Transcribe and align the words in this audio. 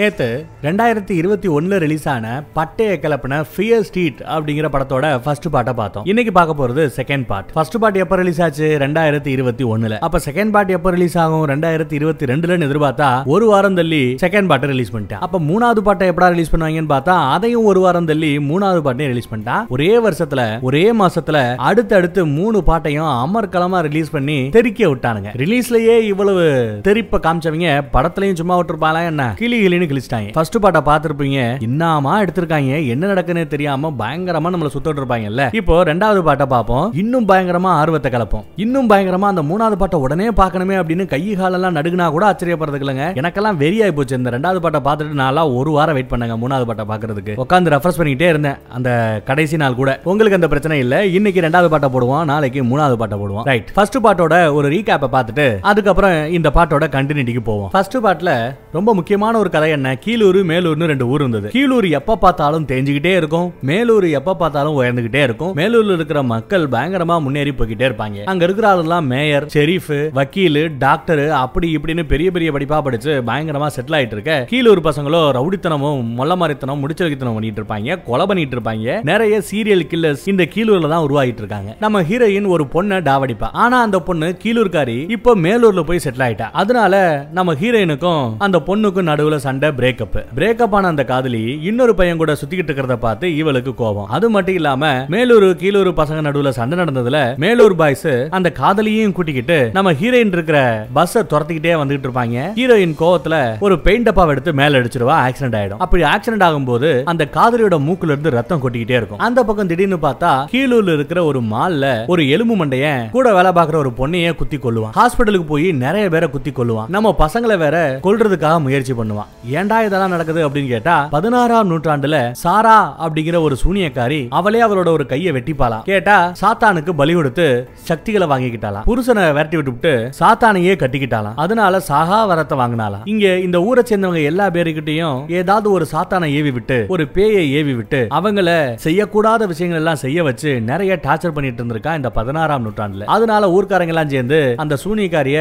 நேற்று 0.00 0.26
ரெண்டாயிரத்தி 0.66 1.14
இருபத்தி 1.20 1.48
ஒண்ணுல 1.54 1.78
ரிலீஸ் 1.84 2.04
ஆன 2.12 2.26
பட்டைய 2.56 2.90
கிளப்பின 3.02 3.38
ஃபியர் 3.52 3.84
ஸ்ட்ரீட் 3.88 4.20
அப்படிங்கிற 4.34 4.66
படத்தோட 4.74 5.06
ஃபர்ஸ்ட் 5.24 5.48
பார்ட்டை 5.54 5.72
பார்த்தோம். 5.80 6.04
இன்னைக்கு 6.10 6.32
பார்க்க 6.36 6.60
போறது 6.60 6.82
செகண்ட் 6.98 7.24
பார்ட் 7.30 7.48
ஃபர்ஸ்ட் 7.56 7.76
பார்ட் 7.82 7.98
எப்போ 8.02 8.16
ரிலீஸ் 8.20 8.40
ஆச்சு? 8.44 8.66
ரெண்டாயிரத்தி 8.82 9.30
இருபத்தி 9.36 9.64
ஒன்னுல. 9.72 9.96
அப்ப 10.06 10.20
செகண்ட் 10.26 10.52
பார்ட் 10.54 10.70
எப்போ 10.76 10.90
ரிலீஸ் 10.96 11.16
ஆகும்? 11.22 11.44
ரெண்டாயிரத்தி 11.52 11.96
இருபத்தி 11.98 12.28
ரெண்டுலன்னு 12.32 12.68
எதிர்பார்த்தா 12.68 13.08
ஒரு 13.34 13.48
வாரம் 13.52 13.76
தள்ளி 13.80 14.00
செகண்ட் 14.24 14.50
பார்ட்டை 14.52 14.70
ரிலீஸ் 14.72 14.92
பண்ணிட்டேன். 14.94 15.22
அப்ப 15.26 15.40
மூணாவது 15.50 15.82
பாட்டை 15.88 16.08
எப்படா 16.12 16.28
ரிலீஸ் 16.34 16.52
பண்ணுவாங்கன்னு 16.54 16.92
பார்த்தா 16.94 17.16
அதையும் 17.34 17.66
ஒரு 17.72 17.82
வாரம் 17.86 18.08
தள்ளி 18.12 18.30
மூணாவது 18.50 18.82
பாட்டையும் 18.86 19.12
ரிலீஸ் 19.14 19.30
பண்ணிட்டான். 19.32 19.66
ஒரே 19.76 19.90
வருஷத்துல 20.06 20.46
ஒரே 20.68 20.84
மாசத்துல 21.02 21.44
அடுத்து 21.70 21.98
அடுத்து 22.00 22.26
மூணு 22.38 22.60
பாட்டையும் 22.70 23.10
அமர்க்கலமா 23.26 23.80
ரிலீஸ் 23.88 24.14
பண்ணி 24.16 24.38
தெறிக்க 24.58 24.88
விட்டானுங்க. 24.94 25.32
ரிலீஸ்லயே 25.44 25.98
இவ்வளவு 26.12 26.46
தெரிப்ப 26.88 27.22
காமிச்சவங்க 27.28 27.76
படத்துலயும் 27.98 28.40
சும்மா 28.42 28.56
விட்டுருப்பாங்களா 28.60 29.04
என்ன? 29.12 29.30
கிளி 29.42 29.60
கிளின்னு 29.66 29.88
கிழிச்சிட்டாங்க. 29.90 30.30
ஃபர்ஸ்ட் 30.36 30.58
பாட்டை 30.64 30.82
பார்த்துருப்பீங்க 30.90 31.38
இன்னாமா 31.68 32.14
எடுத்திருக்காங்க 32.24 32.72
என்ன 32.94 33.12
நடக்குன்னு 33.12 33.44
தெரியாம 33.54 33.92
பயங்கரமா 34.02 34.52
நம்மள 34.54 34.70
சுத்திட்டு 34.74 35.00
இருப்பாங்கல்ல. 35.02 35.44
இப்போ 35.60 35.76
ரெண்டாவது 35.90 36.22
பாட்டை 36.28 36.48
பார்ப்போம் 36.54 36.86
இன்னும் 37.02 37.28
பயங்கரமா 37.30 37.72
ஆர்வத்தை 37.80 38.12
கலப்போம். 38.16 38.44
இன்னும் 38.64 38.90
பயங்கரமா 38.92 39.28
அந்த 39.32 39.44
மூணாவது 39.50 39.78
பாட்டை 39.82 39.98
உடனே 40.04 40.28
பார்க்கணுமே 40.40 40.76
அப்படின்னு 40.80 41.06
கை 41.12 41.22
காலெல்லாம் 41.40 41.76
நடுகுனா 41.78 42.06
கூட 42.16 42.24
ஆச்சரியப்படுறதுக்கு 42.30 42.86
இல்லைங்க. 42.86 43.06
எனக்கெல்லாம் 43.20 43.58
வெறியாய் 43.62 43.94
போச்சு 43.98 44.18
இந்த 44.20 44.30
ரெண்டாவது 44.36 44.60
பாட்டை 44.64 44.80
பார்த்துட்டு 44.86 45.20
நான்லாம் 45.22 45.54
ஒரு 45.58 45.72
வாரம் 45.76 45.96
வெயிட் 45.98 46.10
பண்ணாங்க 46.12 46.36
மூணாவது 46.42 46.68
பாட்டை 46.70 46.86
பார்க்கறதுக்கு. 46.92 47.34
உட்காந்து 47.44 47.74
ரெஃபர்ஸ் 47.76 47.98
பண்ணிக்கிட்டே 48.00 48.30
இருந்தேன் 48.32 48.58
அந்த 48.78 48.90
கடைசி 49.30 49.56
நாள் 49.62 49.78
கூட. 49.80 49.90
உங்களுக்கு 50.10 50.38
அந்த 50.40 50.50
பிரச்சனை 50.52 50.78
இல்ல 50.84 51.04
இன்னைக்கு 51.18 51.44
ரெண்டாவது 51.46 51.70
பாட்டை 51.74 51.90
போடுவோம் 51.94 52.24
நாளைக்கு 52.32 52.62
மூணாவது 52.72 52.98
பாட்டை 53.02 53.18
போடுவோம். 53.22 53.46
ரைட் 53.50 53.70
ஃபர்ஸ்ட் 53.76 53.98
பாட்டோட 54.06 54.36
ஒரு 54.58 54.66
ரீகேப்பை 54.74 55.10
பார்த்துட்டு 55.16 55.46
அதுக்கப்புறம் 55.70 56.16
இந்த 56.38 56.48
பாட்டோட 56.58 56.86
கண்டினியூட்டிக்கு 56.96 57.44
போவோம். 57.50 57.70
ஃபர்ஸ்ட் 57.74 57.96
பாட்டில் 58.06 58.34
ரொம்ப 58.72 58.94
முக்கியமான 58.94 59.38
ஒரு 59.38 59.50
கதை 59.50 59.70
என்ன? 59.70 59.98
கீழூர் 60.04 60.38
மேலூர்னு 60.50 60.84
ரெண்டு 60.84 61.06
ஊர் 61.06 61.20
இருந்தது. 61.20 61.48
கீழூர் 61.54 61.90
எப்ப 61.90 62.16
பார்த்தாலும் 62.16 62.66
தேஞ்சுக்கிட்டே 62.66 63.16
இருக்கும். 63.16 63.52
மேலூர் 63.66 64.10
எப்ப 64.10 64.34
பார்த்தாலும் 64.34 64.82
உயர்ந்துகிட்டே 64.82 65.22
இருக்கும். 65.22 65.56
மேலூர்ல 65.56 65.92
இருக்கிற 65.92 66.22
மக்கள் 66.22 66.68
பயங்கரமா 66.68 67.20
முன்னேறி 67.20 67.50
போய்கிட்டே 67.50 67.86
இருப்பாங்க. 67.88 68.24
அங்க 68.24 68.44
இருக்கிற 68.44 68.74
ஆளுலாம் 68.74 69.06
மேயர் 69.06 69.46
ஷெரீஃப் 69.54 70.10
வக்கீல் 70.12 70.76
டாக்டர் 70.78 71.30
அப்படி 71.30 71.76
இப்படின்னு 71.76 72.02
பெரிய 72.02 72.30
பெரிய 72.30 72.52
படிப்பா 72.52 72.82
படிச்சு 72.82 73.22
பயங்கரமா 73.26 73.66
செட்டில் 73.76 73.96
ஆயிட்டு 73.98 74.16
இருக்க. 74.16 74.46
கீழூர் 74.50 74.84
பசங்களோ 74.88 75.22
ரவுடித்தனமும் 75.38 76.04
மொல்லமாரித்தனம் 76.20 76.78
முடிச்சு 76.78 77.04
வைத்தனம் 77.04 77.34
பண்ணிட்டு 77.34 77.62
இருப்பாங்க. 77.62 78.02
கொலை 78.02 78.26
பண்ணிட்டு 78.26 78.60
இருப்பாங்க. 78.60 79.02
நிறைய 79.02 79.42
சீரியல் 79.50 79.84
கில்லர்ஸ் 79.92 80.24
இந்த 80.24 80.48
கீழூர்ல 80.54 80.88
தான் 80.88 81.06
உருவாகிட்டு 81.08 81.42
இருக்காங்க. 81.44 81.76
நம்ம 81.80 82.02
ஹீரோயின் 82.02 82.46
ஒரு 82.46 82.66
பொண்ணை 82.72 83.00
டாவடிப்பா. 83.10 83.50
ஆனா 83.52 83.82
அந்த 83.82 84.00
பொண்ணு 84.00 84.36
கீழூர்காரி 84.42 85.10
இப்போ 85.10 85.36
மேலூர்ல 85.36 85.82
போய் 85.82 86.00
செட்டில் 86.04 86.26
ஆயிட்டா. 86.28 86.48
அதனால 86.52 87.28
நம்ம 87.32 87.54
ஹீரோயினுக்கும் 87.54 88.32
அந்த 88.38 88.58
பொண்ணுக்கும் 88.68 89.08
நடுவுல 89.10 89.36
சண்டை 89.46 89.68
பிரேக்கப் 89.78 90.16
பிரேக்கப் 90.36 90.74
ஆன 90.78 90.90
அந்த 90.92 91.04
காதலி 91.04 91.42
இன்னொரு 91.70 91.94
பையன் 91.94 92.20
கூட 92.22 92.32
சுத்திக்கிட்டு 92.40 92.70
இருக்கிறத 92.70 92.96
பார்த்து 93.06 93.36
இவளுக்கு 93.36 93.74
கோபம். 93.74 94.08
அது 94.16 94.30
மட்டும் 94.30 94.54
இல்லாம 94.54 94.92
மேலூர் 95.14 95.48
கீழூர் 95.62 95.90
பசங்க 96.00 96.20
நடுவுல 96.26 96.48
சண்டை 96.58 96.78
நடந்ததுல 96.78 97.18
மேலூர் 97.44 97.76
பாய்ஸ் 97.80 98.06
அந்த 98.38 98.52
காதலியையும் 98.60 99.12
கூட்டிக்கிட்டு 99.12 99.58
நம்ம 99.72 99.92
ஹீரோயின் 99.92 100.34
இருக்கிற 100.36 100.86
பஸ் 100.92 101.18
துரத்திக்கிட்டே 101.18 101.74
வந்துட்டு 101.82 102.06
இருப்பாங்க. 102.08 102.46
ஹீரோயின் 102.58 102.94
கோவத்துல 103.02 103.36
ஒரு 103.60 103.78
பெயிண்ட் 103.86 104.06
டப்பாவை 104.08 104.32
எடுத்து 104.34 104.52
மேல 104.60 104.80
அடிச்சிருவா 104.80 105.16
ஆக்சிடென்ட் 105.26 105.58
ஆயிடும். 105.60 105.80
அப்படி 105.84 106.02
ஆக்சிடென்ட் 106.12 106.46
ஆகும்போது 106.48 106.90
அந்த 107.04 107.26
காதலியோட 107.36 107.78
மூக்குல 107.86 108.14
இருந்து 108.14 108.30
ரத்தம் 108.30 108.62
கொட்டிக்கிட்டே 108.62 108.98
இருக்கும். 109.00 109.18
அந்த 109.18 109.44
பக்கம் 109.44 109.66
திடீர்னு 109.66 109.98
பார்த்தா 110.02 110.32
கீழூர்ல 110.52 110.94
இருக்கிற 110.94 111.24
ஒரு 111.24 111.40
மால்ல 111.52 111.86
ஒரு 112.06 112.22
எலும்பு 112.28 112.56
மண்டைய 112.56 113.10
கூட 113.10 113.32
வேலை 113.34 113.50
பார்க்குற 113.58 113.76
ஒரு 113.76 113.92
பொண்ணையே 113.98 114.34
குத்தி 114.34 114.56
கொள்ளுவான் 114.56 114.94
ஹாஸ்பிட்டலுக்கு 114.98 115.46
போய் 115.52 115.66
நிறைய 115.84 116.08
பேரை 116.08 116.28
குத்தி 116.30 116.50
கொள்ளுவான் 116.50 116.88
நம்ம 116.88 117.14
பசங்களை 117.18 117.56
வேற 117.58 117.76
கொல்றதுக்காக 118.02 118.49
முயற்சி 118.64 118.92
பண்ணுவான். 118.98 119.30
ஏன்டா 119.58 119.78
இதெல்லாம் 119.86 120.14
நடக்குது 120.14 120.40
அப்படின்னு 120.46 120.70
கேட்டா 120.74 120.96
பதினாறாம் 121.16 121.70
நூற்றாண்டுல 121.72 122.18
சாரா 122.42 122.76
அப்படிங்கிற 123.04 123.36
ஒரு 123.46 123.56
சூனியக்காரி 123.62 124.20
அவளே 124.38 124.60
அவளோட 124.66 124.88
ஒரு 124.96 125.06
கையை 125.12 125.32
வெட்டிப்பாலாம் 125.36 125.84
கேட்டா 125.90 126.16
சாத்தானுக்கு 126.42 126.94
பலி 127.00 127.14
கொடுத்து 127.18 127.46
சக்திகளை 127.90 128.28
வாங்கிக்கிட்டாலாம் 128.32 128.86
புருஷனை 128.90 129.24
விரட்டி 129.38 129.56
விட்டுவிட்டு 129.58 129.94
சாத்தானையே 130.20 130.74
கட்டிக்கிட்டாலாம் 130.82 131.38
அதனால 131.44 131.80
சாகா 131.90 132.20
வரத்தை 132.32 132.58
வாங்கினாலாம் 132.62 133.06
இங்க 133.14 133.26
இந்த 133.46 133.60
ஊரை 133.68 133.84
சேர்ந்தவங்க 133.90 134.22
எல்லா 134.30 134.48
பேருக்கிட்டையும் 134.56 135.18
ஏதாவது 135.40 135.68
ஒரு 135.76 135.86
சாத்தானை 135.94 136.28
ஏவி 136.40 136.52
விட்டு 136.58 136.78
ஒரு 136.96 137.06
பேயை 137.16 137.44
ஏவி 137.60 137.74
விட்டு 137.80 138.02
அவங்கள 138.18 138.48
செய்யக்கூடாத 138.86 139.46
விஷயங்கள் 139.52 139.80
எல்லாம் 139.82 140.02
செய்ய 140.04 140.22
வச்சு 140.28 140.50
நிறைய 140.70 140.92
டார்ச்சர் 141.06 141.36
பண்ணிட்டு 141.36 141.62
இருந்திருக்கா 141.62 141.94
இந்த 141.98 142.10
பதினாறாம் 142.18 142.64
நூற்றாண்டுல. 142.66 143.06
அதனால 143.16 143.50
ஊர்க்காரங்க 143.56 143.94
எல்லாம் 143.94 144.12
சேர்ந்து 144.14 144.38
அந்த 144.64 144.74
சூனியக்காரிய 144.84 145.38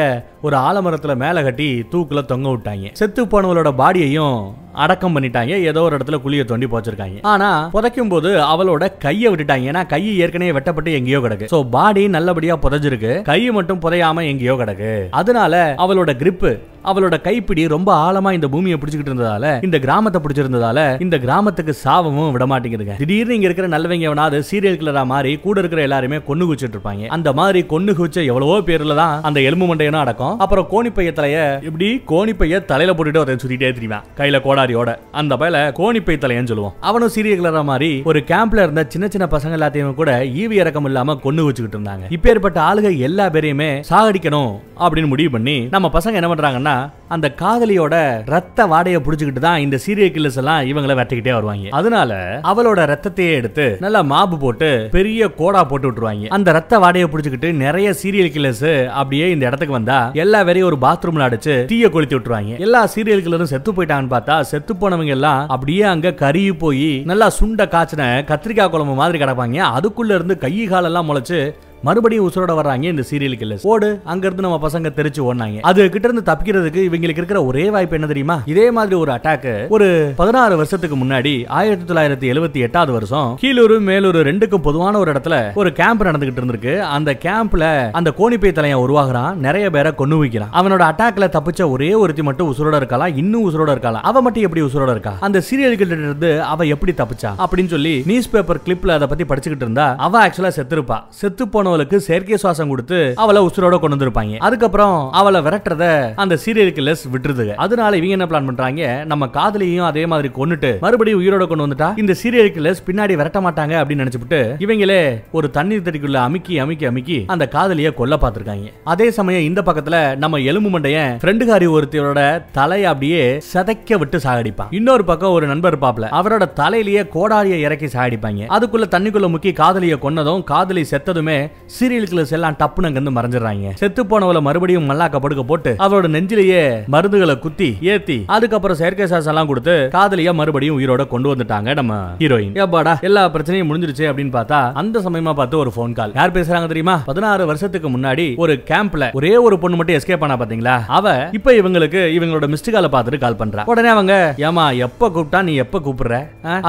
ஒரு 0.48 0.56
ஆலமரத்துல 0.68 1.16
மேல 1.24 1.44
கட்டி 1.48 1.68
தூக்குல 1.94 2.22
தொங்க 2.31 2.48
விட்டாங்க. 2.50 2.92
செத்து 3.00 3.22
போனவளோட 3.26 3.70
பாடியையும் 3.76 4.40
அடக்கம் 4.84 5.16
பண்ணிட்டாங்க. 5.16 5.53
ஏதோ 5.69 5.81
ஒரு 5.88 5.97
இடத்துல 5.97 6.19
குழியை 6.24 6.44
தோண்டி 6.50 6.68
போச்சிருக்காங்க. 6.74 7.19
ஆனா 7.34 7.50
புதைக்கும் 7.75 8.12
போது 8.13 8.31
அவளோட 8.53 8.90
கையை 9.06 9.28
விட்டுட்டாங்க. 9.31 9.69
ஏன்னா 9.72 9.84
கை 9.94 10.03
ஏற்கனவே 10.24 10.56
வெட்டப்பட்டு 10.57 10.97
எங்கேயோ 11.00 11.22
கிடக்கு. 11.25 11.52
சோ 11.53 11.59
பாடி 11.75 12.03
நல்லபடியா 12.16 12.57
புதைஞ்சிருக்கு. 12.66 13.13
கை 13.30 13.41
மட்டும் 13.59 13.84
புதையாம 13.85 14.25
எங்கேயோ 14.31 14.56
கிடக்கு. 14.63 14.91
அதனால 15.22 15.63
அவளோட 15.85 16.13
கிரிப்பு 16.24 16.52
அவளோட 16.90 17.16
கைப்பிடி 17.25 17.63
ரொம்ப 17.74 17.90
ஆழமா 18.03 18.30
இந்த 18.35 18.47
பூமியை 18.52 18.75
பிடிச்சிக்கிட்டு 18.81 19.12
இருந்ததால 19.12 19.47
இந்த 19.68 19.78
கிராமத்தை 19.85 20.19
பிடிச்சிருந்ததால 20.24 20.80
இந்த 21.06 21.16
கிராமத்துக்கு 21.24 21.74
சாவமும் 21.81 22.31
விட 22.36 22.46
மாட்டேங்குதுங்க 22.51 22.96
திடீர்னு 23.01 23.36
இங்க 23.38 23.47
இருக்கிற 23.47 23.68
நல்லவங்க 23.74 24.07
எவனாவது 24.09 24.38
சீரியல் 24.50 24.80
கிளரா 24.81 25.03
மாறி 25.12 25.31
கூட 25.46 25.59
இருக்கிற 25.63 25.81
எல்லாருமே 25.88 26.18
கொண்டு 26.30 26.46
குச்சிட்டு 26.50 26.75
இருப்பாங்க. 26.78 27.07
அந்த 27.16 27.34
மாதிரி 27.40 27.62
கொண்டு 27.74 27.94
குச்ச 27.97 28.24
எவ்வளவோ 28.31 28.59
பேர்ல 28.69 28.96
தான் 29.01 29.16
அந்த 29.30 29.41
எலும்பு 29.47 29.68
மண்டையனும் 29.72 30.03
அடக்கம். 30.03 30.38
அப்புறம் 30.46 30.69
கோணிப்பைய 30.74 31.12
தலைய 31.19 31.38
இப்படி 31.69 31.90
கோணிப்பைய 32.13 32.62
தலையில 32.72 32.96
போட்டுட்டு 32.96 33.22
ஒருத்தன் 33.24 33.44
சுத்திட்டே 33.44 33.74
தெரியுமா? 33.80 34.00
கையில 34.22 34.40
கோடாரியோட 34.59 34.92
அந்த 35.20 35.34
பயல 35.42 35.58
கோணிப்பை 35.80 36.16
தலையன்னு 36.24 36.52
சொல்லுவோம் 36.52 36.74
அவனும் 36.90 37.14
சீரியல் 37.16 37.40
கிளரா 37.42 37.62
மாதிரி 37.72 37.90
ஒரு 38.09 38.20
கேம்ப்ல 38.31 38.64
இருந்த 38.66 38.81
சின்ன 38.94 39.06
சின்ன 39.14 39.25
பசங்க 39.34 39.58
எல்லாத்தையும் 39.58 40.00
கூட 40.00 40.12
ஈவி 40.42 40.56
இறக்கம் 40.64 40.88
இல்லாம 40.90 41.16
கொண்டு 41.25 41.42
வச்சுக்கிட்டு 41.47 41.78
இருந்தாங்க. 41.78 42.06
இப்பேற்பட்ட 42.16 42.59
ஆளுக 42.69 42.90
எல்லா 43.08 43.25
பேரையுமே 43.36 43.69
சாகடிக்கணும் 43.90 44.53
அப்படின்னு 44.84 45.12
முடிவு 45.14 45.31
பண்ணி 45.36 45.58
நம்ம 45.75 45.90
பசங்க 45.98 46.19
என்ன 46.19 46.30
பண்றாங்கன்னா 46.31 46.75
அந்த 47.16 47.28
காதலியோட 47.42 47.96
ரத்த 48.34 48.66
வாடையை 48.72 49.00
புடிச்சுக்கிட்டு 49.06 49.42
தான் 49.46 49.62
இந்த 49.66 49.78
சீரியல் 49.86 50.14
கில்லர்ஸ் 50.16 50.40
எல்லாம் 50.42 50.62
இவங்கள 50.72 50.96
வெட்டிக்கிட்டே 51.00 51.34
வருவாங்க. 51.38 51.69
அதனால 51.80 52.12
அவளோட 52.52 52.80
ரத்தத்தையே 52.92 53.31
எடுத்து 53.40 53.66
நல்லா 53.86 54.02
மாப்பு 54.12 54.38
போட்டு 54.44 54.69
பெரிய 54.98 55.31
கோடா 55.40 55.62
போட்டு 55.72 55.88
விட்டுருவாங்க. 55.88 56.28
அந்த 56.38 56.52
ரத்த 56.58 56.80
வாடையை 56.84 57.08
புடிச்சுக்கிட்டு 57.14 57.52
நிறைய 57.64 57.90
சீரியல் 58.02 58.34
கில்லர்ஸ் 58.36 58.69
அப்படியே 59.00 59.25
இந்த 59.36 59.44
இடத்துக்கு 59.50 59.78
வந்தா 59.80 60.00
எல்லா 60.25 60.42
வேறையும் 60.50 60.69
ஒரு 60.72 60.80
பாத்ரூம்ல 60.86 61.28
அடிச்சு 61.30 61.56
தீய 61.72 61.90
கொளுத்தி 61.96 62.18
விட்டுருவாங்க. 62.18 62.53
எல்லா 62.68 62.84
சீரியல் 62.96 63.25
கில்லரும் 63.25 63.52
செத்து 63.53 63.74
போயிட்டாங்கன்னு 63.78 64.14
பார்த்தா 64.16 64.36
செத்து 64.52 64.74
போனவங்க 64.74 65.14
எல்லாம் 65.18 65.42
அப்படியே 65.56 65.84
அங்க 65.94 66.10
கருகி 66.22 66.54
போய் 66.64 66.90
நல்லா 67.12 67.28
சுண்ட 67.40 67.66
காய்ச்சின 67.74 68.04
கத்திரிக்காய் 68.30 68.72
குழம்பு 68.74 68.96
மாதிரி 69.00 69.18
கிடப்பாங்க. 69.24 69.58
அதுக்குள்ள 69.78 70.18
இருந்து 70.18 70.38
கை 70.44 70.54
காலெல்லாம் 70.72 71.08
முளைச்சு 71.10 71.40
மறுபடியும் 71.82 72.32
உசுரோட 72.32 72.52
வர்றாங்க 72.52 72.84
இந்த 72.84 73.04
சீரியல் 73.12 73.38
கில்லர்ஸ் 73.42 73.64
ஓடு 73.64 74.02
அங்க 74.04 74.26
இருந்து 74.26 74.50
நம்ம 74.50 74.70
பசங்க 74.70 74.88
தெரிச்சு 74.90 75.20
ஓடினாங்க. 75.20 75.60
அது 75.60 75.90
கிட்ட 75.90 76.08
இருந்து 76.08 76.32
தப்பிக்கிறதுக்கு 76.32 76.94
இவங்களுக்கு 76.94 77.18
இருக்கிற 77.18 77.46
ஒரே 77.46 77.70
வாய்ப்பு 77.70 77.94
என்ன 77.94 78.08
தெரியுமா? 78.08 78.42
இதே 78.46 78.72
மாதிரி 78.72 78.96
ஒரு 78.96 79.12
அட்டாக் 79.12 79.68
ஒரு 79.68 80.14
பதினாறு 80.16 80.56
வருஷத்துக்கு 80.56 80.96
முன்னாடி 80.96 81.48
ஆயிரத்தி 81.48 81.94
தொள்ளாயிரத்தி 81.94 82.34
எழுபத்தி 82.34 82.58
எட்டாவது 82.58 82.92
வருஷம் 82.92 83.40
கீழூர் 83.42 83.80
மேலூர் 83.80 84.16
ரெண்டுக்கும் 84.16 84.58
பொதுவான 84.58 84.98
ஒரு 84.98 85.12
இடத்துல 85.12 85.54
ஒரு 85.56 85.74
கேம்ப் 85.74 86.04
நடந்துகிட்டு 86.04 86.42
இருந்திருக்கு. 86.42 86.80
அந்த 86.80 87.18
கேம்ப்ல 87.22 87.92
அந்த 87.92 88.14
கோணிப்பை 88.18 88.52
தலையன் 88.52 88.80
உருவாகிறான். 88.80 89.40
நிறைய 89.40 89.70
பேரை 89.70 89.96
கொண்டு 89.96 90.18
வைக்கிறான். 90.18 90.50
அவனோட 90.54 90.84
அட்டாக்ல 90.92 91.38
தப்பிச்ச 91.38 91.70
ஒரே 91.70 91.94
ஒருத்தி 91.94 92.22
மட்டும் 92.22 92.54
உசுரோட 92.54 92.76
இருக்கலாம் 92.76 93.18
இன்னும் 93.18 93.46
உசுரோட 93.50 93.70
இருக்கலாம் 93.70 94.02
அவ 94.02 94.22
மட்டும் 94.22 94.44
எப்படி 94.44 94.66
உசுரோட 94.66 94.90
இருக்கா? 94.90 95.18
அந்த 95.20 95.40
சீரியல் 95.40 95.76
கிட்ட 95.76 95.96
இருந்து 95.96 96.42
அவ 96.42 96.64
எப்படி 96.64 96.94
தப்பிச்சா? 96.98 97.34
அப்படின்னு 97.38 97.68
சொல்லி 97.68 98.04
நியூஸ் 98.06 98.30
பேப்பர் 98.30 98.60
கிளிப்ல 98.66 98.90
அதை 98.90 99.08
பத்தி 99.08 99.24
படிச்சுக்கிட்டு 99.24 99.64
இருந்தா 99.66 99.96
அவ 99.98 100.28
ஆக்சுவலா 100.28 100.52
செத்துருப்பா. 100.56 101.00
செத்து 101.10 101.48
போன 101.48 101.69
போனவளுக்கு 101.69 101.97
செயற்கை 102.07 102.38
சுவாசம் 102.44 102.68
கொடுத்து 102.68 103.00
அவளை 103.16 103.41
உசுரோட 103.47 103.75
கொண்டு 103.80 103.96
வந்திருப்பாங்க. 103.96 104.38
அதுக்கப்புறம் 104.47 104.96
அவளை 105.19 105.40
விரட்டுறத 105.47 105.85
அந்த 106.24 106.38
சீரியல் 106.46 106.74
கில்லர்ஸ் 106.78 107.03
விட்டுருதுங்க. 107.13 107.56
அதனால 107.66 107.97
இவங்க 108.00 108.16
என்ன 108.18 108.28
பிளான் 108.31 108.50
பண்றாங்க? 108.50 108.84
நம்ம 109.12 109.28
காதலியும் 109.38 109.88
அதே 109.91 110.06
மாதிரி 110.12 110.30
கொண்டுட்டு 110.38 110.71
மறுபடியும் 110.86 111.21
உயிரோட 111.21 111.48
கொண்டு 111.48 111.66
வந்துட்டா? 111.66 111.89
இந்த 112.04 112.13
சீரியல் 112.21 112.51
கில்லர்ஸ் 112.56 112.83
பின்னாடி 112.88 113.16
விரட்ட 113.19 113.39
மாட்டாங்க 113.45 113.74
அப்படின்னு 113.81 114.04
நினைச்சுட்டு 114.04 114.39
இவங்களே 114.66 115.01
ஒரு 115.31 115.50
தண்ணீர் 115.57 115.86
தடிக்குள்ள 115.88 116.19
அமுக்கி 116.27 116.60
அமுக்கி 116.63 116.86
அமுக்கி 116.92 117.18
அந்த 117.33 117.48
காதலிய 117.56 117.92
கொல்ல 118.00 118.18
பார்த்திருக்காங்க. 118.24 118.68
அதே 118.83 119.07
சமயம் 119.19 119.48
இந்த 119.50 119.62
பக்கத்துல 119.68 119.98
நம்ம 120.24 120.38
எலும்பு 120.51 120.72
மண்டையன் 120.75 121.13
ஃப்ரெண்டுகாரி 121.24 121.68
ஒருத்தரோட 121.75 122.22
தலையை 122.51 122.88
அப்படியே 122.92 123.24
சதைக்க 123.54 123.98
விட்டு 123.98 124.18
சாகடிப்பான் 124.25 124.74
இன்னொரு 124.80 125.04
பக்கம் 125.12 125.36
ஒரு 125.38 125.48
நண்பர் 125.48 125.74
இருப்பாப்ல 125.74 126.07
அவரோட 126.19 126.44
தலையிலேயே 126.62 127.04
கோடாரியை 127.15 127.60
இறக்கி 127.68 127.86
சாகடிப்பாங்க. 127.86 128.44
அதுக்குள்ள 128.57 128.86
தண்ணிக்குள்ள 128.95 129.27
முக்கி 129.36 129.51
காதலிய 129.62 129.95
கொன்னதும் 130.04 130.44
காதலி 130.51 130.83
செத்ததுமே 130.92 131.38
சீரியல் 131.77 132.07
கிளர்ஸ் 132.12 132.31
எல்லாம் 132.36 132.56
டப்புன்னு 132.60 132.88
அங்கிருந்து 132.88 133.12
மறைஞ்சிடறாங்க. 133.16 133.71
செத்து 133.81 134.01
போனவளை 134.12 134.39
மறுபடியும் 134.45 134.88
மல்லாக்க 134.89 135.18
படுக்க 135.24 135.42
போட்டு 135.50 135.71
அவரோட 135.86 136.07
நெஞ்சிலேயே 136.16 136.62
மருந்துகளை 136.94 137.36
குத்தி 137.44 137.68
ஏத்தி 137.94 138.16
அதுக்கப்புறம் 138.36 138.80
செயற்கை 138.80 139.07
சாஸ் 139.12 139.27
எல்லாம் 139.31 139.50
கொடுத்து 139.51 139.75
காதலியா 139.95 140.31
மறுபடியும் 140.39 140.77
உயிரோட 140.80 141.04
கொண்டு 141.12 141.27
வந்துட்டாங்க 141.33 141.75
நம்ம 141.80 141.98
ஹீரோயின். 142.21 142.56
ஏப்பாடா 142.63 142.94
எல்லா 143.10 143.24
பிரச்சனையும் 143.33 143.69
முடிஞ்சிருச்சு 143.71 144.07
அப்படின்னு 144.10 144.33
பார்த்தா 144.38 144.62
அந்த 144.81 145.04
சமயமா 145.07 145.33
பார்த்து 145.39 145.62
ஒரு 145.63 145.74
போன் 145.77 145.94
கால் 146.00 146.16
யார் 146.19 146.36
பேசுறாங்க 146.38 146.69
தெரியுமா? 146.74 146.95
பதினாறு 147.10 147.45
வருஷத்துக்கு 147.51 147.92
முன்னாடி 147.98 148.25
ஒரு 148.45 148.56
கேம்ப்ல 148.72 149.12
ஒரே 149.19 149.33
ஒரு 149.45 149.60
பொண்ணு 149.63 149.80
மட்டும் 149.81 150.00
எஸ்கேப் 150.00 150.24
பண்ணா 150.24 150.38
பாத்தீங்களா? 150.42 150.75
அவ 151.00 151.13
இப்ப 151.39 151.56
இவங்களுக்கு 151.60 152.01
இவங்களோட 152.18 152.50
மிஸ்டு 152.56 152.74
காலை 152.77 152.92
பார்த்துட்டு 152.95 153.22
கால் 153.25 153.39
பண்றா. 153.44 153.68
உடனே 153.74 153.92
அவங்க 153.95 154.15
ஏமா 154.48 154.65
எப்ப 154.88 155.12
கூப்பிட்டா 155.15 155.44
நீ 155.50 155.56
எப்ப 155.65 155.83
கூப்பிடுற? 155.86 156.18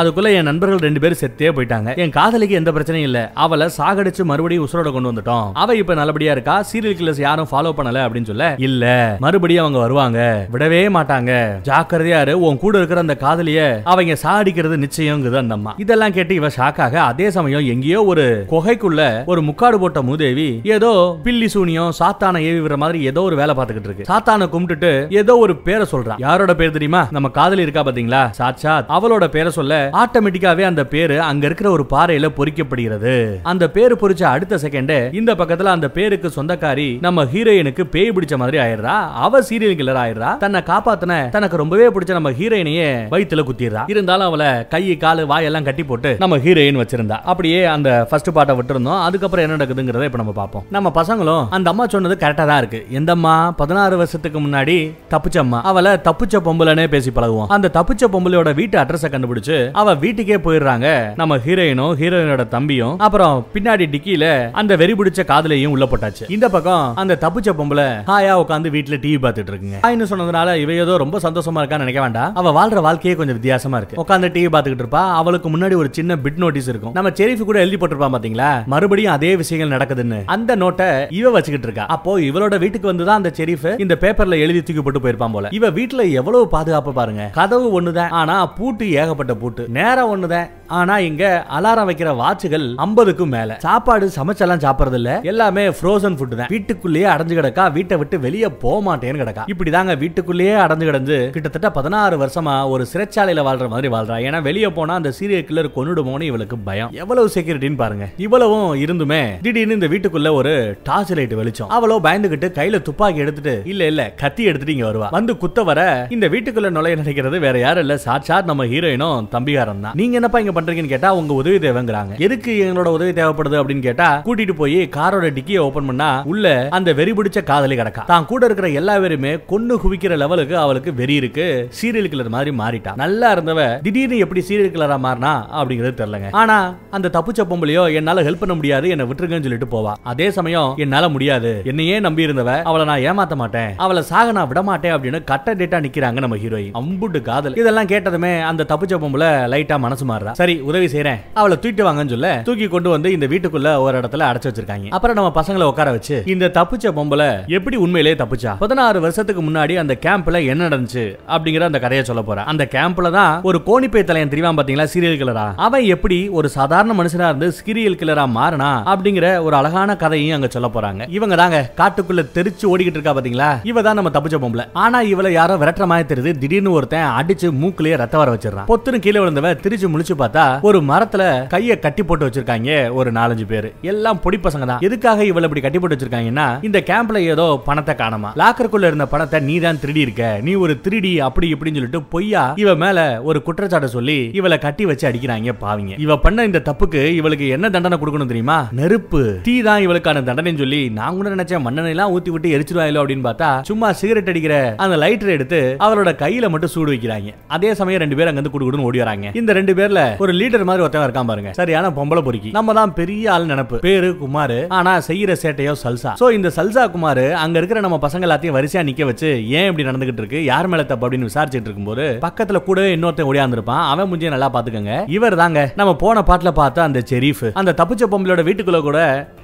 அதுக்குள்ள 0.01 0.35
என் 0.39 0.49
நண்பர்கள் 0.51 0.85
ரெண்டு 0.89 1.03
பேரும் 1.07 1.23
செத்தே 1.25 1.53
போயிட்டாங்க. 1.57 1.97
என் 2.05 2.17
காதலிக்கு 2.21 2.61
எந்த 2.63 2.73
பிரச்சனையும் 2.79 3.09
இல்ல. 3.11 3.19
அவளை 3.47 3.69
சாகடிச்சு 3.81 4.23
மறுபடியும் 4.33 4.67
உசுரோட 4.67 4.89
கூட 4.91 5.01
கொண்டு 5.01 5.13
வந்துட்டோம். 5.13 5.51
அவ 5.53 5.75
இப்ப 5.75 5.95
நல்லபடியா 5.95 6.33
இருக்கா? 6.33 6.65
சீரியல் 6.73 6.99
கில்லர்ஸ் 6.99 7.21
யாரும் 7.21 7.49
ஃபாலோ 7.51 7.71
பண்ணல 7.77 8.01
அப்படின்னு 8.05 8.25
சொல்ல 8.25 8.55
இல்ல 8.59 9.17
மறுபடியும் 9.21 9.61
அவங்க 9.61 9.79
வருவாங்க. 9.79 10.47
விடவே 10.53 10.83
மாட்டாங்க. 10.97 11.33
ஜாக்கிரதையா 11.65 12.21
இரு. 12.21 12.41
உன் 12.41 12.59
கூட 12.59 12.77
இருக்கிற 12.77 13.01
அந்த 13.01 13.17
காதலிய 13.17 13.81
அவங்க 13.85 14.13
சாடிக்கிறது 14.13 14.85
நிச்சயம்ங்குது 14.85 15.37
அந்த 15.37 15.55
அம்மா. 15.55 15.75
இதெல்லாம் 15.77 16.13
கேட்டு 16.13 16.35
இவ 16.35 16.47
ஷாக்காக 16.47 16.95
அதே 16.95 17.31
சமயம் 17.31 17.67
எங்கேயோ 17.67 18.05
ஒரு 18.05 18.45
குகைக்குள்ள 18.51 19.25
ஒரு 19.27 19.43
முக்காடு 19.43 19.79
போட்ட 19.79 20.03
மூதேவி 20.03 20.61
ஏதோ 20.65 21.19
பில்லி 21.23 21.49
சூனியம் 21.49 21.93
சாத்தான 21.99 22.39
ஏவி 22.39 22.59
விடுற 22.59 22.77
மாதிரி 22.77 23.05
ஏதோ 23.05 23.23
ஒரு 23.23 23.37
வேலை 23.37 23.55
பார்த்துக்கிட்டு 23.55 23.89
இருக்கு. 23.91 24.05
சாத்தான 24.09 24.47
கும்பிட்டுட்டு 24.47 25.13
ஏதோ 25.15 25.37
ஒரு 25.37 25.57
பேரை 25.57 25.87
சொல்றான் 25.93 26.15
யாரோட 26.17 26.55
பேர் 26.55 26.71
தெரியுமா? 26.71 27.09
நம்ம 27.11 27.29
காதலி 27.29 27.63
இருக்கா 27.63 27.85
பாத்தீங்களா? 27.85 28.31
சாட்சாத். 28.31 28.89
அவளோட 28.89 29.27
பேரை 29.27 29.51
சொல்ல 29.51 29.91
ஆட்டோமேட்டிக்காவே 29.93 30.63
அந்த 30.63 30.85
பேரு 30.87 31.21
அங்க 31.21 31.47
இருக்கிற 31.47 31.71
ஒரு 31.71 31.87
பாறையில 31.91 32.29
பொறிக்கப்படுகிறது. 32.37 33.37
அந்த 33.43 33.71
பேரு 33.71 33.97
பொறிச்ச 34.01 34.23
அடுத்த 34.23 34.57
செகண்ட் 34.57 34.80
இந்த 35.21 35.33
பக்கத்துல 35.41 35.73
அந்த 35.77 35.89
பேருக்கு 35.97 36.29
சொந்தக்காரி 36.37 36.89
நம்ம 37.07 37.25
ஹீரோயினுக்கு 37.33 37.85
பேய் 37.95 38.13
பிடிச்ச 38.17 38.37
மாதிரி 38.43 38.59
ஆயிடுறா. 38.65 38.95
அவ 39.27 39.41
சீரியல் 39.49 39.77
கில்லர் 39.81 40.01
ஆயிடுறா. 40.03 40.31
தன்னை 40.45 40.61
காப்பாத்தின 40.71 41.19
தனக்கு 41.37 41.57
ரொம்பவே 41.63 41.87
பிடிச்ச 41.95 42.13
நம்ம 42.19 42.31
ஹீரோயினையே 42.31 42.89
வயிற்றுல 43.15 43.45
குத்திடுறா. 43.49 43.83
இருந்தாலும் 43.95 44.27
அவளை 44.27 44.51
கை 44.75 44.83
காலு 45.05 45.23
வாயெல்லாம் 45.33 45.67
கட்டி 45.69 45.85
போட்டு 45.91 46.17
நம்ம 46.23 46.37
ஹீரோயின் 46.45 46.81
வச்சிருந்தா. 46.83 47.19
அப்படியே 47.33 47.65
அந்த 47.65 48.07
ஃபர்ஸ்ட் 48.11 48.31
பார்ட்டை 48.37 48.57
விட்டுருந்தோம். 48.59 49.01
அதுக்கப்புறம் 49.07 49.45
என்ன 49.47 49.59
நடக்குதுங்கிறத 49.61 50.09
இப்ப 50.11 50.21
நம்ம 50.23 50.33
பார்ப்போம். 50.33 50.65
நம்ம 50.77 50.93
பசங்களும் 51.01 51.45
அந்த 51.59 51.71
அம்மா 51.71 51.87
சொன்னது 51.87 52.17
கரெக்டா 52.25 52.47
தான் 52.51 52.59
இருக்கு. 52.59 52.87
எந்த 52.91 53.13
அம்மா 53.13 53.35
பதினாறு 53.61 53.97
வருஷத்துக்கு 53.97 54.41
முன்னாடி 54.41 54.77
தப்பிச்ச 55.15 55.39
அம்மா 55.45 55.61
அவளை 55.71 55.93
தப்பிச்ச 56.09 56.43
பொம்பளைனே 56.49 56.87
பேசி 56.87 57.11
பழகுவோம். 57.11 57.47
அந்த 57.57 57.71
தப்பிச்ச 57.79 58.11
பொம்பளையோட 58.15 58.55
வீட்டு 58.55 58.79
அட்ரஸ 58.79 59.11
கண்டுபிடிச்சு 59.15 59.59
அவ 59.73 59.95
வீட்டுக்கே 60.05 60.37
போயிடுறாங்க. 60.47 60.89
நம்ம 61.21 61.37
ஹீரோயினும் 61.47 61.95
ஹீரோயினோட 62.01 62.49
தம்பியும் 62.49 62.99
அப்புறம் 63.07 63.47
பின்னாடி 63.55 63.87
டிக்கில 63.95 64.27
அந்த 64.61 64.70
வெறி 64.77 64.93
பிடிச்ச 64.93 65.23
காதலையும் 65.23 65.67
உள்ள 65.67 65.85
போட்டாச்சு. 65.85 66.31
இந்த 66.31 66.49
பக்கம் 66.49 66.97
அந்த 66.97 67.19
தப்பிச்ச 67.21 67.49
பொம்பளை 67.51 67.87
ஹாயா 68.11 68.35
உட்காந்து 68.41 68.71
வீட்டுல 68.77 68.97
டிவி 69.01 69.19
பார்த்துட்டு 69.23 69.51
இருக்குங்க. 69.53 69.79
ஹாய்னு 69.83 70.07
சொன்னதுனால 70.11 70.57
இவ 70.57 70.73
ஏதோ 70.73 70.97
ரொம்ப 70.97 71.19
சந்தோஷமா 71.19 71.59
இருக்கான்னு 71.61 71.77
நினைக்க 71.77 72.01
வேண்டாம். 72.01 72.35
அவ 72.35 72.51
வாழ்ற 72.51 72.81
வாழ்க்கையே 72.81 73.17
கொஞ்சம் 73.17 73.35
வித்தியாசமா 73.35 73.77
இருக்கு. 73.77 74.03
உட்காந்து 74.03 74.31
டிவி 74.37 74.55
பார்த்துக்கிட்டு 74.55 74.85
இருப்பா. 74.87 75.13
அவளுக்கு 75.13 75.51
முன்னாடி 75.51 75.77
ஒரு 75.77 75.89
சின்ன 75.91 76.17
பிட் 76.17 76.37
நோட்டீஸ் 76.37 76.69
இருக்கும். 76.69 76.93
நம்ம 76.93 77.11
செரிஃப் 77.11 77.45
கூட 77.45 77.59
எழுதி 77.59 77.77
போட்டிருப்பான் 77.77 78.15
பாத்தீங்களா? 78.15 78.67
மறுபடியும் 78.67 79.13
அதே 79.13 79.37
விஷயங்கள் 79.37 79.79
நடக்குதுன்னு. 79.79 80.23
அந்த 80.27 80.57
நோட்டை 80.57 81.13
இவ 81.13 81.31
வச்சுக்கிட்டு 81.31 81.67
இருக்கா. 81.67 81.87
அப்போ 81.87 82.19
இவளோட 82.19 82.59
வீட்டுக்கு 82.59 82.93
வந்துதான் 82.93 83.19
அந்த 83.21 83.33
செரிஃப் 83.37 83.81
இந்த 83.81 83.97
பேப்பர்ல 84.01 84.39
எழுதி 84.39 84.63
தூக்கி 84.63 84.83
போட்டு 84.83 85.01
போயிருப்பான் 85.01 85.33
போல. 85.33 85.49
இவ 85.53 85.71
வீட்டுல 85.71 86.11
எவ்வளவு 86.11 86.49
பாதுகாப்பு 86.49 86.93
பாருங்க. 86.93 87.31
கதவு 87.33 87.81
ஒண்ணுதான் 87.81 88.09
ஆனா 88.09 88.47
பூட்டு 88.47 88.93
ஏகப்பட்ட 88.93 89.35
பூட்டு. 89.35 89.67
நேரம் 89.69 90.11
ஒண்ணுதான் 90.11 90.51
ஆனா 90.67 90.99
இங்க 90.99 91.47
அலாரம் 91.59 91.89
வைக்கிற 91.91 92.11
வாட்சுகள் 92.23 92.75
ஐம்பதுக்கும் 92.77 93.29
மேல. 93.29 93.57
சாப்பாடு 93.59 94.11
சமைச்செல்லாம் 94.17 94.60
சாப்பிடுறது 94.65 94.99
இல்ல 95.01 95.13
எல்லாமே 95.33 95.65
ஃப்ரோசன் 95.79 96.17
ஃபுட் 96.19 96.37
தான். 96.41 96.51
வீட்டுக்குள்ளேயே 96.55 97.09
அடைஞ்சு 97.15 97.35
கிடக்கா 97.41 97.65
வீட்டை 97.79 97.97
விட்டு 98.01 98.17
வெளியே 98.27 98.49
போக 98.65 98.79
மாட்டேன்னு 98.87 99.23
கிடக்கா. 99.23 99.45
இப்படிதாங்க 99.53 99.99
வீட்டுக்குள்ளேயே 100.05 100.55
அடைஞ்சு 100.65 100.89
கிடந்து 100.91 101.17
கிட்டத்தட்ட 101.35 101.71
பதினாறு 101.79 102.17
வருஷமா 102.23 102.55
ஒரு 102.69 102.87
சிறைச்சாலையில 102.93 103.45
வாழ்ற 103.49 103.69
மாதிரி 103.75 103.89
வாழ்றா. 103.95 104.17
ஏன்னா 104.29 104.43
வெளியே 104.49 104.69
போனா 104.79 104.95
அந்த 105.01 105.13
சீரியல் 105.19 105.47
கில்லர் 105.49 105.69
கொண்டுடுமோன்னு 105.77 106.29
இவளுக்கு 106.31 106.59
பயம். 106.69 106.91
எவ்வளவு 107.03 107.31
செக்யூரிட்டின்னு 107.35 107.81
பாருங்க. 107.83 108.07
இவ்வளவும் 108.27 108.69
இருந்துமே 108.85 109.23
திடீர்னு 109.47 109.79
இந்த 109.79 109.89
வீட்டுக்குள்ள 109.95 110.33
ஒரு 110.41 110.53
டார்ச் 110.83 111.13
லைட் 111.19 111.35
வெளிச்சம். 111.41 111.69
அவளோ 111.77 111.99
பயந்துகிட்டு 112.07 112.49
கையில 112.59 112.83
துப்பாக்கி 112.89 113.21
எடுத்துட்டு 113.25 113.55
இல்ல 113.73 113.87
இல்ல 113.93 114.03
கத்தி 114.23 114.43
எடுத்துட்டு 114.51 114.77
இங்க 114.77 114.87
வருவா. 114.91 115.09
வந்து 115.19 115.37
குத்த 115.37 115.63
வர 115.63 115.81
இந்த 116.17 116.29
வீட்டுக்குள்ள 116.29 116.71
நுழைய 116.71 116.97
நினைக்கிறது 117.03 117.39
வேற 117.47 117.59
யாரும் 117.59 117.85
இல்ல. 117.87 117.97
சாட்சாத் 118.07 118.51
நம்ம 118.51 118.67
ஹீரோயினும் 118.73 119.29
தம்பிகாரம் 119.29 119.81
தான். 119.81 119.95
நீங்க 120.01 120.15
என்னப்பா 120.21 120.39
இங்க 120.39 120.55
பண்றீங்கன்னு 120.57 120.93
கேட்டா 120.95 121.15
உங்க 121.21 121.33
உதவி 121.35 121.59
தேவைங்கிறாங்க. 121.67 122.15
எதுக்கு 122.27 122.53
எங்களோட 122.67 122.91
உதவி 122.99 123.13
தேவைப்படுது 123.21 123.59
அப்படின்னு 123.61 123.87
கேட்டா 123.89 124.09
கூட்டிட்டு 124.41 124.61
போய் 124.61 124.79
காரோட 124.97 125.27
டிக்கியை 125.37 125.61
ஓபன் 125.65 125.89
பண்ணா 125.89 126.09
உள்ள 126.33 126.47
அந்த 126.77 126.91
வெறி 126.99 127.13
பிடிச்ச 127.17 127.39
காதலி 127.51 127.75
கிடக்கா. 127.81 128.03
தான் 128.11 128.27
கூட 128.31 128.43
இருக்கிற 128.49 128.69
எல்லா 128.81 128.95
பேருமே 129.03 129.33
கொன்னு 129.51 129.75
குவிக்கிற 129.83 130.13
லெவலுக்கு 130.23 130.55
அவளுக்கு 130.63 130.91
வெறி 131.01 131.15
இருக்கு. 131.21 131.47
சீரியல் 131.79 132.11
கிளர் 132.13 132.31
மாதிரி 132.35 132.51
மாறிட்டா. 132.61 132.93
நல்லா 133.03 133.29
இருந்தவ 133.35 133.61
திடீர்னு 133.87 134.23
எப்படி 134.25 134.43
சீரியல் 134.49 134.73
கிளரா 134.77 134.97
மாறினா 135.07 135.33
அப்படிங்கிறது 135.59 135.99
தெரியலங்க. 136.01 136.31
ஆனா 136.43 136.57
அந்த 136.99 137.11
தப்புச்ச 137.17 137.45
பொம்பளையோ 137.51 137.85
என்னால 138.01 138.25
ஹெல்ப் 138.29 138.43
பண்ண 138.45 138.57
முடியாது 138.61 138.89
என்ன 138.95 139.07
விட்டுருங்கன்னு 139.11 139.47
சொல்லிட்டு 139.49 139.71
போவா. 139.75 139.93
அதே 140.13 140.29
சமயம் 140.39 140.71
என்னால 140.85 141.09
முடியாது. 141.17 141.53
என்னையே 141.73 141.99
நம்பி 142.07 142.27
இருந்தவ 142.29 142.55
அவளை 142.71 142.87
நான் 142.93 143.05
ஏமாத்த 143.11 143.37
மாட்டேன். 143.43 143.71
அவளை 143.87 144.05
சாக 144.13 144.33
நான் 144.39 144.51
விட 144.53 144.63
மாட்டேன் 144.71 144.97
அப்படின்னு 144.97 145.21
கட்ட 145.33 145.55
டேட்டா 145.63 145.81
நிக்கிறாங்க 145.87 146.25
நம்ம 146.27 146.41
ஹீரோயின் 146.45 146.79
அம்புட்டு 146.83 147.23
காதல். 147.31 147.59
இதெல்லாம் 147.63 147.91
கேட்டதுமே 147.95 148.33
அந்த 148.53 148.69
தப்புச்ச 148.73 148.97
பொம்பளை 149.05 149.31
லைட்டா 149.55 149.79
மனசு 149.87 150.07
மாறுறா. 150.13 150.35
சரி 150.43 150.57
உதவி 150.71 150.91
செய்றேன். 150.97 151.21
அவளை 151.41 151.57
தூக்கிட்டு 151.63 151.89
வாங்கன்னு 151.91 152.15
சொல்ல 152.17 152.29
தூக்கி 152.49 152.69
கொண்டு 152.77 152.89
வந்து 152.97 153.09
இந்த 153.17 153.27
வீட்டுக்குள்ள 153.33 153.69
ஒரு 153.87 153.95
இடத்துல 154.01 154.29
அடைச்சு 154.31 154.51
வச்சிருக்காங்க. 154.51 154.89
அப்புறம் 154.97 155.17
நம்ம 155.21 155.33
பசங்களை 155.41 155.69
உட்கார 155.73 155.91
வச்சு 155.97 156.17
இந்த 156.35 156.51
தப்பிச்ச 156.59 156.95
பொம்பளை 156.99 157.29
எப்படி 157.59 157.77
உண்மையிலேயே 157.85 158.19
தப்புச்சா? 158.23 158.55
பதினாறு 158.65 159.01
வருஷத்துக்கு 159.07 159.45
முன்னாடி 159.49 159.77
அந்த 159.83 159.97
கேம்ப்ல 160.07 160.45
என்ன 160.53 160.69
நடந்துச்சு 160.69 161.05
அப்படிங்கிற 161.35 161.69
அந்த 161.71 161.81
கதையை 161.85 162.05
சொல்ல 162.11 162.23
போறேன். 162.29 162.49
அந்த 162.53 162.65
கேம்ப்ல 162.77 163.11
தான் 163.19 163.35
ஒரு 163.51 163.61
கோணிப்பை 163.69 164.05
தலையன் 164.05 164.33
தெரியாம 164.35 164.57
பாத்தீங்களா 164.59 164.89
சீரியல் 164.95 165.21
கிளரா 165.23 165.47
அவன் 165.67 165.87
எப்படி 165.95 166.19
ஒரு 166.39 166.49
சாதாரண 166.57 166.95
மனுஷனா 167.01 167.29
இருந்து 167.33 167.49
சீரியல் 167.59 167.99
கிளரா 168.03 168.27
மாறினா 168.39 168.71
அப்படிங்கிற 168.93 169.27
ஒரு 169.47 169.55
அழகான 169.61 169.97
கதையும் 170.03 170.37
அங்க 170.37 170.49
சொல்ல 170.57 170.69
போறாங்க. 170.75 171.09
இவங்க 171.17 171.35
தாங்க 171.43 171.59
காட்டுக்குள்ள 171.81 172.23
தெரிச்சு 172.37 172.65
ஓடிக்கிட்டு 172.73 172.99
இருக்கா 172.99 173.15
பாத்தீங்களா 173.19 173.51
இவ 173.71 173.83
தான் 173.87 173.99
நம்ம 173.99 174.13
தப்பிச்ச 174.17 174.39
பொம்பளை. 174.45 174.67
ஆனா 174.85 175.01
இவளை 175.13 175.33
யாரோ 175.39 175.57
விரட்டுற 175.63 175.87
மாதிரி 175.93 176.09
தெரியுது. 176.13 176.33
திடீர்னு 176.43 176.75
ஒருத்தன் 176.79 177.09
அடிச்சு 177.19 177.49
மூக்குலயே 177.63 177.97
ரத்த 178.03 178.17
வர 178.23 178.31
வச்சிடறான். 178.35 178.69
பொத்துன்னு 178.71 178.99
கீழே 179.07 179.19
விழுந்தவ 179.21 179.53
திருச்சு 179.65 179.89
முழிச்சு 179.93 180.17
பார்த்தா 180.23 180.45
ஒரு 180.69 180.81
மரத்துல 180.91 181.23
கைய 181.55 181.79
கட்டி 181.85 182.03
போட்டு 182.03 182.27
வச்சிருக்காங்க 182.27 182.71
ஒரு 182.99 183.13
நாலஞ்சு 183.19 183.47
பேர். 183.53 183.69
எல்லாம் 183.93 184.20
பொடி 184.25 184.41
பசங்க 184.47 184.67
தான். 184.71 184.83
எதுக்காக 184.89 185.25
இவளை 185.31 185.47
இப்படி 185.49 185.63
கட்டி 185.65 185.79
போட்டு 185.81 185.97
வச்சிருக்காங்கன்னா 185.97 186.47
இந்த 186.69 186.79
கேம்ப்ல 186.91 187.21
ஏதோ 187.35 187.47
பணத்தை 187.69 187.95
காணாமா? 188.03 188.31
லாக்கருக்குள்ள 188.43 188.91
இருந்த 188.91 189.07
பணத்தை 189.15 189.41
நீ 189.49 189.57
தான் 189.67 189.81
திருடி 189.85 190.01
இருக்க. 190.07 190.25
நீ 190.47 190.55
ஒரு 190.65 190.77
திருடி 190.87 191.13
அப்படி 191.29 191.49
இப்படின்னு 191.55 191.79
சொல்லிட்டு 191.81 192.03
பொய்யா 192.15 192.45
இவ 192.63 192.75
மேல 192.85 192.99
ஒரு 193.31 193.39
குற்றச்சாட்டை 193.49 193.91
சொல்லி 193.97 194.19
இவளை 194.41 194.59
கட்டி 194.67 194.85
வச்சு 194.91 195.09
அடிக்கிறாங்க 195.11 195.55
பாவிங்க. 195.65 195.95
இவ 196.07 196.17
பண்ண 196.25 196.45
இந்த 196.51 196.63
தப்புக்கு 196.71 197.03
இவளுக்கு 197.21 197.49
என்ன 197.57 197.71
தண்டனை 197.77 197.99
கொடுக்கணும் 198.03 198.33
தெரியுமா? 198.33 198.59
நெருப்பு. 198.81 199.23
தீ 199.49 199.55
தான் 199.69 199.85
இவளுக்கான 199.87 200.25
தண்டனைன்னு 200.29 200.63
சொல்லி 200.65 200.83
நான் 200.99 201.17
கூட 201.19 201.35
நினைச்சேன் 201.37 201.65
மண்ணெண்ணெய் 201.67 201.95
எல்லாம் 201.97 202.13
ஊத்தி 202.17 202.31
விட்டு 202.35 202.55
எரிச்சிருவாயிலோ 202.57 203.03
அப்படின்னு 203.03 203.27
பார்த்தா 203.29 203.51
சும்மா 203.71 203.91
சிகரெட் 204.01 204.31
அடிக்கிற 204.33 204.55
அந்த 204.85 204.97
லைட்டர் 205.05 205.35
எடுத்து 205.37 205.61
அவளோட 205.87 206.13
கையில 206.25 206.49
மட்டும் 206.53 206.73
சூடு 206.75 206.93
வைக்கிறாங்க. 206.95 207.31
அதே 207.57 207.71
சமயம் 207.81 208.03
ரெண்டு 208.05 208.17
பேரும் 208.19 208.33
அங்க 208.33 208.41
இருந்து 208.41 208.55
குடுகுடுன்னு 208.55 208.89
ஓடி 208.89 209.03
வராங்க. 209.05 209.29
இந்த 209.41 209.53
ரெண்டு 209.59 209.75
பேர்ல 209.79 210.03
ஒரு 210.25 210.33
லீடர் 210.41 210.67
மாதிரி 210.71 210.85
ஒருத்தவன் 210.87 211.07
இருக்கான் 211.09 211.31
பாருங்க. 211.31 211.53
சரியான 211.61 211.91
பொம்பளை 211.99 212.23
பொறுக்கி. 212.29 212.51
நம்ம 212.59 212.75
தான் 212.81 212.95
பெரிய 213.01 213.33
ஆள் 213.35 213.51
நினைப்பு. 213.53 213.79
பேரு 213.89 214.10
குமார் 214.23 214.57
ஆனா 214.79 214.93
செய்யற 215.09 215.33
சேட்டையோ 215.43 215.75
சல்சா. 215.85 216.13
சோ 216.21 216.27
இந்த 216.39 216.49
சல்சா 216.57 216.85
குமார் 216.95 217.25
அங்க 217.43 217.57
இருக்கிற 217.61 217.81
நம்ம 217.87 217.99
பசங்க 218.07 218.27
எல்லாத்தையும் 218.29 218.57
வரிசையா 218.57 218.83
நிக்க 218.89 219.05
வச்சு 219.11 219.31
ஏன் 219.59 219.69
இப்படி 219.71 219.87
நடந்துகிட்டு 219.89 220.23
இருக்கு 220.23 220.41
யார் 220.51 220.69
மேல 220.73 220.85
தப்பு 220.93 221.07
அப்படின்னு 221.07 221.29
விசாரிச்சுட்டு 221.31 221.69
இருக்கும்போது 221.69 222.07
பக்கத்துல 222.27 222.61
கூடவே 222.69 222.91
இன்னொருத்தன் 222.97 223.31
ஓடியாந்துருப்பான் 223.31 223.85
அவன் 223.93 224.11
முஞ்சிய 224.13 224.31
நல்லா 224.35 224.51
பாத்துக்கங்க. 224.57 224.95
இவர் 225.17 225.39
தாங்க 225.43 225.61
நம்ம 225.81 225.95
போன 226.05 226.23
பாட்டுல 226.31 226.53
பார்த்த 226.61 226.87
அந்த 226.89 227.03
செரீஃப் 227.13 227.45
அந்த 227.63 227.75
தப்பிச்ச 227.81 228.11
பொம்பளோட 228.15 228.43
வீட்டுக்குள்ள 228.49 228.81
கூட 228.89 229.01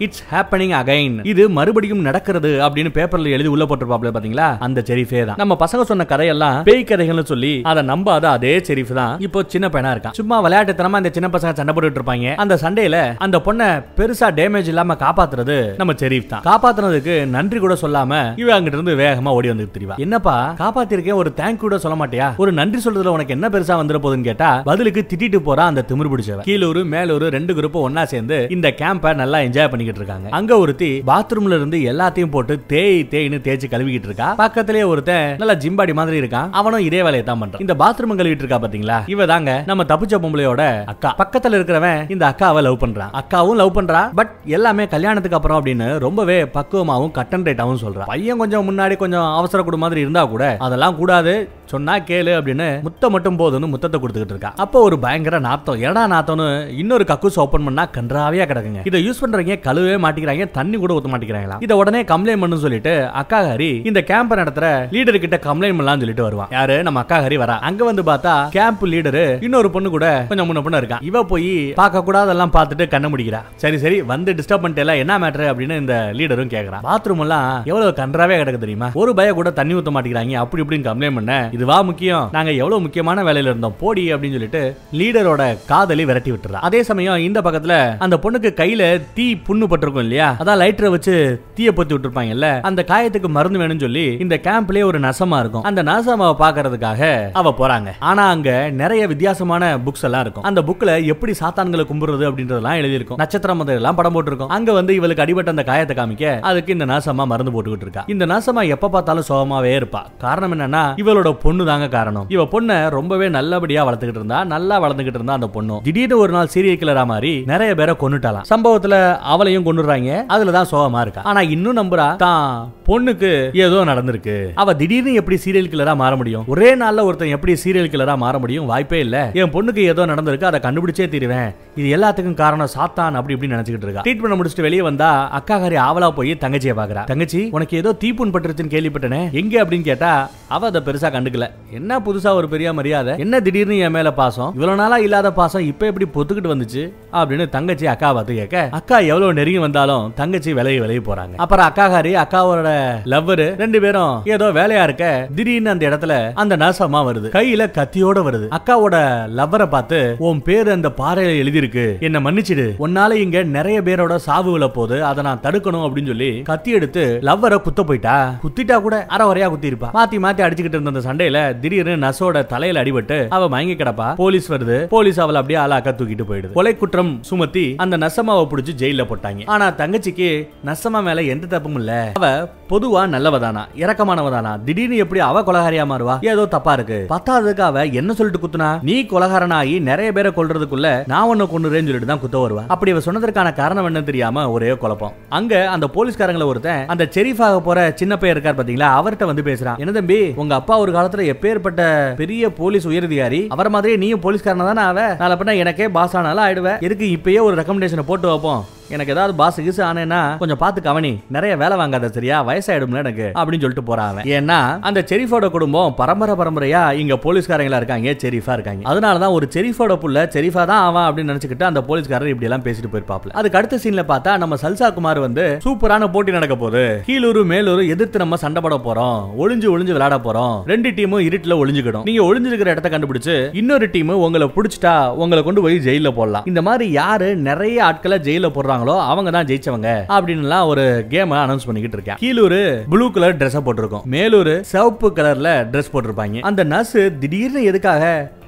இட்ஸ் 0.06 0.24
ஹேப்பனிங் 0.32 0.74
அகைன் 0.80 1.16
இது 1.32 1.42
மறுபடியும் 1.58 2.02
நடக்கிறது 2.08 2.52
அப்படின்னு 2.66 2.92
பேப்பர்ல 2.98 3.34
எழுதி 3.36 3.50
உள்ள 3.54 3.64
போட்டிருப்பாப்ல 3.64 4.10
பாத்தீங்களா? 4.16 4.48
அந்த 4.66 4.82
செரீஃபே 4.88 5.24
தான். 5.28 5.38
நம்ம 5.42 5.56
பசங்க 5.64 5.82
சொன்ன 5.90 6.04
கதையெல்லாம் 6.12 6.58
பேய் 6.68 6.86
கதைகள்னு 6.90 7.24
சொல்லி 7.30 7.52
அதை 7.70 7.82
நம்பாத 7.90 8.24
அதே 8.36 8.52
செரீஃப் 8.68 8.92
தான். 8.98 9.14
இப்போ 9.26 9.42
சின்ன 9.54 9.66
பையனா 9.74 9.90
இருக்கான். 9.94 10.14
சும்மா 10.20 10.36
விளையாட்டுத்தனமா 10.46 11.00
இந்த 11.02 11.10
சின்ன 11.16 11.28
பசங்க 11.34 11.52
சண்டை 11.58 11.72
போட்டுட்டு 11.74 12.00
இருப்பாங்க. 12.00 12.34
அந்த 12.42 12.54
சண்டையில 12.62 12.98
அந்த 13.24 13.36
பொண்ணை 13.46 13.66
பெருசா 13.98 14.28
டேமேஜ் 14.38 14.55
இல்லாம 14.62 14.94
காப்பாத்துறது 14.94 15.76
நம்ம 15.76 15.92
செரீஃப் 15.92 16.26
தான். 16.26 16.42
காப்பாத்துனதுக்கு 16.42 17.26
நன்றி 17.26 17.58
கூட 17.58 17.74
சொல்லாம 17.74 18.20
இவ 18.36 18.60
அங்கிட்ட 18.60 18.78
இருந்து 18.78 18.96
வேகமா 18.96 19.28
ஓடி 19.28 19.48
வந்து 19.48 19.68
தெரியவா 19.78 19.96
என்னப்பா 19.96 20.54
காப்பாத்திருக்கேன் 20.58 21.20
ஒரு 21.22 21.32
தேங்க் 21.36 21.56
கூட 21.56 21.78
சொல்ல 21.78 22.06
மாட்டியா? 22.06 22.28
ஒரு 22.36 22.52
நன்றி 22.52 22.80
சொல்றதுல 22.84 23.14
உனக்கு 23.16 23.34
என்ன 23.34 23.48
பெருசா 23.48 23.76
வந்துட 23.80 23.98
போகுதுன்னு 24.04 24.28
கேட்டா 24.30 24.50
பதிலுக்கு 24.64 25.06
திட்டிட்டு 25.10 25.40
போறா 25.48 25.64
அந்த 25.70 25.84
திமிரு 25.88 26.10
பிடிச்சவ 26.12 26.40
கீழூர் 26.48 26.82
மேலூர் 26.84 27.26
ரெண்டு 27.36 27.54
குரூப் 27.54 27.78
ஒன்னா 27.86 28.02
சேர்ந்து 28.02 28.46
இந்த 28.50 28.74
கேம்ப 28.80 29.14
நல்லா 29.14 29.38
என்ஜாய் 29.38 29.70
பண்ணிக்கிட்டு 29.72 30.02
இருக்காங்க. 30.02 30.28
அங்க 30.30 30.58
ஒருத்தி 30.58 31.02
பாத்ரூம்ல 31.06 31.56
இருந்து 31.60 31.78
எல்லாத்தையும் 31.78 32.30
போட்டு 32.30 32.54
தேய் 32.66 33.08
தேய்னு 33.10 33.38
தேய்ச்சி 33.46 33.68
கழுவிக்கிட்டு 33.70 34.10
இருக்கா. 34.10 34.34
பக்கத்திலேயே 34.34 34.84
ஒருத்தன் 34.84 35.36
நல்லா 35.36 35.54
ஜிம்பாடி 35.54 35.94
மாதிரி 35.94 36.20
இருக்கான். 36.20 36.48
அவனும் 36.50 36.80
இதே 36.80 36.96
வேலையை 36.96 37.22
தான் 37.22 37.42
பண்றான். 37.42 37.60
இந்த 37.60 37.74
பாத்ரூம் 37.74 38.20
கழுவிட்டு 38.20 38.44
இருக்கா 38.44 38.58
பாத்தீங்களா? 38.58 38.98
இவ 39.06 39.26
தாங்க 39.26 39.62
நம்ம 39.66 39.82
தப்பிச்ச 39.82 40.14
பொம்பளையோட 40.24 40.84
அக்கா. 40.84 41.14
பக்கத்துல 41.18 41.58
இருக்கிறவன் 41.58 42.10
இந்த 42.10 42.34
அக்காவை 42.34 42.62
லவ் 42.62 42.82
பண்றான். 42.84 43.12
அக்காவும் 43.20 43.60
லவ் 43.62 43.76
பண்றா. 43.78 44.02
பட் 44.14 44.32
எல்லாமே 44.56 44.86
கல்யாணத்துக்கு 44.94 45.38
அப்புறம் 45.38 45.58
அப்படின்னு 45.58 45.88
ரொம்பவே 46.06 46.38
பக்குவமாவும் 46.56 47.14
கட்டன் 47.18 47.46
ரேட்டாகவும் 47.48 47.82
சொல்றான் 47.84 48.10
பையன் 48.12 48.40
கொஞ்சம் 48.42 48.66
முன்னாடி 48.68 48.96
கொஞ்சம் 48.96 49.28
அவசர 49.38 49.62
கூட 49.62 49.78
மாதிரி 49.84 50.00
இருந்தா 50.04 50.24
கூட 50.34 50.44
அதெல்லாம் 50.66 50.98
கூடாது 51.00 51.34
சொன்னா 51.70 51.94
கேளு 52.08 52.32
அப்படின்னு 52.38 52.66
முத்த 52.86 53.08
மட்டும் 53.12 53.38
போதுன்னு 53.38 53.70
முத்தத்தை 53.70 53.98
கொடுத்துக்கிட்டு 54.00 54.34
இருக்கா. 54.34 54.50
அப்போ 54.64 54.78
ஒரு 54.88 54.96
பயங்கர 55.04 55.36
நாத்தம். 55.46 55.78
எடா 55.86 56.02
நாத்தம்னு 56.12 56.46
இன்னொரு 56.82 57.04
கக்கூஸ் 57.08 57.38
ஓப்பன் 57.44 57.66
பண்ணா 57.68 57.84
கன்றாவியா 57.96 58.44
கிடக்குங்க. 58.50 58.82
இதை 58.88 58.98
யூஸ் 59.06 59.20
பண்றவங்க 59.22 59.56
கழுவே 59.66 59.96
மாட்டிக்கிறாங்க 60.04 60.44
தண்ணி 60.58 60.76
கூட 60.82 60.94
ஊத்த 60.96 61.10
மாட்டேங்கிறாங்களா 61.12 61.56
இதை 61.66 61.76
உடனே 61.80 62.02
கம்ப்ளைண்ட் 62.12 62.42
பண்ணு 62.44 62.58
சொல்லிட்டு 62.64 62.92
அக்கா 63.22 63.40
ஹரி 63.48 63.70
இந்த 63.90 64.02
கேம்ப் 64.10 64.36
நடத்துற 64.40 64.68
லீடர் 64.94 65.18
கிட்ட 65.24 65.38
கம்ப்ளைண்ட் 65.48 65.76
பண்ணலாம் 65.78 66.02
சொல்லிட்டு 66.04 66.26
வருவான் 66.26 66.52
யாரு? 66.56 66.76
நம்ம 66.88 67.00
அக்கா 67.04 67.18
ஹரி 67.26 67.38
வரா. 67.44 67.56
அங்க 67.70 67.84
வந்து 67.90 68.04
பார்த்தா 68.10 68.34
கேம்ப் 68.58 68.84
லீடரு 68.92 69.24
இன்னொரு 69.48 69.70
பொண்ணு 69.76 69.90
கூட 69.96 70.06
கொஞ்சம் 70.28 70.48
முன்ன 70.50 70.62
பொண்ணு 70.66 70.80
இருக்கா. 70.82 71.00
இவ 71.10 71.24
போய் 71.32 71.50
பார்க்க 71.82 72.04
கூடாதெல்லாம் 72.08 72.54
பார்த்துட்டு 72.58 72.86
கண்ண 72.94 73.08
முடிக்கிறா. 73.14 73.42
சரி 73.64 73.78
சரி 73.86 74.00
வந்து 74.12 74.34
டிஸ்டர்ப் 74.40 74.64
பண்ணிட்டே 74.64 74.96
என்ன 74.96 75.18
மேட்டர் 75.18 75.50
அப்படின்னு 75.50 75.76
இந்த 75.80 76.10
லீடரும் 76.12 76.52
கேக்குறான். 76.54 76.84
பாத்ரூம் 76.88 77.24
எல்லாம் 77.26 77.62
எவ்வளவு 77.64 77.94
கன்றாவே 77.96 78.36
கிடக்கு 78.40 78.62
தெரியுமா? 78.64 78.90
ஒரு 78.94 79.14
பய 79.14 79.32
கூட 79.32 79.50
தண்ணி 79.50 79.74
ஊத்த 79.74 79.90
மாட்டேங்கிறாங்க 79.94 80.32
அப்படி 80.32 80.62
இப்படின்னு 80.62 80.86
கம்ப்ளைண்ட் 80.86 81.14
பண்ண 81.14 81.48
இதுவா 81.52 81.82
முக்கியம் 81.82 82.28
நாங்க 82.32 82.50
எவ்வளவு 82.52 82.80
முக்கியமான 82.80 83.22
வேலையில 83.22 83.50
இருந்தோம் 83.50 83.74
போடி 83.80 84.14
அப்படின்னு 84.14 84.36
சொல்லிட்டு 84.36 84.76
லீடரோட 84.92 85.58
காதலி 85.66 86.04
விரட்டி 86.04 86.30
விட்டுறா. 86.30 86.60
அதே 86.68 86.82
சமயம் 86.82 87.16
இந்த 87.16 87.40
பக்கத்துல 87.40 87.96
அந்த 87.98 88.18
பொண்ணுக்கு 88.22 88.50
கையில 88.62 89.02
தீ 89.14 89.26
புண்ணு 89.48 89.66
பட்டிருக்கும் 89.66 90.04
இல்லையா? 90.06 90.36
அதான் 90.38 90.60
லைட்டரை 90.62 90.90
வச்சு 90.90 91.42
தீய 91.54 91.70
பொத்தி 91.76 91.92
விட்டுருப்பாங்கல்ல? 91.92 92.60
அந்த 92.60 92.84
காயத்துக்கு 92.88 93.28
மருந்து 93.28 93.58
வேணும்னு 93.58 93.80
சொல்லி 93.80 94.16
இந்த 94.20 94.40
கேம்ப்லயே 94.42 94.84
ஒரு 94.84 95.00
நசமா 95.00 95.38
இருக்கும். 95.38 95.62
அந்த 95.62 95.82
நசமாவை 95.82 96.34
பாக்குறதுக்காக 96.38 97.30
அவ 97.32 97.54
போறாங்க. 97.58 97.88
ஆனா 97.98 98.28
அங்க 98.28 98.70
நிறைய 98.70 99.06
வித்தியாசமான 99.06 99.76
புக்ஸ் 99.76 100.02
எல்லாம் 100.02 100.20
இருக்கும். 100.20 100.44
அந்த 100.44 100.62
புக்ல 100.62 101.04
எப்படி 101.04 101.32
சாத்தான்களை 101.40 101.84
கும்பிடுறது 101.92 102.26
அப்படின்றதெல்லாம் 102.30 102.80
எழுதியிருக்கும். 102.82 103.16
நட்சத்திரம் 103.16 103.66
எல்லாம் 103.66 103.94
படம் 103.94 104.12
போட்டு 104.12 104.25
போட்டிருக்கோம். 104.26 104.52
அங்க 104.58 104.72
வந்து 104.78 104.94
இவளுக்கு 104.98 105.24
அடிபட்ட 105.24 105.54
அந்த 105.56 105.64
காயத்தை 105.70 105.96
காமிக்க 106.00 106.24
அதுக்கு 106.50 106.76
இந்த 106.76 106.88
நாசமா 106.92 107.26
மருந்து 107.32 107.54
போட்டுக்கிட்டு 107.54 107.86
இருக்கா. 107.88 108.04
இந்த 108.14 108.26
நாசமா 108.32 108.62
எப்ப 108.76 108.90
பார்த்தாலும் 108.96 109.28
சோகமாவே 109.30 109.72
இருப்பா. 109.78 110.02
காரணம் 110.24 110.54
என்னன்னா 110.56 110.82
இவளோட 111.04 111.30
பொண்ணு 111.44 111.64
தாங்க 111.70 111.88
காரணம். 111.96 112.26
இவ 112.36 112.42
பொண்ணை 112.54 112.76
ரொம்பவே 112.96 113.28
நல்லபடியா 113.38 113.84
வளர்த்துக்கிட்டு 113.88 114.22
இருந்தா 114.22 114.40
நல்லா 114.54 114.76
வளர்ந்துகிட்டு 114.84 115.20
இருந்தா 115.20 115.38
அந்த 115.38 115.48
பொண்ணு. 115.56 115.76
திடீர்னு 115.86 116.18
ஒரு 116.24 116.32
நாள் 116.36 116.52
சீரியல் 116.54 116.80
கிளரா 116.82 117.04
மாதிரி 117.12 117.32
நிறைய 117.52 117.72
பேரை 117.80 117.94
கொன்னுட்டாலாம். 118.02 118.46
சம்பவத்துல 118.52 118.94
அவளையும் 119.34 119.66
கொண்டுறாங்க 119.68 120.12
அதுலதான் 120.36 120.70
சோகமா 120.72 121.00
இருக்கா. 121.06 121.24
ஆனா 121.30 121.40
இன்னும் 121.54 121.78
நம்புறா 121.80 122.08
தான் 122.24 122.72
பொண்ணுக்கு 122.88 123.30
ஏதோ 123.66 123.78
நடந்திருக்கு. 123.90 124.36
அவ 124.62 124.74
திடீர்னு 124.80 125.12
எப்படி 125.20 125.36
சீரியல் 125.44 125.70
கிளரா 125.72 125.94
மாற 126.02 126.12
முடியும்? 126.20 126.44
ஒரே 126.54 126.70
நாள்ல 126.82 127.04
ஒருத்தன் 127.08 127.34
எப்படி 127.36 127.54
சீரியல் 127.64 127.92
கிளரா 127.94 128.14
மாற 128.24 128.34
முடியும்? 128.44 128.68
வாய்ப்பே 128.72 129.00
இல்ல. 129.06 129.16
என் 129.40 129.52
பொண்ணுக்கு 129.56 129.82
ஏதோ 129.92 130.06
நடந்திருக்கு 130.12 130.50
அதை 130.50 130.60
கண்டுபிடிச்சே 130.66 131.08
தீருவேன். 131.14 131.48
இது 131.80 131.88
எல்லாத்துக்கும் 131.96 132.40
காரணம் 132.42 132.72
சாத்தான் 132.76 133.18
அப்படி 133.20 133.34
இப்படி 133.36 133.52
நினைச்சுக்கிட்டு 133.54 133.88
இருக்கா. 133.88 134.05
ட்ரீட்மெண்ட் 134.06 134.40
முடிச்சுட்டு 134.40 134.60
வெளியே 134.60 134.82
வந்தா 134.82 135.08
அக்காகாரி 135.38 135.76
ஆவலா 135.84 136.10
போய் 136.10 136.32
தங்கச்சியை 136.34 136.74
பாக்குறா. 136.80 137.04
தங்கச்சி 137.04 137.48
உனக்கு 137.52 137.76
ஏதோ 137.76 137.96
தீப்புண் 138.04 138.32
பட்டுருச்சுன்னு 138.34 138.72
கேள்விப்பட்டனே. 138.74 139.32
எங்க 139.32 139.64
அப்படின்னு 139.64 139.82
கேட்டா 139.82 140.30
அவ 140.48 140.66
அதை 140.66 140.80
பெருசா 140.80 141.08
கண்டுக்கல. 141.14 141.46
என்ன 141.70 141.98
புதுசா 141.98 142.34
ஒரு 142.34 142.48
பெரிய 142.48 142.72
மரியாதை? 142.72 143.14
என்ன 143.18 143.40
திடீர்னு 143.40 143.78
என் 143.78 143.90
மேல 143.90 144.12
பாசம்? 144.12 144.52
இவ்வளவு 144.52 144.76
நாளா 144.76 144.98
இல்லாத 144.98 145.32
பாசம் 145.32 145.62
இப்ப 145.62 145.86
எப்படி 145.86 146.06
பொத்துக்கிட்டு 146.14 146.52
வந்துச்சு? 146.52 146.92
அப்படின்னு 147.12 147.48
தங்கச்சி 147.48 147.86
அக்கா 147.86 148.12
பார்த்து 148.12 148.34
கேட்க 148.34 148.68
அக்கா 148.70 148.98
எவ்வளவு 148.98 149.32
நெருங்கி 149.32 149.58
வந்தாலும் 149.58 150.12
தங்கச்சி 150.14 150.52
விலகி 150.52 150.78
விலகி 150.80 150.98
போறாங்க. 151.10 151.34
அப்புறம் 151.36 151.66
அக்காகாரி 151.66 152.12
அக்காவோட 152.24 152.70
லவ்வரு 153.04 153.56
ரெண்டு 153.56 153.80
பேரும் 153.80 154.22
ஏதோ 154.24 154.52
வேலையா 154.52 154.82
இருக்க 154.82 155.28
திடீர்னு 155.34 155.70
அந்த 155.70 155.88
இடத்துல 155.88 156.32
அந்த 156.34 156.56
நர்சம்மா 156.56 157.02
வருது. 157.08 157.30
கையில 157.38 157.68
கத்தியோட 157.80 158.18
வருது. 158.28 158.48
அக்காவோட 158.58 158.96
லவ்வரை 159.40 159.68
பார்த்து 159.68 160.16
உன் 160.18 160.42
பேரு 160.42 160.70
அந்த 160.70 160.92
பாறையில 160.96 161.36
எழுதியிருக்கு. 161.42 162.00
என்ன 162.00 162.20
மன்னிச்சிடு. 162.20 162.68
உன்னால 162.78 163.12
இங்க 163.12 163.42
நிறைய 163.42 163.82
பேர் 163.82 163.94
பேரோட 163.96 164.16
சாவு 164.24 164.50
விழ 164.52 164.64
போது 164.68 164.96
அதை 165.08 165.20
நான் 165.26 165.40
தடுக்கணும் 165.44 165.84
அப்படின்னு 165.84 166.10
சொல்லி 166.12 166.30
கத்தி 166.48 166.70
எடுத்து 166.78 167.02
லவ்வரை 167.28 167.58
குத்த 167.66 167.82
போயிட்டா. 167.88 168.16
குத்திட்டா 168.42 168.76
கூட 168.86 168.96
அரை 169.14 169.26
வரையா 169.28 169.46
குத்தி 169.52 169.68
இருப்பா 169.70 169.88
மாத்தி 169.96 170.16
மாத்தி 170.24 170.42
அடிச்சுக்கிட்டு 170.46 170.78
இருந்த 170.78 170.92
அந்த 170.92 171.02
சண்டையில 171.06 171.38
திடீர்னு 171.60 171.94
நசோட 172.04 172.42
தலையில 172.52 172.82
அடிபட்டு 172.82 173.18
அவ 173.36 173.48
மயங்கி 173.54 173.76
கிடப்பா. 173.82 174.08
போலீஸ் 174.22 174.48
வருது. 174.52 174.76
போலீஸ் 174.94 175.20
அவளை 175.24 175.38
அப்படியே 175.40 175.58
ஆளாக்க 175.62 175.94
தூக்கிட்டு 176.00 176.26
போயிடுது. 176.30 176.52
கொலை 176.58 176.72
குற்றம் 176.82 177.12
சுமத்தி 177.30 177.64
அந்த 177.84 177.98
நசமாவை 178.04 178.44
பிடிச்சி 178.50 178.74
ஜெயில 178.82 179.06
போட்டாங்க. 179.10 179.46
ஆனா 179.54 179.68
தங்கச்சிக்கு 179.80 180.28
நசமா 180.70 181.02
மேல 181.08 181.24
எந்த 181.36 181.50
தப்பும் 181.54 181.78
இல்ல. 181.80 182.12
அவ 182.20 182.28
பொதுவா 182.72 183.04
நல்லவதானா 183.14 183.64
இறக்கமானவதானா 183.84 184.52
திடீர்னு 184.66 185.00
எப்படி 185.06 185.22
அவ 185.30 185.42
கொலகாரியா 185.48 185.86
மாறுவா? 185.92 186.18
ஏதோ 186.32 186.46
தப்பா 186.56 186.74
இருக்கு. 186.78 187.00
பத்தாவதுக்கு 187.14 187.64
அவ 187.70 187.86
என்ன 188.00 188.18
சொல்லிட்டு 188.20 188.42
குத்துனா? 188.44 188.70
நீ 188.90 188.98
கொலகாரனாகி 189.14 189.74
நிறைய 189.90 190.10
பேரை 190.12 190.32
கொல்றதுக்குள்ள 190.36 190.88
நான் 191.14 191.28
ஒன்னு 191.32 191.44
கொண்டுறேன்னு 191.54 191.90
சொல்லிட்டு 191.90 192.12
தான் 192.12 192.22
குத்த 192.26 192.36
வருவா. 192.44 192.64
அப்படி 192.74 192.92
அவ 192.94 193.02
சொன்னதற்கான 193.06 193.54
காரணம் 193.60 193.85
என்னன்னு 193.88 194.10
தெரியாம 194.10 194.50
ஒரே 194.50 194.72
குழப்பம். 194.76 195.14
அங்க 195.28 195.68
அந்த 195.68 195.86
போலீஸ்காரங்களை 195.94 196.44
ஒருத்தன் 196.44 196.84
அந்த 196.86 197.04
செரிஃபாக 197.16 197.60
போற 197.60 197.78
சின்ன 197.94 198.16
பையன் 198.16 198.36
இருக்கார் 198.36 198.58
பாத்தீங்களா? 198.58 198.90
அவர்கிட்ட 198.98 199.24
வந்து 199.24 199.42
பேசுறான் 199.42 199.78
என்ன 199.78 199.92
தம்பி 199.92 200.20
உங்க 200.36 200.54
அப்பா 200.54 200.78
ஒரு 200.78 200.92
காலத்துல 200.92 201.26
எப்பேற்பட்ட 201.32 201.82
பெரிய 202.16 202.52
போலீஸ் 202.52 202.88
உயரதிகாரி 202.88 203.42
அவர் 203.48 203.70
மாதிரியே 203.70 203.96
நீயும் 203.96 204.22
போலீஸ்காரனா 204.22 204.68
தானே 204.70 204.82
ஆவ? 204.82 205.00
நாளை 205.18 205.36
பண்ண 205.36 205.54
எனக்கே 205.56 205.88
பாஸ் 205.88 206.16
ஆனாலும் 206.16 206.44
ஆயிடுவேன் 206.46 206.80
எதுக்கு 206.80 207.06
இப்பயே 207.16 207.42
ஒரு 207.42 207.56
ரெக்கமெண்டேஷனை 207.62 208.06
போட்டு 208.06 208.28
வைப்போம்? 208.28 208.62
எனக்கு 208.88 209.12
ஏதாவது 209.12 209.34
பாஸ் 209.34 209.60
கிசு 209.60 209.82
ஆனேன்னா 209.88 210.38
கொஞ்சம் 210.38 210.58
பார்த்து 210.58 210.82
கவனி. 210.82 211.20
நிறைய 211.28 211.56
வேலை 211.56 211.76
வாங்காத 211.78 212.10
சரியா? 212.10 212.46
வயசாயிடும்ல 212.48 213.02
எனக்கு. 213.04 213.26
அப்படின்னு 213.34 213.64
சொல்லிட்டு 213.64 213.86
போறாங்க 213.88 214.24
ஏன்னா 214.36 214.58
அந்த 214.80 215.04
செரிஃபோட 215.10 215.50
குடும்பம் 215.50 215.94
பரம்பரை 215.94 216.34
பரம்பரையா 216.34 216.82
இங்க 216.92 217.14
போலீஸ்காரங்களா 217.14 217.80
இருக்காங்க. 217.80 218.10
செரிஃபா 218.10 218.52
இருக்காங்க. 218.56 218.82
அதனாலதான் 218.92 219.32
ஒரு 219.32 219.48
செரிஃபோட 219.54 219.94
புள்ள 220.02 220.26
செரிஃபா 220.36 220.64
தான் 220.72 220.84
அவன் 220.88 221.06
அப்படின்னு 221.08 221.32
நினைச்சுக்கிட்டு 221.32 221.62
அந்த 221.62 221.82
போலீஸ்காரர் 221.82 222.32
இப்படி 222.34 222.48
எல்லாம் 222.50 222.64
பேசிட்டு 222.66 222.90
போயிருப்பாப்ல 222.92 223.34
அதுக்கு 223.40 223.58
அடுத்த 223.58 223.80
சீன்ல 223.84 224.04
பார்த்தா 224.12 224.38
நம்ம 224.38 224.54
சல்சா 224.62 224.92
குமார் 224.92 225.18
வந்து 225.18 225.58
சூப்பரான 225.64 226.12
போட்டி 226.12 226.32
நடக்க 226.32 226.56
போகுது. 226.56 227.02
கீழூர் 227.06 227.42
மேலூர் 227.52 227.88
எதிர்த்து 227.88 228.18
நம்ம 228.18 228.36
சண்டை 228.36 228.62
போட 228.62 228.76
போறோம். 228.86 229.20
ஒளிஞ்சு 229.42 229.68
ஒளிஞ்சு 229.74 229.94
விளையாட 229.96 230.16
போறோம். 230.16 230.56
ரெண்டு 230.66 230.90
டீமும் 230.90 231.24
இருட்டுல 231.28 231.56
ஒளிஞ்சுக்கிடும். 231.62 232.04
நீங்க 232.04 232.22
ஒளிஞ்சிருக்கிற 232.22 232.74
இடத்த 232.74 232.88
கண்டுபிடிச்சு 232.88 233.56
இன்னொரு 233.56 233.90
டீம் 233.90 234.08
உங்களை 234.08 234.50
பிடிச்சிட்டா 234.56 234.94
உங்களை 235.22 235.44
கொண்டு 235.44 235.62
போய் 235.62 235.78
ஜெயில 235.78 236.10
போடலாம். 236.10 236.44
இந்த 236.46 236.62
மாதிரி 236.62 236.90
யாரு 236.90 237.36
நிறைய 237.36 237.84
ஆட்களை 237.84 238.18
ஜெயில 238.18 238.48
போடுறாங்களோ 238.76 238.96
அவங்க 239.10 239.30
தான் 239.30 239.48
ஜெயிச்சவங்க 239.50 239.90
அப்படின்னு 240.16 240.66
ஒரு 240.72 240.84
கேம் 241.08 241.30
அனௌன்ஸ் 241.30 241.66
பண்ணிக்கிட்டு 241.68 241.98
இருக்கேன் 241.98 242.20
கீழூர் 242.22 242.60
ப்ளூ 242.92 243.06
கலர் 243.10 243.36
ட்ரெஸ் 243.40 243.58
போட்டிருக்கோம். 243.66 244.04
மேலூர் 244.14 244.54
சிவப்பு 244.72 245.08
கலர்ல 245.16 245.50
ட்ரெஸ் 245.72 245.92
போட்டிருப்பாங்க. 245.92 246.40
அந்த 246.50 246.64
நர்ஸ் 246.64 246.96
திடீர்னு 247.18 247.62
எதுக்காக 247.70 248.04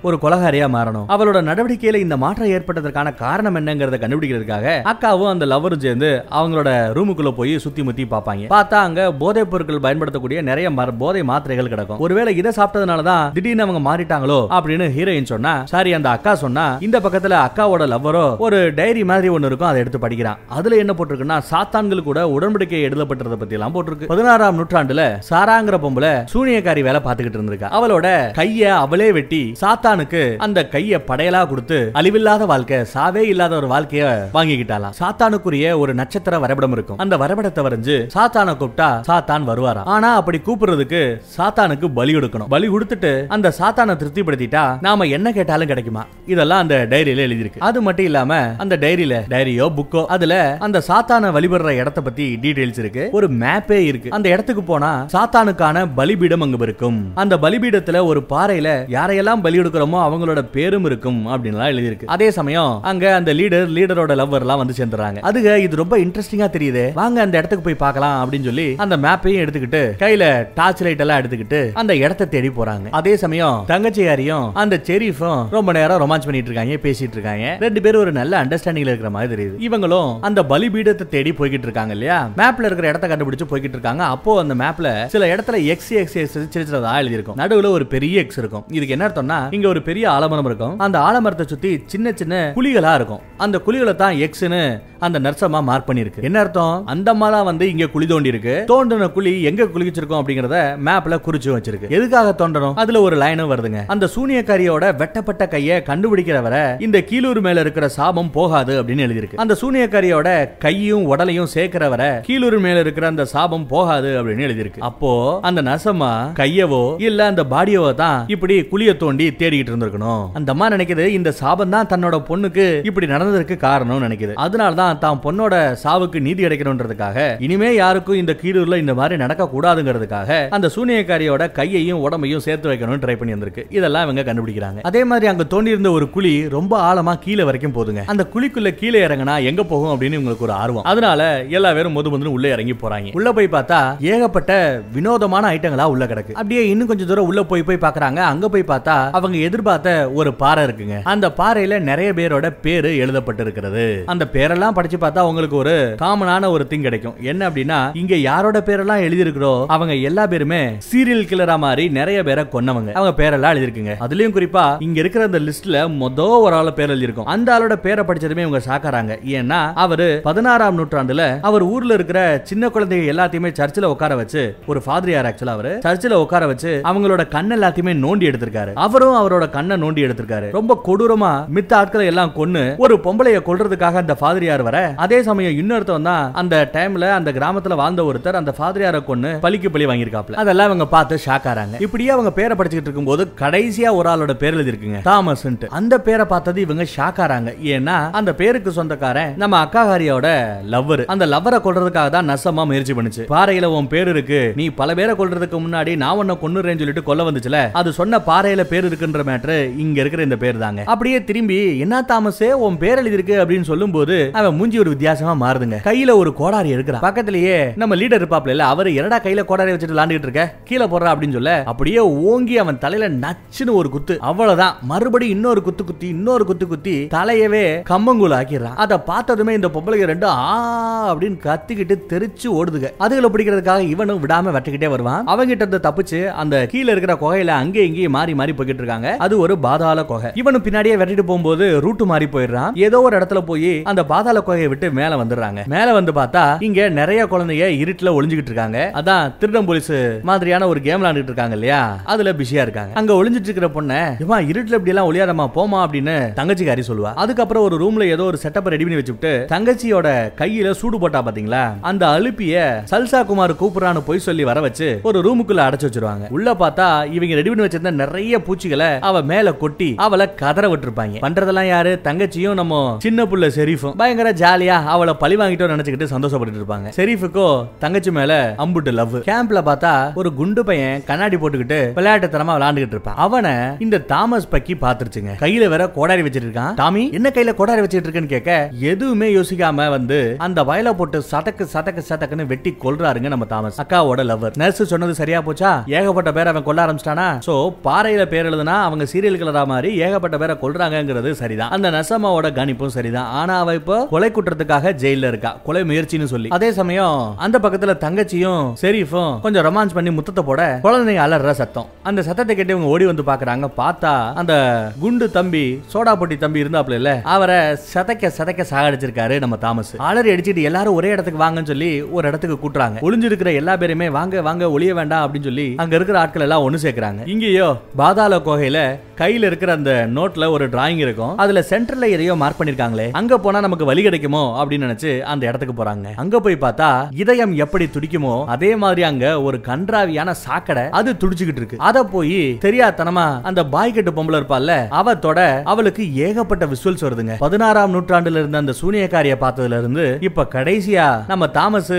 ஒரு 0.06 0.18
கொலகாரியா 0.22 0.66
மாறணும். 0.74 1.06
அவளோட 1.14 1.38
நடவடிக்கையில 1.48 2.00
இந்த 2.04 2.16
மாற்றம் 2.24 2.50
ஏற்பட்டதற்கான 2.56 3.14
காரணம் 3.22 3.56
என்னங்கறத 3.60 3.98
கண்டுபிடிக்கிறதுக்காக 4.02 4.66
அக்காவும் 4.92 5.30
அந்த 5.32 5.46
லவரும் 5.52 5.84
சேர்ந்து 5.84 6.10
அவங்களோட 6.38 6.70
ரூமுக்குள்ள 6.96 7.30
போய் 7.38 7.54
சுத்தி 7.64 7.82
முத்தி 7.88 8.06
பார்ப்பாங்க. 8.12 8.46
பார்த்தா 8.54 8.78
அங்க 8.88 9.12
போதைப் 9.22 9.50
பொருட்கள் 9.50 9.84
பயன்படுத்தக்கூடிய 9.86 10.42
நிறைய 10.50 10.66
போதை 11.02 11.22
மாத்திரைகள் 11.30 11.72
கிடக்கும். 11.72 12.00
ஒருவேளை 12.04 12.32
இதை 12.40 12.52
சாப்பிட்டதுனால 12.58 13.02
தான் 13.02 13.32
திடீர்னு 13.32 13.64
அவங்க 13.66 13.82
மாறிட்டாங்களோ 13.88 14.38
அப்படின்னு 14.56 14.86
ஹீரோயின் 14.96 15.30
சொன்னா 15.32 15.54
சாரி 15.72 15.90
அந்த 15.98 16.08
அக்கா 16.16 16.34
சொன்னா 16.44 16.66
இந்த 16.86 16.98
பக்கத்துல 17.04 17.36
அக்காவோட 17.46 17.82
லவ்வரோ 17.94 18.24
ஒரு 18.46 18.58
டைரி 18.74 19.04
மாதிரி 19.10 19.28
ஒன்னு 19.34 19.48
இருக்கும் 19.50 19.68
அதை 19.68 19.80
எடுத்து 19.80 19.98
படிக்கிறான். 20.04 20.38
அதுல 20.58 20.76
என்ன 20.82 20.92
போட்டிருக்குன்னா 20.98 21.38
சாத்தான்கள் 21.50 22.06
கூட 22.08 22.20
உடன்படிக்கை 22.36 22.80
எழுதப்பட்டதை 22.88 23.38
பத்தி 23.42 23.58
எல்லாம் 23.58 23.74
போட்டிருக்கு. 23.74 24.10
பதினாறாம் 24.12 24.58
நூற்றாண்டுல 24.58 25.02
சாராங்கிற 25.30 25.78
பொம்பளை 25.84 26.12
சூனியக்காரி 26.34 26.82
வேலை 26.88 27.00
பார்த்துக்கிட்டு 27.04 27.40
இருந்திருக்கா. 27.40 27.70
அவளோட 27.78 28.06
கைய 28.40 28.62
அவளே 28.84 29.08
வெட்டி 29.18 29.42
சாத்தானுக்கு 29.88 30.22
அந்த 30.44 30.60
கைய 30.72 30.96
படையலா 31.08 31.40
கொடுத்து 31.50 31.76
அழிவில்லாத 31.98 32.46
வாழ்க்கை 32.50 32.78
சாவே 32.94 33.22
இல்லாத 33.32 33.52
ஒரு 33.58 33.68
வாழ்க்கைய 33.72 34.08
வாங்கிக்கிட்டாலாம் 34.34 34.94
சாத்தானுக்குரிய 35.00 35.66
ஒரு 35.82 35.92
நட்சத்திர 36.00 36.38
வரைபடம் 36.42 36.74
இருக்கும். 36.76 36.98
அந்த 37.04 37.14
வரைபடத்தை 37.22 37.62
வரைஞ்சு 37.66 37.96
சாத்தான 38.14 38.54
கூப்பிட்டா 38.60 38.88
சாத்தான் 39.08 39.44
வருவாராம் 39.50 39.88
ஆனா 39.94 40.08
அப்படி 40.20 40.38
கூப்பிடுறதுக்கு 40.48 41.00
சாத்தானுக்கு 41.36 41.88
பலி 41.98 42.14
கொடுக்கணும். 42.16 42.50
பலி 42.54 42.68
கொடுத்துட்டு 42.74 43.12
அந்த 43.36 43.52
சாத்தானை 43.60 43.96
திருப்திப்படுத்திட்டா 44.02 44.64
நாம 44.86 45.06
என்ன 45.18 45.32
கேட்டாலும் 45.38 45.70
கிடைக்குமா? 45.72 46.02
இதெல்லாம் 46.34 46.62
அந்த 46.64 46.76
டைரியில 46.90 47.24
எழுதியிருக்கு. 47.28 47.64
அது 47.68 47.82
மட்டும் 47.88 48.08
இல்லாம 48.10 48.40
அந்த 48.64 48.76
டைரியில 48.84 49.22
டைரியோ 49.34 49.68
புக்கோ 49.78 50.04
அதுல 50.16 50.34
அந்த 50.68 50.82
சாத்தான 50.90 51.32
வழிபடுற 51.38 51.72
இடத்த 51.82 52.02
பத்தி 52.08 52.28
டீடைல்ஸ் 52.42 52.82
இருக்கு. 52.84 53.06
ஒரு 53.18 53.28
மேப்பே 53.44 53.80
இருக்கு. 53.90 54.12
அந்த 54.18 54.28
இடத்துக்கு 54.34 54.64
போனா 54.72 54.92
சாத்தானுக்கான 55.16 55.86
பலிபீடம் 56.00 56.46
அங்க 56.48 56.64
இருக்கும். 56.68 57.00
அந்த 57.24 57.34
பலிபீடத்துல 57.46 58.04
ஒரு 58.10 58.20
பாறையில 58.34 58.68
யாரையெல்லாம் 58.98 59.42
பலி 59.46 59.56
கொடுக்கறோமோ 59.80 59.98
அவங்களோட 60.06 60.40
பேரும் 60.54 60.86
இருக்கும் 60.88 61.20
அப்படின்னு 61.32 61.66
எழுதியிருக்கு 61.68 62.10
அதே 62.14 62.28
சமயம் 62.38 62.72
அங்க 62.90 63.04
அந்த 63.16 63.30
லீடர் 63.38 63.72
லீடரோட 63.76 64.12
லவ்வர் 64.20 64.44
எல்லாம் 64.44 64.60
வந்து 64.62 64.76
சேர்ந்துறாங்க 64.78 65.20
அதுக 65.28 65.56
இது 65.64 65.80
ரொம்ப 65.82 65.96
இன்ட்ரெஸ்டிங்கா 66.04 66.48
தெரியுது 66.56 66.84
வாங்க 67.00 67.18
அந்த 67.24 67.34
இடத்துக்கு 67.40 67.66
போய் 67.66 67.82
பார்க்கலாம் 67.82 68.18
அப்படின்னு 68.22 68.48
சொல்லி 68.50 68.68
அந்த 68.84 68.96
மேப்பையும் 69.04 69.42
எடுத்துக்கிட்டு 69.44 69.82
கையில 70.02 70.24
டார்ச் 70.58 70.82
லைட் 70.86 71.02
எல்லாம் 71.04 71.20
எடுத்துக்கிட்டு 71.20 71.60
அந்த 71.82 71.92
இடத்தை 72.02 72.26
தேடி 72.28 72.50
போறாங்க 72.52 72.92
அதே 72.98 73.14
சமயம் 73.24 73.58
தங்கச்சியாரியும் 73.72 74.46
அந்த 74.62 74.78
செரீஃபும் 74.88 75.42
ரொம்ப 75.56 75.72
நேரம் 75.78 76.02
ரொமான்ஸ் 76.02 76.28
பண்ணிட்டு 76.28 76.50
இருக்காங்க 76.50 76.78
பேசிட்டு 76.86 77.18
இருக்காங்க 77.18 77.46
ரெண்டு 77.64 77.82
பேரும் 77.84 78.04
ஒரு 78.04 78.14
நல்ல 78.18 78.34
அண்டர்ஸ்டாண்டிங்ல 78.42 78.92
இருக்கிற 78.92 79.12
மாதிரி 79.16 79.32
தெரியுது 79.34 79.56
இவங்களும் 79.68 80.10
அந்த 80.28 80.40
பலிபீடத்தை 80.52 81.06
தேடி 81.08 81.32
போய்கிட்டு 81.38 81.68
இருக்காங்க 81.68 81.94
இல்லையா 81.98 82.18
மேப்ல 82.38 82.68
இருக்கிற 82.68 82.88
இடத்த 82.92 83.08
கண்டுபிடிச்சு 83.08 83.50
போய்கிட்டு 83.50 83.78
இருக்காங்க 83.78 84.04
அப்போ 84.14 84.38
அந்த 84.42 84.56
மேப்ல 84.62 84.88
சில 85.14 85.26
இடத்துல 85.32 85.58
எக்ஸ் 85.74 85.92
எக்ஸ் 86.02 86.18
எக்ஸ் 86.22 86.36
சின்ன 86.46 86.66
சின்னதா 86.66 86.96
எழுதி 87.02 87.18
இருக்கும் 87.18 87.40
நடுவுல 87.40 87.70
ஒரு 87.78 87.86
பெரிய 87.94 88.16
எக்ஸ் 88.22 88.40
இருக்கும் 88.42 88.64
இதுக்கு 88.76 88.94
என்ன 88.96 89.06
அர்த்தம்னா 89.08 89.38
இங்க 89.56 89.67
இங்க 89.68 89.76
ஒரு 89.76 89.88
பெரிய 89.88 90.04
ஆலமரம் 90.16 90.46
இருக்கும். 90.48 90.74
அந்த 90.84 90.96
ஆலமரத்தை 91.06 91.44
சுத்தி 91.50 91.70
சின்ன 91.92 92.12
சின்ன 92.20 92.34
குழிகளா 92.58 92.92
இருக்கும். 92.98 93.22
அந்த 93.44 93.56
குழிகளை 93.64 93.92
தான் 94.02 94.14
எக்ஸ்னு 94.26 94.60
அந்த 95.06 95.16
நர்சமா 95.24 95.58
மார்க் 95.66 95.86
பண்ணிருக்கு 95.88 96.24
என்ன 96.28 96.38
அர்த்தம்? 96.42 96.76
அந்த 96.92 97.08
அம்மா 97.14 97.26
தான் 97.34 97.46
வந்து 97.48 97.64
இங்க 97.72 97.86
குழி 97.94 98.06
தோண்டி 98.12 98.30
இருக்கு 98.32 98.54
தோண்டின 98.70 99.08
குழி 99.16 99.32
எங்க 99.50 99.66
குளிச்சிருக்கோம் 99.74 100.20
அப்படிங்கறத 100.20 100.56
மேப்ல 100.86 101.16
குறிச்சு 101.26 101.50
வச்சிருக்கு. 101.54 101.90
எதுக்காக 101.96 102.30
தோண்டணும்? 102.40 102.74
அதுல 102.82 103.02
ஒரு 103.06 103.16
லைனும் 103.22 103.50
வருதுங்க. 103.52 103.82
அந்த 103.94 104.08
சூனியக்காரியோட 104.14 104.84
வெட்டப்பட்ட 105.02 105.46
கையை 105.54 105.76
கண்டுபிடிக்கிற 105.90 106.40
வரை 106.46 106.62
இந்த 106.86 107.00
கீழூர் 107.10 107.40
மேல 107.48 107.64
இருக்கிற 107.66 107.88
சாபம் 107.98 108.32
போகாது 108.38 108.74
அப்படின்னு 108.80 109.06
எழுதியிருக்கு. 109.08 109.40
அந்த 109.44 109.56
சூனியக்காரியோட 109.62 110.28
கையும் 110.64 111.06
உடலையும் 111.12 111.52
சேர்க்கிற 111.56 111.84
வரை 111.94 112.10
கீழூர் 112.30 112.58
மேல 112.66 112.78
இருக்கிற 112.86 113.06
அந்த 113.12 113.26
சாபம் 113.34 113.68
போகாது 113.74 114.10
அப்படின்னு 114.22 114.48
எழுதியிருக்கு. 114.48 114.84
அப்போ 114.90 115.12
அந்த 115.50 115.62
நசமா 115.70 116.12
கையவோ 116.40 116.82
இல்ல 117.10 117.20
அந்த 117.34 117.44
பாடியவோ 117.54 117.92
தான் 118.02 118.18
இப்படி 118.36 118.56
குழிய 118.72 118.90
தோண்டி 119.04 119.28
தேடி 119.42 119.57
தேடிக்கிட்டு 119.58 119.72
இருந்திருக்கணும். 119.74 120.22
அந்த 120.38 120.48
அம்மா 120.54 120.66
நினைக்குது 120.74 121.04
இந்த 121.18 121.30
சாபம் 121.40 121.74
தான் 121.74 121.90
தன்னோட 121.92 122.16
பொண்ணுக்கு 122.28 122.66
இப்படி 122.90 123.06
நடந்ததற்கு 123.14 123.54
காரணம் 123.66 124.04
நினைக்குது. 124.06 124.34
அதனால 124.46 124.74
தான் 124.82 125.00
தான் 125.04 125.22
பொண்ணோட 125.26 125.54
சாவுக்கு 125.84 126.18
நீதி 126.26 126.40
கிடைக்கணும்ன்றதுக்காக 126.46 127.18
இனிமே 127.46 127.70
யாருக்கும் 127.82 128.20
இந்த 128.22 128.32
கீழூர்ல 128.42 128.78
இந்த 128.84 128.94
மாதிரி 129.00 129.16
நடக்க 129.24 129.50
கூடாதுங்கிறதுக்காக 129.54 130.30
அந்த 130.58 130.70
சூனியக்காரியோட 130.76 131.44
கையையும் 131.58 132.02
உடம்பையும் 132.06 132.44
சேர்த்து 132.46 132.70
வைக்கணும்னு 132.70 133.02
ட்ரை 133.04 133.16
பண்ணி 133.20 133.34
வந்திருக்கு. 133.36 133.64
இதெல்லாம் 133.78 134.04
இவங்க 134.06 134.24
கண்டுபிடிக்கிறாங்க. 134.28 134.80
அதே 134.90 135.02
மாதிரி 135.10 135.26
அங்க 135.32 135.44
தோண்டி 135.54 135.74
இருந்த 135.74 135.90
ஒரு 135.98 136.08
குழி 136.16 136.34
ரொம்ப 136.56 136.74
ஆழமா 136.90 137.14
கீழே 137.24 137.46
வரைக்கும் 137.50 137.76
போதுங்க 137.78 138.04
அந்த 138.14 138.22
குழிக்குள்ள 138.34 138.70
கீழே 138.80 139.00
இறங்கினா 139.06 139.36
எங்க 139.50 139.62
போகும் 139.72 139.92
அப்படின்னு 139.94 140.20
உங்களுக்கு 140.22 140.46
ஒரு 140.48 140.54
ஆர்வம். 140.62 140.86
அதனால 140.92 141.20
எல்லா 141.58 141.72
பேரும் 141.78 141.96
முது 141.98 142.08
முதுன்னு 142.12 142.34
உள்ள 142.36 142.46
இறங்கி 142.54 142.74
போறாங்க. 142.82 143.14
உள்ள 143.18 143.28
போய் 143.38 143.54
பார்த்தா 143.56 143.80
ஏகப்பட்ட 144.12 144.52
வினோதமான 144.96 145.44
ஐட்டங்களா 145.54 145.86
உள்ள 145.94 146.04
கிடக்கு. 146.12 146.36
அப்படியே 146.40 146.62
இன்னும் 146.72 146.90
கொஞ்சம் 146.90 147.10
தூரம் 147.10 147.28
உள்ள 147.30 147.40
போய் 147.50 147.66
போய் 147.68 147.84
பாக்குறாங்க 147.86 148.20
அங்க 148.32 148.46
போய் 148.54 148.70
பார்த்தா 148.72 148.96
அவங்க 149.18 149.36
எதிர்பார்த்த 149.48 149.96
ஒரு 150.20 150.32
பாறை 150.42 150.64
இருக்குங்க. 150.64 150.96
அந்த 151.12 151.26
பாறையில 151.40 151.80
நிறைய 151.90 152.10
பேரோட 152.18 152.46
பேரு 152.62 152.90
எழுதப்பட்டிருக்கிறது. 153.04 153.84
அந்த 154.14 154.24
பேரெல்லாம் 154.32 154.76
படிச்சு 154.78 154.98
பார்த்தா 155.04 155.26
உங்களுக்கு 155.30 155.56
ஒரு 155.56 155.74
காமனான 156.02 156.50
ஒரு 156.54 156.66
திங் 156.70 156.86
கிடைக்கும். 156.86 157.16
என்ன 157.30 157.48
அப்படின்னா 157.50 157.80
இங்க 158.02 158.14
யாரோட 158.28 158.58
பேரெல்லாம் 158.66 159.04
எழுதியிருக்கிறோ 159.06 159.52
அவங்க 159.76 159.94
எல்லா 160.08 160.26
பேருமே 160.32 160.60
சீரியல் 160.90 161.26
கில்லரா 161.30 161.56
மாதிரி 161.64 161.84
நிறைய 161.98 162.18
பேரை 162.28 162.44
கொன்னவங்க. 162.52 162.92
அவங்க 162.98 163.12
பேரெல்லாம் 163.20 163.54
எழுதிருக்குங்க 163.54 163.94
அதுலயும் 164.06 164.34
குறிப்பா 164.36 164.64
இங்க 164.86 164.98
இருக்கிற 165.04 165.24
அந்த 165.24 165.40
லிஸ்ட்ல 165.48 165.78
மொத 166.00 166.26
ஒரு 166.44 166.54
ஆள 166.60 166.68
பேர் 166.78 166.92
எழுதியிருக்கும். 166.94 167.28
அந்த 167.34 167.48
ஆளோட 167.54 167.74
பேரை 167.86 168.02
படிச்சதுமே 168.08 168.44
இவங்க 168.46 168.60
சாக்காராங்க 168.68 169.14
ஏன்னா 169.36 169.60
அவரு 169.84 170.08
பதினாறாம் 170.28 170.78
நூற்றாண்டுல 170.78 171.24
அவர் 171.40 171.64
ஊர்ல 171.72 171.94
இருக்கிற 171.98 172.18
சின்ன 172.50 172.70
குழந்தைங்க 172.74 173.06
எல்லாத்தையுமே 173.14 173.50
சர்ச்சில் 173.52 173.90
உட்கார 173.92 174.16
வச்சு 174.20 174.42
ஒரு 174.66 174.82
ஃபாதரியார் 174.86 175.28
ஆக்சுவலா 175.30 175.56
அவரு? 175.58 175.72
சர்ச்சில் 175.80 176.16
உட்கார 176.24 176.46
வச்சு 176.46 176.72
அவங்களோட 176.84 177.22
கண் 177.28 177.52
எல்லாத்தையுமே 177.52 177.94
நோண்டி 178.04 178.26
எடுத்திருக்காரு. 178.30 178.72
அவரும் 178.86 179.16
அவரோட 179.20 179.37
கண்ணை 179.46 179.76
நோண்டி 179.82 180.04
எடுத்திருக்காரு. 180.06 180.48
ரொம்ப 180.58 180.80
கொடூரமா 180.86 181.32
மித்த 181.56 181.74
ஆட்களை 181.80 182.06
எல்லாம் 182.12 182.32
கொன்னு 182.38 182.62
ஒரு 182.84 182.94
பொம்பளைய 183.04 183.40
கொல்றதுக்காக 183.48 184.00
அந்த 184.02 184.16
ஃபாதரியார் 184.20 184.62
வர? 184.68 184.78
அதே 185.04 185.22
சமயம் 185.28 185.58
இன்னொருத்தவன் 185.60 186.08
தான் 186.10 186.32
அந்த 186.42 186.56
டைம்ல 186.76 187.10
அந்த 187.18 187.32
கிராமத்துல 187.38 187.76
வாழ்ந்த 187.82 188.04
ஒருத்தர் 188.10 188.40
அந்த 188.40 188.54
ஃபாதரியாரை 188.58 189.02
கொன்னு 189.10 189.32
பலிக்கு 189.46 189.70
பலி 189.74 189.86
வாங்கியிருக்காப்ல 189.90 190.40
அதெல்லாம் 190.44 190.70
அவங்க 190.70 190.86
பார்த்து 190.96 191.20
ஷாக் 191.26 191.48
ஆறாங்க. 191.52 191.80
இப்படியே 191.86 192.10
அவங்க 192.16 192.32
பேரை 192.40 192.56
படிச்சுட்டு 192.58 192.88
இருக்கும்போது 192.88 193.24
கடைசியா 193.42 193.92
ஒரு 194.00 194.10
ஆளோட 194.14 194.32
பேர் 194.42 194.56
எழுதிருக்குங்க 194.58 195.02
தாமஸ் 195.02 195.46
அந்த 195.78 195.94
பேரை 196.06 196.24
பார்த்தது 196.34 196.60
இவங்க 196.60 196.86
ஷாக் 196.96 197.20
ஆறாங்க. 197.24 197.50
ஏன்னா 197.74 197.96
அந்த 198.20 198.30
பேருக்கு 198.40 198.70
சொந்தக்காரன் 198.78 199.34
நம்ம 199.42 199.62
அக்காகாரியோட 199.64 200.26
லவ்வர் 200.74 201.04
அந்த 201.14 201.26
லவ்வரை 201.26 201.58
கொல்றதுக்காக 201.66 202.10
தான் 202.16 202.30
நசமா 202.30 202.64
முயற்சி 202.70 202.92
பண்ணுச்சு. 202.92 203.24
பாறையில 203.34 203.66
உன் 203.76 203.88
பேர் 203.92 204.08
இருக்கு. 204.08 204.40
நீ 204.60 204.68
பல 204.80 204.94
பேரை 204.98 205.14
கொல்றதுக்கு 205.18 205.58
முன்னாடி 205.64 205.92
நான் 206.02 206.16
உன்னை 206.22 206.36
கொண்டுறேன்னு 206.42 206.82
சொல்லிட்டு 206.82 207.02
கொல்ல 207.08 207.26
வந்துச்சுல. 207.30 207.58
அது 207.80 207.92
சொன்ன 207.98 208.20
பாறையில 208.30 208.62
பேர் 208.72 208.86
இருக்குன்ற 208.88 209.24
மேட்ரு 209.28 209.58
இங்க 209.84 209.98
இருக்கிற 210.00 210.26
இந்த 210.28 210.38
பேர் 210.44 210.62
தாங்க. 210.64 210.82
அப்படியே 210.94 211.18
திரும்பி 211.30 211.58
என்ன 211.84 212.02
தாமஸே 212.12 212.50
உன் 212.66 212.78
பேர் 212.82 213.02
எழுதிருக்கு 213.02 213.34
அப்படின்னு 213.42 213.68
சொல்லும் 213.70 213.94
போது 213.96 214.16
அவன் 214.32 214.56
மூஞ்சி 214.58 214.78
ஒரு 214.84 214.92
வித்தியாசமா 214.94 215.34
மாறுதுங்க. 215.44 215.78
கையில 215.88 216.16
ஒரு 216.22 216.32
கோடாரி 216.40 216.70
எடுக்கிறான். 216.74 217.04
பக்கத்திலேயே 217.06 217.56
நம்ம 217.82 217.96
லீடர் 218.02 218.20
இருப்பாப்ல 218.20 218.54
இல்ல 218.56 218.64
அவர் 218.72 218.90
என்னடா 218.98 219.20
கையில 219.26 219.44
கோடாரி 219.50 219.72
வச்சுட்டு 219.72 219.96
விளாண்டுட்டு 219.96 220.28
இருக்க? 220.28 220.44
கீழே 220.70 220.86
போடுறா 220.92 221.12
அப்படின்னு 221.12 221.36
சொல்ல 221.38 221.54
அப்படியே 221.72 222.00
ஓங்கி 222.32 222.56
அவன் 222.64 222.82
தலையில 222.84 223.08
நச்சுன்னு 223.24 223.76
ஒரு 223.80 223.90
குத்து. 223.96 224.14
அவ்வளவுதான். 224.30 224.76
மறுபடியும் 224.92 225.34
இன்னொரு 225.36 225.62
குத்து 225.68 225.84
குத்தி 225.84 226.08
இன்னொரு 226.16 226.44
குத்து 226.50 226.66
குத்தி 226.72 226.96
தலையவே 227.16 227.64
கம்மங்கூழ் 227.90 228.36
ஆக்கிடுறான். 228.38 228.78
அதை 228.84 228.98
பார்த்ததுமே 229.10 229.52
இந்த 229.58 229.70
பொம்பளைங்க 229.74 230.08
ரெண்டும் 230.12 230.34
ஆ 230.46 231.14
அப்படின்னு 231.14 231.38
கத்திக்கிட்டு 231.48 231.96
தெரிச்சு 232.12 232.48
ஓடுதுங்க. 232.58 232.90
அதுகளை 233.04 233.28
பிடிக்கிறதுக்காக 233.32 233.88
இவனும் 233.94 234.22
விடாம 234.24 234.54
வெட்டிக்கிட்டே 234.56 234.88
வருவான். 234.94 235.26
அவங்கிட்ட 235.32 235.64
இருந்து 235.64 235.84
தப்பிச்சு 235.86 236.20
அந்த 236.42 236.66
கீழே 236.72 236.90
இருக்கிற 236.94 237.14
குகையில 237.22 237.56
அங்கே 237.62 237.86
இங்கேயும் 237.86 238.16
மாறி 238.18 238.34
மாறி 238.40 238.52
போய்கிட்டு 238.52 238.82
இருக்காங்க. 238.82 239.07
அது 239.16 239.38
ஒரு 239.38 239.58
பாதாள 239.58 240.04
குகை. 240.04 240.30
இவனு 240.34 240.58
பின்னாடியே 240.58 240.96
வெட்டிட்டு 241.00 241.22
போகும்போது 241.22 241.80
ரூட்டு 241.80 242.06
மாறி 242.06 242.24
போயிடுறான். 242.24 242.70
ஏதோ 242.74 243.00
ஒரு 243.00 243.18
இடத்துல 243.18 243.40
போய் 243.40 243.82
அந்த 243.82 244.04
பாதாள 244.04 244.40
குகையை 244.40 244.68
விட்டு 244.68 244.90
மேல 244.90 245.16
வந்துடுறாங்க. 245.16 245.66
மேல 245.66 245.92
வந்து 245.92 246.12
பார்த்தா 246.12 246.62
இங்க 246.62 246.88
நிறைய 246.88 247.26
குழந்தைய 247.26 247.66
இருட்டுல 247.82 248.12
ஒளிஞ்சுக்கிட்டு 248.18 248.50
இருக்காங்க. 248.50 248.90
அதான் 248.94 249.32
திருடம் 249.40 249.66
போலீஸ் 249.66 249.92
மாதிரியான 250.22 250.68
ஒரு 250.68 250.80
கேம் 250.80 251.04
விளையாண்டுட்டு 251.04 251.30
இருக்காங்க 251.30 251.52
இல்லையா? 251.52 252.00
அதுல 252.04 252.32
பிஸியா 252.32 252.62
இருக்காங்க. 252.62 252.92
அங்க 252.94 253.12
ஒளிஞ்சிட்டு 253.12 253.48
இருக்கிற 253.48 253.68
பொண்ணை 253.68 254.20
இவன் 254.20 254.46
இருட்டுல 254.46 254.78
இப்படி 254.80 254.90
எல்லாம் 254.90 255.14
ஒளியாதமா 255.14 255.50
போமா 255.54 255.86
அப்படின்னு 255.86 256.16
தங்கச்சிக்காரி 256.36 256.82
சொல்லுவா. 256.88 257.14
அதுக்கப்புறம் 257.14 257.62
ஒரு 257.62 257.76
ரூம்ல 257.76 258.08
ஏதோ 258.08 258.22
ஒரு 258.22 258.38
செட்டப் 258.42 258.68
ரெடி 258.68 258.84
பண்ணி 258.84 259.02
வச்சுட்டு 259.02 259.44
தங்கச்சியோட 259.44 260.32
கையில 260.38 260.70
சூடு 260.70 260.98
போட்டா 260.98 261.22
பாத்தீங்களா? 261.22 261.72
அந்த 261.80 262.06
அழுப்பிய 262.06 262.82
சல்சா 262.90 263.24
குமார் 263.24 263.52
கூப்பிடுறான்னு 263.52 264.02
போய் 264.06 264.18
சொல்லி 264.18 264.44
வர 264.44 264.60
வச்சு 264.60 265.00
ஒரு 265.02 265.20
ரூமுக்குள்ள 265.20 265.60
அடைச்சு 265.68 265.86
வச்சிருவாங்க. 265.88 266.26
உள்ள 266.28 266.52
பார்த்தா 266.52 267.12
இவங்க 267.12 267.34
ரெடி 267.34 267.50
பண்ணி 267.50 267.64
வச்சிருந்த 267.64 267.90
நிறைய 267.90 268.42
பூச்சிகளை 268.42 268.86
அவ 269.08 269.22
மேல 269.32 269.52
கொட்டி 269.62 269.90
அவளை 270.06 270.26
கதற 270.34 270.64
விட்டுருப்பாங்க. 270.72 271.16
பண்றதெல்லாம் 271.26 271.68
யாரு? 271.68 271.92
தங்கச்சியும் 272.04 272.58
நம்ம 272.60 272.74
சின்ன 273.06 273.24
புள்ள 273.30 273.46
செரீஃபும் 273.58 273.96
பயங்கர 274.02 274.32
ஜாலியா 274.42 274.76
அவளை 274.94 275.14
பழி 275.22 275.36
வாங்கிட்டோம் 275.36 275.72
நினைச்சுக்கிட்டு 275.74 276.10
சந்தோஷப்பட்டு 276.14 276.60
இருப்பாங்க. 276.60 276.88
செரீஃபுக்கோ 276.98 277.48
தங்கச்சி 277.84 278.10
மேல 278.18 278.32
அம்புட்டு 278.64 278.92
லவ் 279.00 279.16
கேம்ப்ல 279.30 279.62
பார்த்தா 279.70 279.92
ஒரு 280.14 280.32
குண்டு 280.40 280.64
பையன் 280.64 281.02
கண்ணாடி 281.10 281.36
போட்டுக்கிட்டு 281.36 281.80
விளையாட்டுத்தனமா 281.98 282.56
விளையாண்டுகிட்டு 282.58 282.96
இருப்பான். 282.96 283.18
அவனை 283.26 283.54
இந்த 283.86 284.02
தாமஸ் 284.12 284.50
பக்கி 284.54 284.76
பாத்துருச்சுங்க 284.84 285.34
கையில 285.44 285.68
வேற 285.74 285.90
கோடாரி 285.96 286.22
வச்சிட்டு 286.26 286.48
இருக்கான். 286.48 286.74
டாமி 286.82 287.04
என்ன 287.18 287.32
கையில 287.36 287.54
கோடாரி 287.60 287.84
வச்சிட்டு 287.84 288.08
இருக்கேன்னு 288.08 288.34
கேட்க 288.34 288.70
எதுவுமே 288.92 289.28
யோசிக்காம 289.36 289.88
வந்து 289.96 290.20
அந்த 290.46 290.64
வயலை 290.64 290.92
போட்டு 290.92 291.18
சதக்கு 291.30 291.64
சதக்கு 291.74 292.02
சதக்குன்னு 292.08 292.46
வெட்டி 292.46 292.70
கொல்றாருங்க 292.84 293.28
நம்ம 293.34 293.44
தாமஸ். 293.52 293.80
அக்காவோட 293.82 294.22
லவர் 294.30 294.56
நர்ஸ் 294.62 294.82
சொன்னது 294.92 295.14
சரியா 295.20 295.40
போச்சா? 295.46 295.70
ஏகப்பட்ட 295.98 296.32
பேர் 296.32 296.50
அவன் 296.52 296.66
கொல்ல 296.68 296.84
ஆரம்பிச்சிட்டானா? 296.84 297.26
சோ 297.46 297.54
பாறையில 297.84 298.24
பேர் 298.32 298.48
எழுதுனா 298.50 298.76
அவங்க 298.88 299.06
சீரியல் 299.12 299.40
கிளரா 299.42 299.64
மாதிரி 299.72 299.90
ஏகப்பட்ட 300.06 300.36
பேரை 300.42 300.56
கொல்றாங்கங்கிறது 300.64 301.32
சரிதான். 301.42 301.72
அந்த 301.76 301.90
நசமாவோட 301.96 302.50
கணிப்பும் 302.58 302.94
சரிதான். 302.96 303.30
ஆனா 303.40 303.56
அவ 303.62 303.74
இப்போ 303.80 303.96
கொலை 304.12 304.30
குற்றத்துக்காக 304.36 304.94
ஜெயில 305.02 305.30
இருக்கா? 305.32 305.52
கொலை 305.66 305.82
முயற்சின்னு 305.90 306.30
சொல்லி. 306.34 306.50
அதே 306.58 306.70
சமயம் 306.80 307.18
அந்த 307.46 307.56
பக்கத்துல 307.64 307.94
தங்கச்சியும் 308.04 308.64
செரீஃபும் 308.82 309.34
கொஞ்சம் 309.46 309.66
ரொமான்ஸ் 309.68 309.96
பண்ணி 309.98 310.10
முத்தத்தை 310.18 310.44
போட 310.50 310.62
குழந்தைங்க 310.86 311.22
அலற 311.26 311.54
சத்தம். 311.60 311.88
அந்த 312.08 312.20
சத்தத்தை 312.28 312.52
கேட்டு 312.56 312.74
இவங்க 312.74 312.92
ஓடி 312.94 313.04
வந்து 313.10 313.24
பாக்குறாங்க. 313.30 313.66
பார்த்தா 313.80 314.12
அந்த 314.42 314.54
குண்டு 315.02 315.28
தம்பி 315.36 315.64
சோடா 315.94 316.14
பொட்டி 316.20 316.38
தம்பி 316.44 316.62
இருந்தாப்ல 316.64 316.98
இல்ல 317.00 317.10
அவரை 317.34 317.58
சதைக்க 317.92 318.32
சதைக்க 318.38 318.66
சாகடிச்சிருக்காரு 318.72 319.36
நம்ம 319.44 319.58
தாமஸ். 319.64 319.92
அலறி 320.08 320.32
அடிச்சிட்டு 320.34 320.66
எல்லாரும் 320.70 320.98
ஒரே 321.00 321.10
இடத்துக்கு 321.14 321.42
வாங்கன்னு 321.44 321.72
சொல்லி 321.72 321.90
ஒரு 322.16 322.24
இடத்துக்கு 322.30 322.56
கூட்டுறாங்க. 322.62 322.98
ஒளிஞ்சிருக்கிற 323.08 323.52
எல்லா 323.60 323.74
பேருமே 323.82 324.08
வாங்க 324.18 324.42
வாங்க 324.48 324.70
ஒளிய 324.76 324.92
வேண்டாம் 325.00 325.24
அப்படின்னு 325.24 325.48
சொல்லி 325.50 325.66
அங்க 325.84 325.94
இருக்கிற 325.98 326.18
ஆட்கள் 326.22 326.46
எல்லாம் 326.46 326.64
ஒண்ணு 326.66 326.84
சேர்க்கிறாங்க. 326.84 327.22
இங்கேயோ 327.34 327.68
பாதாள 328.00 328.36
கோகையில 328.48 328.77
கையில 329.20 329.48
இருக்கிற 329.50 329.70
அந்த 329.78 329.92
நோட்ல 330.16 330.44
ஒரு 330.54 330.64
டிராயிங் 330.74 331.00
இருக்கும். 331.04 331.32
அதுல 331.42 331.60
சென்டர்ல 331.70 332.08
எதையோ 332.16 332.34
மார்க் 332.42 332.58
பண்ணிருக்காங்களே. 332.60 333.06
அங்க 333.20 333.38
போனா 333.44 333.60
நமக்கு 333.66 333.88
வழி 333.90 334.02
கிடைக்குமோ 334.06 334.42
அப்படின்னு 334.60 334.86
நினைச்சு 334.86 335.12
அந்த 335.32 335.42
இடத்துக்கு 335.48 335.76
போறாங்க. 335.80 336.08
அங்க 336.22 336.40
போய் 336.44 336.56
பார்த்தா 336.64 336.90
இதயம் 337.22 337.54
எப்படி 337.64 337.86
துடிக்குமோ 337.94 338.34
அதே 338.54 338.70
மாதிரி 338.84 339.02
அங்க 339.10 339.26
ஒரு 339.48 339.60
கன்றாவியான 339.68 340.34
சாக்கடை 340.44 340.84
அது 341.00 341.12
துடிச்சுக்கிட்டு 341.22 341.62
இருக்கு. 341.62 341.80
அத 341.88 342.04
போய் 342.14 342.40
தெரியாதனமா 342.66 343.26
அந்த 343.50 343.60
பாய் 343.74 343.94
கட்டு 343.98 344.14
பொம்பளை 344.18 344.40
இருப்பால்ல 344.40 344.74
அவ 345.00 345.16
தொட 345.26 345.38
அவளுக்கு 345.72 346.04
ஏகப்பட்ட 346.26 346.66
விசுவல்ஸ் 346.72 347.06
வருதுங்க. 347.06 347.36
பதினாறாம் 347.44 347.94
நூற்றாண்டுல 347.94 348.42
இருந்த 348.42 348.62
அந்த 348.64 348.74
சூனியக்காரிய 348.82 349.36
பார்த்ததுல 349.44 349.80
இருந்து 349.82 350.06
இப்ப 350.28 350.46
கடைசியா 350.56 351.08
நம்ம 351.32 351.46
தாமஸ் 351.58 351.94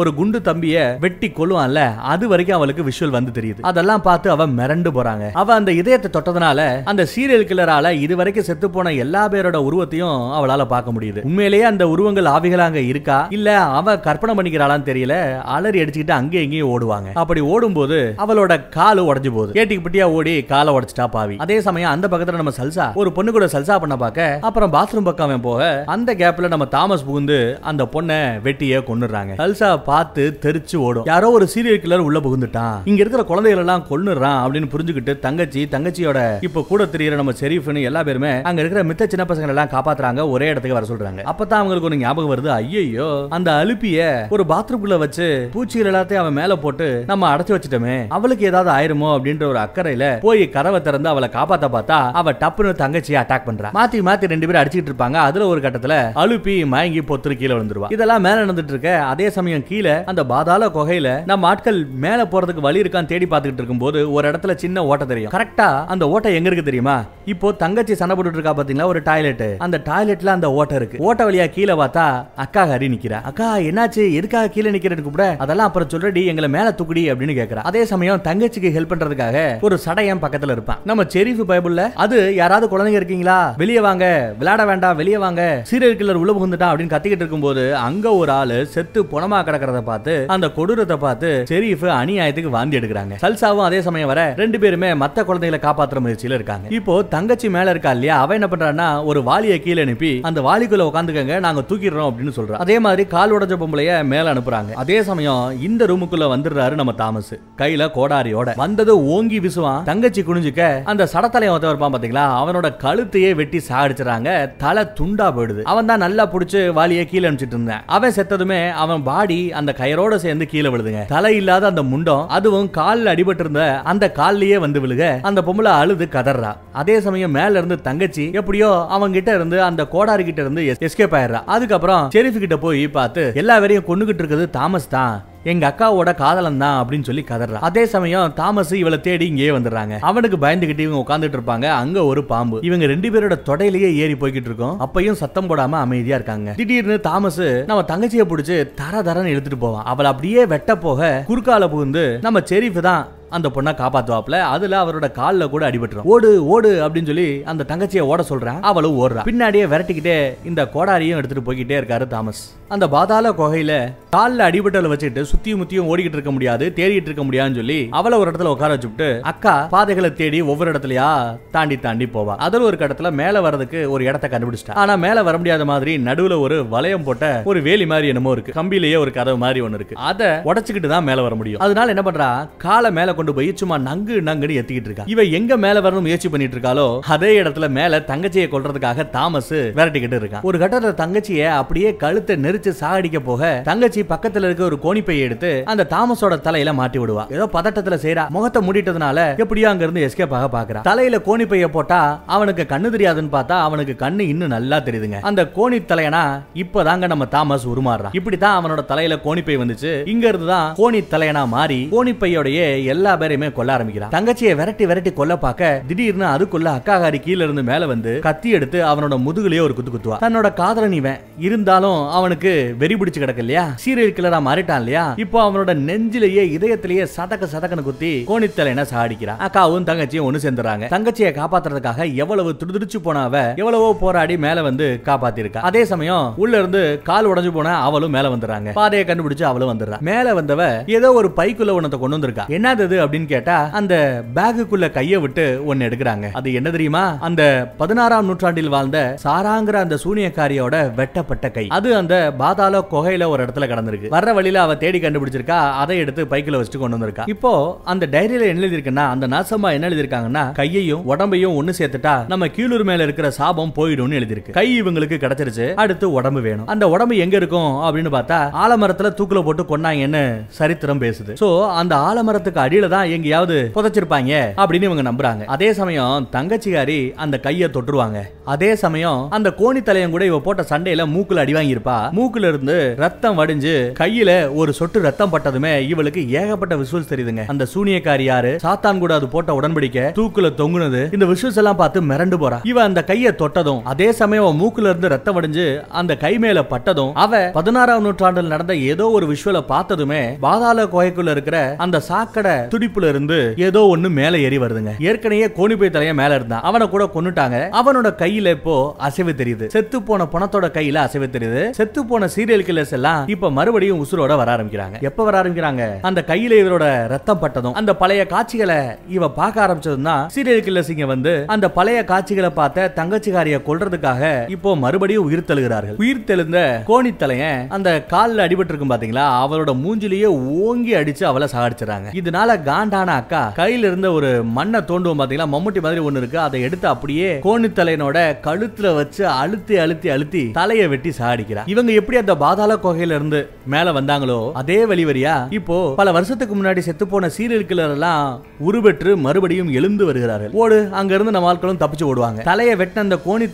ஒரு 0.00 0.10
குண்டு 0.18 0.38
தம்பிய 0.48 0.76
வெட்டி 1.04 1.28
கொல்லுவான்ல 1.36 1.80
அது 2.12 2.24
வரைக்கும் 2.28 2.56
அவளுக்கு 2.56 2.82
விஷுவல் 2.88 3.16
வந்து 3.16 3.32
தெரியுது. 3.38 3.60
அதெல்லாம் 3.70 4.04
பார்த்து 4.08 4.28
அவ 4.30 4.46
மிரண்டு 4.58 4.90
போறாங்க. 4.96 5.24
அவ 5.40 5.54
அந்த 5.54 5.70
இதயத்தை 5.80 6.08
தொட்டதுனால 6.20 6.60
அந்த 6.92 7.02
சீரியல் 7.14 7.46
கில்லரால 7.50 7.92
இதுவரைக்கும் 8.04 8.46
செத்து 8.48 8.70
போன 8.70 8.92
எல்லா 9.04 9.22
பேரோட 9.32 9.58
உருவத்தையும் 9.68 10.18
அவளால 10.38 10.64
பார்க்க 10.72 10.94
முடியுது. 10.96 11.20
உண்மையிலேயே 11.28 11.64
அந்த 11.72 11.84
உருவங்கள் 11.92 12.30
ஆவிகளா 12.34 12.64
அங்க 12.70 12.82
இருக்கா? 12.92 13.18
இல்ல 13.36 13.48
அவ 13.78 13.96
கற்பனை 14.06 14.34
பண்ணிக்கிறாளான்னு 14.38 14.88
தெரியல 14.90 15.14
அலறி 15.56 15.80
அடிச்சுக்கிட்டு 15.82 16.16
அங்கே 16.18 16.42
இங்கேயும் 16.46 16.70
ஓடுவாங்க. 16.74 17.08
அப்படி 17.22 17.40
ஓடும்போது 17.52 17.98
அவளோட 18.24 18.52
காலு 18.76 19.04
உடஞ்சு 19.10 19.32
போகுது. 19.36 19.56
ஏட்டிக்கு 19.60 19.84
பிட்டியா 19.86 20.06
ஓடி 20.16 20.34
காலை 20.52 20.74
உடச்சிட்டா 20.78 21.06
பாவி. 21.16 21.36
அதே 21.44 21.58
சமயம் 21.68 21.92
அந்த 21.94 22.08
பக்கத்துல 22.12 22.40
நம்ம 22.42 22.54
சல்சா 22.60 22.86
ஒரு 23.02 23.12
பொண்ணு 23.18 23.32
கூட 23.36 23.48
சல்சா 23.54 23.78
பண்ண 23.84 23.96
பார்க்க 24.04 24.28
அப்புறம் 24.50 24.72
பாத்ரூம் 24.76 25.08
பக்கம் 25.08 25.28
அவன் 25.28 25.46
போக 25.48 25.70
அந்த 25.96 26.10
கேப்ல 26.22 26.52
நம்ம 26.54 26.68
தாமஸ் 26.76 27.06
புகுந்து 27.08 27.38
அந்த 27.70 27.82
பொண்ணை 27.94 28.18
வெட்டிய 28.46 28.82
கொண்டுறாங்க 28.90 29.34
சல்சா 29.42 29.70
பார்த்து 29.90 30.22
தெரிச்சு 30.44 30.76
ஓடும். 30.86 31.06
யாரோ 31.12 31.30
ஒரு 31.38 31.48
சீரியல் 31.54 31.82
கில்லர் 31.82 32.06
உள்ள 32.08 32.18
புகுந்துட்டான். 32.26 32.76
இங்க 32.90 33.00
இருக்கிற 33.04 33.22
குழந்தைகள் 33.30 33.62
எல்லாம் 33.64 33.86
கொண்டுறான் 33.90 34.38
அப்படின்னு 34.42 34.70
புரிஞ்சுக்கிட்டு 34.74 35.12
தங்கச்சி 35.26 35.62
தங்கச்சியோட 35.74 36.09
இப்ப 36.40 36.64
கூட 36.68 36.84
தெரியுற 36.84 37.16
நம்ம 37.16 37.32
ஷெரீஃப்னு 37.40 37.82
எல்லா 37.82 38.02
பேருமே 38.02 38.42
அங்க 38.42 38.60
இருக்கிற 38.60 38.84
மித்த 38.84 39.08
சின்ன 39.08 39.26
பசங்க 39.28 39.54
எல்லாம் 39.54 39.72
காப்பாத்துறாங்க 39.74 40.30
ஒரே 40.30 40.48
இடத்துக்கு 40.48 40.78
வர 40.78 40.86
சொல்றாங்க. 40.90 41.22
அப்பதான் 41.32 41.60
அவங்களுக்கு 41.62 41.88
ஒரு 41.90 41.96
ஞாபகம் 41.96 42.32
வருது 42.32 42.50
ஐயோ 42.58 43.08
அந்த 43.30 43.50
அலுப்பிய 43.62 44.28
ஒரு 44.30 44.44
பாத்ரூம்குள்ள 44.52 44.98
வச்சு 44.98 45.48
பூச்சிகள் 45.52 45.90
எல்லாத்தையும் 45.92 46.22
அவன் 46.24 46.38
மேல 46.40 46.56
போட்டு 46.56 47.04
நம்ம 47.06 47.36
அடைச்சு 47.36 47.54
வச்சுட்டோமே 47.56 47.96
அவளுக்கு 48.08 48.48
ஏதாவது 48.50 48.70
ஆயிருமோ? 48.76 49.08
அப்படின்ற 49.16 49.44
ஒரு 49.52 49.58
அக்கறையில 49.58 50.04
போய் 50.20 50.48
கதவை 50.48 50.82
திறந்து 50.82 51.08
அவளை 51.08 51.28
காப்பாத்த 51.36 51.68
பார்த்தா 51.76 51.98
அவ 52.20 52.32
டப்புன்னு 52.42 52.72
தங்கச்சியை 52.82 53.18
அட்டாக் 53.22 53.46
பண்றா. 53.48 53.68
மாத்தி 53.78 53.98
மாத்தி 54.08 54.30
ரெண்டு 54.32 54.46
பேரும் 54.46 54.62
அடிச்சிட்டு 54.62 54.90
இருப்பாங்க. 54.92 55.18
அதுல 55.28 55.46
ஒரு 55.46 55.60
கட்டத்துல 55.60 55.94
அலுப்பி 56.22 56.66
மயங்கி 56.74 57.00
பொத்துரு 57.00 57.36
கீழே 57.40 57.54
விழுந்துருவா. 57.54 57.90
இதெல்லாம் 57.96 58.24
மேல 58.26 58.44
நடந்துட்டு 58.44 58.74
இருக்க 58.74 58.92
அதே 59.12 59.30
சமயம் 59.36 59.66
கீழே 59.70 59.94
அந்த 60.12 60.24
பாதாள 60.32 60.68
குகையில 60.76 61.08
நம்ம 61.30 61.48
ஆட்கள் 61.48 61.86
மேல 62.06 62.20
போறதுக்கு 62.32 62.66
வழி 62.66 62.82
இருக்கான்னு 62.82 63.12
தேடி 63.12 63.26
பார்த்துக்கிட்டு 63.30 63.62
இருக்கும் 63.62 63.84
போது 63.84 64.12
ஒரு 64.12 64.30
இடத்துல 64.30 64.54
சின்ன 64.54 64.84
ஓட்ட 64.90 65.04
தெரியும். 65.04 65.32
கரெக்டா 65.36 65.68
அந்த 65.94 65.99
ஓட்டை 66.08 66.34
எங்க 66.34 66.46
இருக்கு 66.46 66.64
தெரியுமா? 66.64 67.04
இப்போ 67.24 67.52
தங்கச்சி 67.52 67.94
சண்டை 67.94 68.16
போட்டுட்டு 68.16 68.38
இருக்கா 68.38 68.54
பாத்தீங்களா? 68.54 68.84
ஒரு 68.84 69.02
டாய்லெட் 69.04 69.54
அந்த 69.58 69.80
டாய்லெட்ல 69.84 70.26
அந்த 70.26 70.52
ஓட்டை 70.52 70.76
இருக்கு. 70.76 70.98
ஓட்டை 70.98 71.26
வழியா 71.26 71.46
கீழே 71.50 71.74
பார்த்தா 71.74 72.24
அக்கா 72.36 72.64
ஹரி 72.64 72.88
நிக்கிறா. 72.94 73.22
அக்கா 73.22 73.58
என்னாச்சு? 73.58 74.12
எதுக்காக 74.12 74.48
கீழே 74.48 74.70
நிக்கிறேன்னு 74.70 75.02
கூப்பிட? 75.02 75.36
அதெல்லாம் 75.38 75.66
அப்புறம் 75.66 75.88
சொல்றடி 75.88 76.26
எங்களை 76.26 76.48
மேல 76.48 76.72
தூக்குடி 76.72 77.12
அப்படின்னு 77.12 77.36
கேக்குறா. 77.40 77.62
அதே 77.62 77.84
சமயம் 77.84 78.20
தங்கச்சிக்கு 78.24 78.70
ஹெல்ப் 78.76 78.92
பண்றதுக்காக 78.92 79.60
ஒரு 79.60 79.78
சடையன் 79.84 80.22
பக்கத்துல 80.22 80.50
இருப்பான் 80.50 80.78
நம்ம 80.84 81.02
செரீஃப் 81.02 81.42
பைபிள்ல 81.48 81.92
அது 81.94 82.34
யாராவது 82.34 82.66
குழந்தைங்க 82.72 83.00
இருக்கீங்களா? 83.00 83.54
வெளியே 83.56 83.80
வாங்க. 83.80 84.34
விளையாட 84.38 84.64
வேண்டாம். 84.64 84.96
வெளியே 84.96 85.18
வாங்க. 85.18 85.62
சீரியல் 85.70 85.98
கில்லர் 86.00 86.20
உள்ள 86.22 86.32
புகுந்துட்டான் 86.32 86.70
அப்படின்னு 86.70 86.94
கத்திக்கிட்டு 86.94 87.22
இருக்கும்போது 87.24 87.76
அங்க 87.76 88.12
ஒரு 88.12 88.32
ஆளு 88.32 88.66
செத்து 88.66 89.02
புணமா 89.02 89.38
கிடக்கிறத 89.48 89.80
பார்த்து 89.80 90.24
அந்த 90.28 90.48
கொடூரத்தை 90.48 90.96
பார்த்து 90.96 91.44
செரீஃப் 91.50 91.84
அநியாயத்துக்கு 92.00 92.50
வாந்தி 92.50 92.78
எடுக்கிறாங்க. 92.78 93.14
சல்சாவும் 93.22 93.64
அதே 93.64 93.80
சமயம் 93.80 94.08
வர 94.08 94.34
ரெண்டு 94.36 94.58
பேருமே 94.58 94.92
மத்த 94.92 95.24
குழந்தைகளை 95.24 95.58
காப்பாத்துற 95.90 96.02
முயற்சியில 96.04 96.38
இருக்காங்க. 96.38 96.66
இப்போ 96.78 96.94
தங்கச்சி 97.14 97.48
மேல 97.56 97.70
இருக்கா 97.74 97.90
இல்லையா? 97.96 98.16
அவ 98.24 98.34
என்ன 98.38 98.48
பண்றான்னா 98.52 98.88
ஒரு 99.10 99.20
வாளியை 99.28 99.58
கீழே 99.60 99.82
அனுப்பி 99.86 100.12
அந்த 100.28 100.40
வாளிக்குள்ள 100.48 100.84
உட்காந்துக்கங்க 100.90 101.36
நாங்க 101.46 101.62
தூக்கிடுறோம் 101.70 102.08
அப்படின்னு 102.10 102.34
சொல்றோம் 102.38 102.62
அதே 102.64 102.76
மாதிரி 102.86 103.04
கால் 103.14 103.34
உடஞ்ச 103.36 103.56
பொம்பளைய 103.62 103.90
மேல 104.12 104.32
அனுப்புறாங்க. 104.34 104.72
அதே 104.82 104.98
சமயம் 105.10 105.44
இந்த 105.68 105.86
ரூமுக்குள்ள 105.90 106.26
வந்துடுறாரு 106.34 106.74
நம்ம 106.80 106.92
தாமஸ். 107.02 107.34
கையில 107.62 107.88
கோடாரியோட. 107.96 108.48
வந்தது 108.64 108.92
ஓங்கி 109.16 109.40
விசுவான். 109.46 109.84
தங்கச்சி 109.90 110.22
குனிஞ்சுக்க 110.22 110.62
அந்த 110.92 111.08
சடத்தலையை 111.12 111.52
ஒருத்தன் 111.54 111.72
இருப்பான் 111.72 111.94
பாத்தீங்களா? 111.94 112.24
அவனோட 112.40 112.68
கழுத்தையே 112.84 113.30
வெட்டி 113.40 113.60
சாடிச்சுறாங்க. 113.68 114.28
தலை 114.64 114.84
துண்டா 115.00 115.28
போயிடுது. 115.36 115.62
அவன் 115.72 115.88
தான் 115.90 116.04
நல்லா 116.06 116.26
புடிச்சு 116.32 116.60
வாலியை 116.78 117.04
கீழே 117.04 117.24
அனுப்பிச்சிட்டு 117.28 117.58
இருந்தான். 117.58 117.84
அவன் 117.96 118.16
செத்ததுமே 118.18 118.60
அவன் 118.84 119.02
பாடி 119.10 119.40
அந்த 119.60 119.70
கயரோட 119.80 120.14
சேர்ந்து 120.24 120.46
கீழே 120.46 120.68
விழுதுங்க. 120.68 121.02
தலை 121.16 121.34
இல்லாத 121.40 121.66
அந்த 121.72 121.82
முண்டம் 121.92 122.28
அதுவும் 122.36 122.68
கால்ல 122.78 123.12
அடிபட்டு 123.14 123.44
இருந்த 123.46 123.64
அந்த 123.92 124.04
கால்லயே 124.20 124.56
வந்து 124.64 124.78
விழுக 124.86 125.04
அந்த 125.28 125.40
பொம்பளை 125.46 125.70
அழுது 125.80 126.06
கதறா. 126.16 126.52
அதே 126.80 126.96
சமயம் 127.06 127.34
மேல 127.38 127.58
இருந்து 127.60 127.78
தங்கச்சி 127.88 128.26
எப்படியோ 128.40 128.70
அவங்க 128.96 129.16
கிட்ட 129.18 129.32
இருந்து 129.38 129.58
அந்த 129.68 129.82
கோடாரி 129.94 130.24
கிட்ட 130.28 130.40
இருந்து 130.46 130.62
எஸ்கேப் 130.88 131.16
ஆயிடுறா. 131.18 131.42
அதுக்கப்புறம் 131.54 132.04
ஷெரீஃப் 132.14 132.44
கிட்ட 132.44 132.58
போய் 132.66 132.84
பார்த்து 132.98 133.24
எல்லா 133.42 133.56
வேறையும் 133.64 133.90
கொண்டுகிட்டு 133.90 134.22
இருக்கிறது 134.22 134.46
தாமஸ் 134.60 134.94
தான். 134.94 135.16
எங்க 135.50 135.64
அக்காவோட 135.68 136.10
காதலன் 136.20 136.58
தான் 136.62 136.78
அப்படின்னு 136.80 137.06
சொல்லி 137.08 137.22
கதறா. 137.28 137.60
அதே 137.68 137.82
சமயம் 137.92 138.32
தாமஸ் 138.40 138.72
இவளை 138.80 138.98
தேடி 139.06 139.26
இங்கேயே 139.30 139.52
வந்துடுறாங்க. 139.56 139.94
அவனுக்கு 140.08 140.38
பயந்துகிட்டு 140.42 140.84
இவங்க 140.86 141.00
உட்காந்துட்டு 141.04 141.38
இருப்பாங்க. 141.38 141.66
அங்க 141.82 142.04
ஒரு 142.10 142.22
பாம்பு. 142.32 142.58
இவங்க 142.68 142.86
ரெண்டு 142.92 143.10
பேரோட 143.12 143.36
தொடையிலேயே 143.48 143.90
ஏறி 144.02 144.16
போய்கிட்டு 144.22 144.50
இருக்கோம். 144.50 144.74
அப்பயும் 144.86 145.20
சத்தம் 145.22 145.48
போடாம 145.50 145.78
அமைதியா 145.84 146.18
இருக்காங்க. 146.20 146.50
திடீர்னு 146.60 146.98
தாமஸ் 147.08 147.44
நம்ம 147.70 147.84
தங்கச்சியை 147.92 148.26
பிடிச்சி 148.32 148.58
தர 148.82 149.02
தரன்னு 149.08 149.32
எடுத்துட்டு 149.34 149.62
போவான். 149.64 149.86
அவளை 149.92 150.10
அப்படியே 150.12 150.44
வெட்ட 150.54 150.76
போக 150.84 151.10
குறுக்கால 151.30 151.70
புகுந்து 151.74 152.04
நம்ம 152.26 152.42
செரிஃப் 152.52 152.84
தான் 152.90 153.02
அந்த 153.30 153.48
பொண்ணை 153.54 153.72
காப்பாத்துவாப்ல 153.80 154.38
அதுல 154.54 154.78
அவரோட 154.84 155.10
காலில் 155.10 155.50
கூட 155.50 155.70
அடிபட்டுரும். 155.70 156.06
ஓடு 156.14 156.46
ஓடு 156.46 156.70
அப்படின்னு 156.86 157.10
சொல்லி 157.12 157.42
அந்த 157.44 157.66
தங்கச்சியை 157.68 158.04
ஓட 158.12 158.22
சொல்றேன் 158.22 158.62
அவளும் 158.62 158.98
ஓடுறா. 159.02 159.24
பின்னாடியே 159.28 159.66
விரட்டிக்கிட்டே 159.72 160.16
இந்த 160.44 160.64
கோடாரியும் 160.74 161.18
எடுத்துட்டு 161.20 161.46
போய்கிட்டே 161.48 161.78
இருக்காரு 161.80 162.06
தாமஸ். 162.06 162.42
அந்த 162.68 162.88
பாதாள 162.88 163.30
குகையில 163.30 163.72
காலில் 164.10 164.44
அடிபட்டல 164.48 164.90
வச்சுட்டு 164.92 165.20
சுத்தியும் 165.30 165.60
முத்தியும் 165.60 165.88
ஓடிக்கிட்டு 165.90 166.18
இருக்க 166.18 166.30
முடியாது 166.30 166.72
தேடிட்டு 166.76 167.08
இருக்க 167.10 167.22
முடியாதுன்னு 167.22 167.56
சொல்லி 167.56 167.88
அவளை 167.90 168.18
ஒரு 168.18 168.30
இடத்துல 168.30 168.52
உட்கார 168.54 168.76
வச்சுட்டு 168.76 169.20
அக்கா 169.20 169.54
பாதைகளை 169.70 170.12
தேடி 170.12 170.40
ஒவ்வொரு 170.40 170.72
இடத்துலயா 170.72 171.08
தாண்டி 171.50 171.78
தாண்டி 171.78 172.06
போவா. 172.14 172.36
அதில் 172.36 172.60
ஒரு 172.60 172.76
கடத்துல 172.76 173.12
மேல 173.12 173.50
வரதுக்கு 173.50 173.88
ஒரு 173.88 174.04
இடத்த 174.04 174.28
கண்டுபிடிச்சிட்டா. 174.28 174.74
ஆனா 174.74 174.94
மேல 174.94 175.22
வர 175.22 175.36
முடியாத 175.36 175.64
மாதிரி 175.64 175.98
நடுவுல 175.98 176.40
ஒரு 176.40 176.68
வளையம் 176.68 177.04
போட்ட 177.04 177.42
ஒரு 177.44 177.62
வேலி 177.62 177.86
மாதிரி 177.86 178.08
என்னமோ 178.08 178.32
இருக்கு. 178.32 178.62
கம்பிலேயே 178.62 178.98
ஒரு 178.98 179.12
கதவு 179.12 179.38
மாதிரி 179.38 179.60
ஒன்னு 179.60 179.76
இருக்கு. 179.76 179.96
அதை 179.96 180.26
உடச்சுக்கிட்டு 180.26 180.88
தான் 180.88 181.04
மேல 181.04 181.22
வர 181.22 181.34
முடியும். 181.34 181.60
அதனால 181.60 181.92
என்ன 181.94 182.10
பண்றா? 182.10 182.48
காலை 182.58 182.92
மேல 182.92 183.18
கொண்டு 183.20 183.34
போய் 183.38 183.50
சும்மா 183.62 183.78
நங்கு 183.88 184.16
நங்குன்னு 184.30 184.58
எத்திக்கிட்டு 184.62 184.90
இருக்கா. 184.90 185.08
இவ 185.14 185.22
எங்க 185.38 185.52
மேல 185.66 185.80
வரணும் 185.86 186.06
முயற்சி 186.08 186.28
பண்ணிட்டு 186.32 186.56
இருக்காளோ 186.56 186.86
அதே 187.14 187.32
இடத்துல 187.42 187.66
மேல 187.78 188.02
தங்கச்சியை 188.10 188.46
கொள்றதுக்காக 188.52 189.08
தாமஸ் 189.16 189.54
விரட்டிக்கிட்டு 189.78 190.22
இருக்கான் 190.22 190.44
ஒரு 190.48 190.58
கட்டத்துல 190.62 190.92
தங்கச்சிய 191.02 191.48
அப்படியே 191.60 191.88
கழுத்தை 192.02 192.34
நெரிச்சு 192.44 192.72
சாகடிக்க 192.80 193.18
போக 193.28 193.50
தங்கச்சி 193.68 194.00
பக்கத்துல 194.12 194.48
இருக்க 194.48 194.62
ஒரு 194.68 194.76
கோணிப்பையை 194.84 195.22
எடுத்து 195.28 195.50
அந்த 195.72 195.86
தாமஸோட 195.94 196.34
தலையில 196.46 196.72
மாட்டி 196.80 196.98
விடுவா. 197.00 197.24
ஏதோ 197.36 197.46
பதட்டத்துல 197.56 197.96
செய்யறா 198.04 198.24
முகத்தை 198.36 198.60
மூடிட்டதுனால 198.66 199.18
எப்படியோ 199.44 199.68
அங்க 199.72 199.84
இருந்து 199.86 200.04
எஸ்கேப் 200.06 200.34
ஆக 200.38 200.46
பாக்குறா. 200.56 200.80
தலையில 200.90 201.18
கோணிப்பைய 201.28 201.68
போட்டா 201.76 202.00
அவனுக்கு 202.36 202.64
கண்ணு 202.72 202.88
தெரியாதுன்னு 202.94 203.32
பார்த்தா 203.36 203.56
அவனுக்கு 203.66 203.96
கண்ணு 204.04 204.26
இன்னும் 204.32 204.54
நல்லா 204.56 204.78
தெரியுதுங்க. 204.86 205.20
அந்த 205.30 205.42
கோணி 205.58 205.80
தலையனா 205.92 206.22
இப்பதாங்க 206.64 207.06
நம்ம 207.12 207.26
தாமஸ் 207.36 207.66
உருமாறுறான் 207.72 208.16
இப்படிதான் 208.20 208.58
அவனோட 208.60 208.84
தலையில 208.92 209.18
கோணிப்பை 209.26 209.56
வந்துச்சு. 209.62 209.92
இங்க 210.14 210.26
இருந்து 210.30 210.48
தான் 210.54 210.68
கோணி 210.80 211.02
தலையனா 211.14 211.42
மாறி 211.56 211.80
கோணிப்பையோடைய 211.94 212.60
எல்லா 212.94 213.09
பேரையுமே 213.16 213.52
கொல்ல 213.52 213.72
ஆரம்பிக்கிறான். 213.72 214.10
தங்கச்சியை 214.10 214.54
விரட்டி 214.54 214.86
விரட்டி 214.86 215.12
கொல்ல 215.12 215.36
பார்க்க 215.36 215.82
திடீர்னு 215.86 216.26
அதுக்குள்ள 216.26 216.68
அக்காகாரி 216.76 217.18
கீழ 217.20 217.40
இருந்து 217.46 217.62
மேல 217.62 217.86
வந்து 217.86 218.18
கத்தி 218.18 218.50
எடுத்து 218.50 218.84
அவனோட 218.84 219.18
முதுகுலயே 219.26 219.60
ஒரு 219.60 219.74
குத்து 219.74 219.90
குத்துவா. 219.90 220.16
தன்னோட 220.20 220.52
காதலன் 220.52 220.92
இவன். 220.92 221.18
இருந்தாலும் 221.38 222.08
அவனுக்கு 222.08 222.74
வெறி 222.78 222.94
பிடிச்சு 222.94 223.20
கிடக்கு 223.20 223.38
இல்லையா? 223.38 223.74
சீரியல் 223.86 224.14
கில்லரா 224.16 224.38
மாறிட்டான் 224.48 224.78
இல்லையா? 224.78 225.14
இப்போ 225.16 225.50
அவனோட 225.50 225.74
நெஞ்சிலேயே 225.88 226.42
இதயத்திலேயே 226.56 227.06
சதக்க 227.16 227.48
சதக்கன்னு 227.54 227.82
குத்தி 227.82 228.24
கோணித்தலைன 228.28 228.84
சாடிக்கிறான். 228.92 229.40
அக்காவும் 229.46 229.86
தங்கச்சியும் 229.90 230.26
ஒண்ணு 230.28 230.42
சேர்ந்துறாங்க. 230.42 230.88
தங்கச்சியை 230.88 231.30
காப்பாத்துறதுக்காக 231.40 232.14
எவ்வளவு 232.14 232.56
துடிதுடிச்சு 232.58 232.98
போனாவ 233.04 233.56
எவ்வளவோ 233.56 233.96
போராடி 234.00 234.38
மேல 234.38 234.62
வந்து 234.62 235.00
காப்பாத்திருக்கா. 235.04 235.58
அதே 235.58 235.84
சமயம் 235.84 236.34
உள்ள 236.36 236.58
இருந்து 236.58 237.00
கால் 237.04 237.28
உடைஞ்சு 237.28 237.52
போன 237.52 237.76
அவளும் 237.76 238.10
மேல 238.10 238.28
வந்துடுறாங்க. 238.28 238.72
பாதையை 238.72 239.06
கண்டுபிடிச்சு 239.06 239.42
அவளும் 239.42 239.78
வந்துடுறா. 239.78 240.00
மேல 240.00 240.34
வந்தவ 240.40 240.88
ஏதோ 240.90 241.12
ஒரு 241.12 241.32
பைக்குள்ள 241.36 241.74
ஒன்னத்தை 241.78 241.98
கொண்டு 241.98 242.18
வந்திருக்கா. 242.18 242.46
என்னது 242.46 242.99
அப்படின்னு 243.04 243.28
கேட்டா 243.34 243.56
அந்த 243.80 243.94
பேகுக்குள்ள 244.34 244.86
கைய 244.96 245.20
விட்டு 245.20 245.44
ஒன்னு 245.66 245.86
எடுக்கிறாங்க. 245.88 246.26
அது 246.32 246.48
என்ன 246.52 246.70
தெரியுமா? 246.70 247.04
அந்த 247.20 247.42
பதினாறாம் 247.78 248.26
நூற்றாண்டில் 248.26 248.68
வாழ்ந்த 248.68 248.98
சாராங்கிற 249.24 249.76
அந்த 249.84 249.98
சூனியக்காரியோட 250.04 250.94
வெட்டப்பட்ட 250.94 251.50
கை. 251.50 251.66
அது 251.78 251.96
அந்த 251.96 252.14
பாதாள 252.38 252.84
குகையில 252.92 253.28
ஒரு 253.28 253.44
இடத்துல 253.44 253.68
கடந்திருக்கு. 253.72 254.12
வர்ற 254.16 254.34
வழியில 254.34 254.62
அவ 254.62 254.76
தேடி 254.76 255.00
கண்டுபிடிச்சிருக்கா 255.00 255.58
அதை 255.82 255.98
எடுத்து 255.98 256.24
பைக்குல 256.24 256.60
வச்சுட்டு 256.60 256.82
கொண்டு 256.82 256.96
வந்திருக்கா. 256.96 257.24
இப்போ 257.26 257.80
அந்த 257.84 258.06
டைரியில 258.12 258.48
என்ன 258.52 258.66
எழுதிருக்குன்னா 258.66 259.04
அந்த 259.14 259.28
நாசமா 259.28 259.68
என்ன 259.76 259.88
எழுதிருக்காங்கன்னா 259.88 260.44
கையையும் 260.52 261.04
உடம்பையும் 261.12 261.56
ஒண்ணு 261.58 261.72
சேர்த்துட்டா 261.78 262.14
நம்ம 262.32 262.46
கீழூர் 262.56 262.84
மேல 262.90 263.02
இருக்கிற 263.02 263.30
சாபம் 263.30 263.72
போயிடும்னு 263.76 264.18
எழுதிருக்கு 264.20 264.56
கை 264.58 264.66
இவங்களுக்கு 264.82 265.18
கிடைச்சிருச்சு 265.24 265.66
அடுத்து 265.74 266.12
உடம்பு 266.12 266.40
வேணும். 266.40 266.66
அந்த 266.66 266.88
உடம்பு 266.88 267.16
எங்க 267.16 267.36
இருக்கும் 267.36 267.70
அப்படின்னு 267.86 268.12
பார்த்தா 268.16 268.38
ஆலமரத்துல 268.64 269.10
தூக்குல 269.18 269.42
போட்டு 269.44 269.62
கொண்டாங்கன்னு 269.70 270.24
சரித்திரம் 270.58 271.00
பேசுது. 271.00 271.32
சோ 271.42 271.48
அந்த 271.80 271.94
ஆலமரத்துக்கு 272.08 272.60
அடியில 272.64 272.89
தான் 272.94 273.10
எங்கேயாவது 273.16 273.56
புதைச்சிருப்பாங்க 273.76 274.32
அப்படின்னு 274.62 274.88
இவங்க 274.88 275.04
நம்புறாங்க. 275.08 275.44
அதே 275.54 275.68
சமயம் 275.80 276.28
தங்கச்சிகாரி 276.36 276.98
அந்த 277.24 277.36
கைய 277.46 277.68
தொட்டுருவாங்க. 277.76 278.18
அதே 278.54 278.70
சமயம் 278.82 279.20
அந்த 279.36 279.48
கோணி 279.60 279.80
தலையம் 279.88 280.14
கூட 280.14 280.24
இவ 280.30 280.38
போட்ட 280.46 280.62
சண்டையில 280.70 281.02
மூக்குல 281.14 281.42
அடி 281.44 281.54
வாங்கியிருப்பா. 281.58 281.96
மூக்குல 282.18 282.48
இருந்து 282.52 282.76
ரத்தம் 283.04 283.38
வடிஞ்சு 283.38 283.74
கையில 284.00 284.30
ஒரு 284.60 284.72
சொட்டு 284.78 284.98
ரத்தம் 285.08 285.32
பட்டதுமே 285.34 285.72
இவளுக்கு 285.92 286.22
ஏகப்பட்ட 286.40 286.76
விஷுவல்ஸ் 286.82 287.10
தெரியுதுங்க. 287.12 287.44
அந்த 287.54 287.66
சூனியக்காரி 287.74 288.26
யாரு? 288.30 288.52
சாத்தான் 288.64 289.02
கூட 289.04 289.14
அது 289.18 289.28
போட்ட 289.34 289.58
உடன்படிக்கை 289.60 290.04
தூக்குல 290.18 290.50
தொங்குனது. 290.60 291.02
இந்த 291.16 291.28
விஷுவல்ஸ் 291.32 291.60
எல்லாம் 291.62 291.80
பார்த்து 291.82 292.00
மிரண்டு 292.10 292.38
போறா. 292.42 292.58
இவ 292.72 292.82
அந்த 292.88 293.04
கைய 293.10 293.34
தொட்டதும் 293.42 293.82
அதே 293.92 294.08
சமயம் 294.20 294.58
மூக்குல 294.62 294.90
இருந்து 294.92 295.12
ரத்தம் 295.14 295.36
வடிஞ்சு 295.36 295.66
அந்த 296.00 296.12
கை 296.24 296.34
மேல 296.44 296.58
பட்டதும் 296.72 297.12
அவ 297.24 297.42
பதினாறாம் 297.58 298.04
நூற்றாண்டில் 298.06 298.52
நடந்த 298.54 298.74
ஏதோ 298.90 299.06
ஒரு 299.16 299.26
விஷுவலை 299.32 299.62
பார்த்ததுமே 299.72 300.22
பாதாள 300.46 300.84
கோயக்குள்ள 300.94 301.30
இருக்கிற 301.36 301.58
அந்த 301.84 302.00
சாக்கடை 302.10 302.54
துடிப்புல 302.72 303.08
இருந்து 303.12 303.38
ஏதோ 303.68 303.80
ஒண்ணு 303.94 304.08
மேல 304.20 304.38
ஏறி 304.46 304.58
வருதுங்க. 304.64 304.92
ஏற்கனவே 305.08 305.46
கோணிப்பை 305.58 305.90
தலைய 305.96 306.14
மேல 306.20 306.38
இருந்தான். 306.38 306.64
அவனை 306.68 306.88
கூட 306.94 307.04
கொன்னுட்டாங்க. 307.14 307.58
அவனோட 307.80 308.08
கையில 308.22 308.50
இப்போ 308.56 308.76
அசைவு 309.08 309.34
தெரியுது. 309.40 309.66
செத்து 309.74 309.98
போன 310.08 310.26
பணத்தோட 310.34 310.66
கையில 310.78 311.02
அசைவு 311.06 311.28
தெரியுது. 311.36 311.62
செத்து 311.78 312.00
போன 312.10 312.28
சீரியல் 312.36 312.66
கில்லர்ஸ் 312.68 312.94
எல்லாம் 312.98 313.28
இப்ப 313.34 313.50
மறுபடியும் 313.58 314.00
உசுரோட 314.04 314.36
வர 314.40 314.48
ஆரம்பிக்கிறாங்க. 314.56 314.96
எப்ப 315.08 315.24
வர 315.28 315.36
ஆரம்பிக்கிறாங்க? 315.42 315.82
அந்த 316.10 316.24
கையில 316.30 316.58
இவரோட 316.62 316.86
ரத்தம் 317.14 317.40
பட்டதும் 317.42 317.76
அந்த 317.80 317.94
பழைய 318.02 318.22
காட்சிகளை 318.34 318.78
இவ 319.16 319.30
பார்க்க 319.40 319.64
ஆரம்பிச்சதும் 319.66 320.08
தான் 320.10 320.24
சீரியல் 320.36 320.64
கில்லர்ஸ் 320.68 320.92
இங்க 320.94 321.06
வந்து 321.14 321.34
அந்த 321.56 321.66
பழைய 321.78 322.00
காட்சிகளை 322.12 322.50
பார்த்த 322.60 322.88
தங்கச்சிகாரிய 322.98 323.58
கொல்றதுக்காக 323.68 324.32
இப்போ 324.56 324.76
மறுபடியும் 324.84 325.26
உயிர் 325.28 325.48
தெழுகிறார்கள். 325.50 325.98
உயிர் 326.04 326.26
தெழுந்த 326.30 326.58
கோணித்தலையன் 326.90 327.60
அந்த 327.76 327.90
கால்ல 328.12 328.46
அடிபட்டு 328.46 328.72
இருக்கும் 328.72 328.92
பாத்தீங்களா? 328.92 329.26
அவளோட 329.42 329.72
மூஞ்சிலேயே 329.84 330.28
ஓங்கி 330.64 330.92
அடிச்சு 331.00 331.24
அவளை 331.30 331.48
சாகடிச்சாங்க 331.52 332.08
இதனால 332.20 332.56
காண்டான 332.68 333.14
அக்கா 333.20 333.42
கையில 333.56 333.88
இருந்த 333.90 334.08
ஒரு 334.18 334.30
மண்ணை 334.56 334.80
தோண்டுவோம் 334.80 335.20
பாத்தீங்களா? 335.20 335.46
மம்முட்டி 335.54 335.80
மாதிரி 335.86 336.00
ஒண்ணு 336.08 336.20
இருக்கு. 336.22 336.38
அதை 336.46 336.60
எடுத்து 336.66 336.88
அப்படியே 336.94 337.28
கோணித்தலையனோட 337.46 338.18
கழுத்துல 338.46 338.94
வச்சு 338.98 339.22
அழுத்தி 339.26 339.76
அழுத்தி 339.84 340.08
அழுத்தி 340.16 340.42
தலையை 340.58 340.86
வெட்டி 340.92 341.12
சாடிக்கிறா. 341.18 341.64
இவங்க 341.74 341.92
எப்படி 342.00 342.18
அந்த 342.22 342.36
பாதாள 342.44 342.78
குகையில 342.84 343.18
இருந்து 343.18 343.40
மேல 343.74 343.92
வந்தாங்களோ 343.98 344.38
அதே 344.62 344.78
வழிவரியா 344.92 345.36
இப்போ 345.58 345.78
பல 346.00 346.12
வருஷத்துக்கு 346.18 346.56
முன்னாடி 346.56 346.78
செத்து 346.88 347.06
போன 347.06 347.30
சீரியல் 347.38 347.68
கில்லர் 347.70 347.94
எல்லாம் 347.96 348.24
உருபெற்று 348.68 349.12
மறுபடியும் 349.26 349.72
எழுந்து 349.78 350.04
வருகிறார்கள். 350.10 350.52
ஓடு 350.62 350.78
அங்க 351.00 351.14
இருந்து 351.14 351.34
நம்ம 351.36 351.52
ஆட்களும் 351.52 351.82
தப்பிச்சு 351.82 352.08
ஓடுவாங்க. 352.10 352.42
தலையை 352.42 352.74
வெட்டின 352.76 353.04
அந்த 353.06 353.18
கோணி 353.26 353.48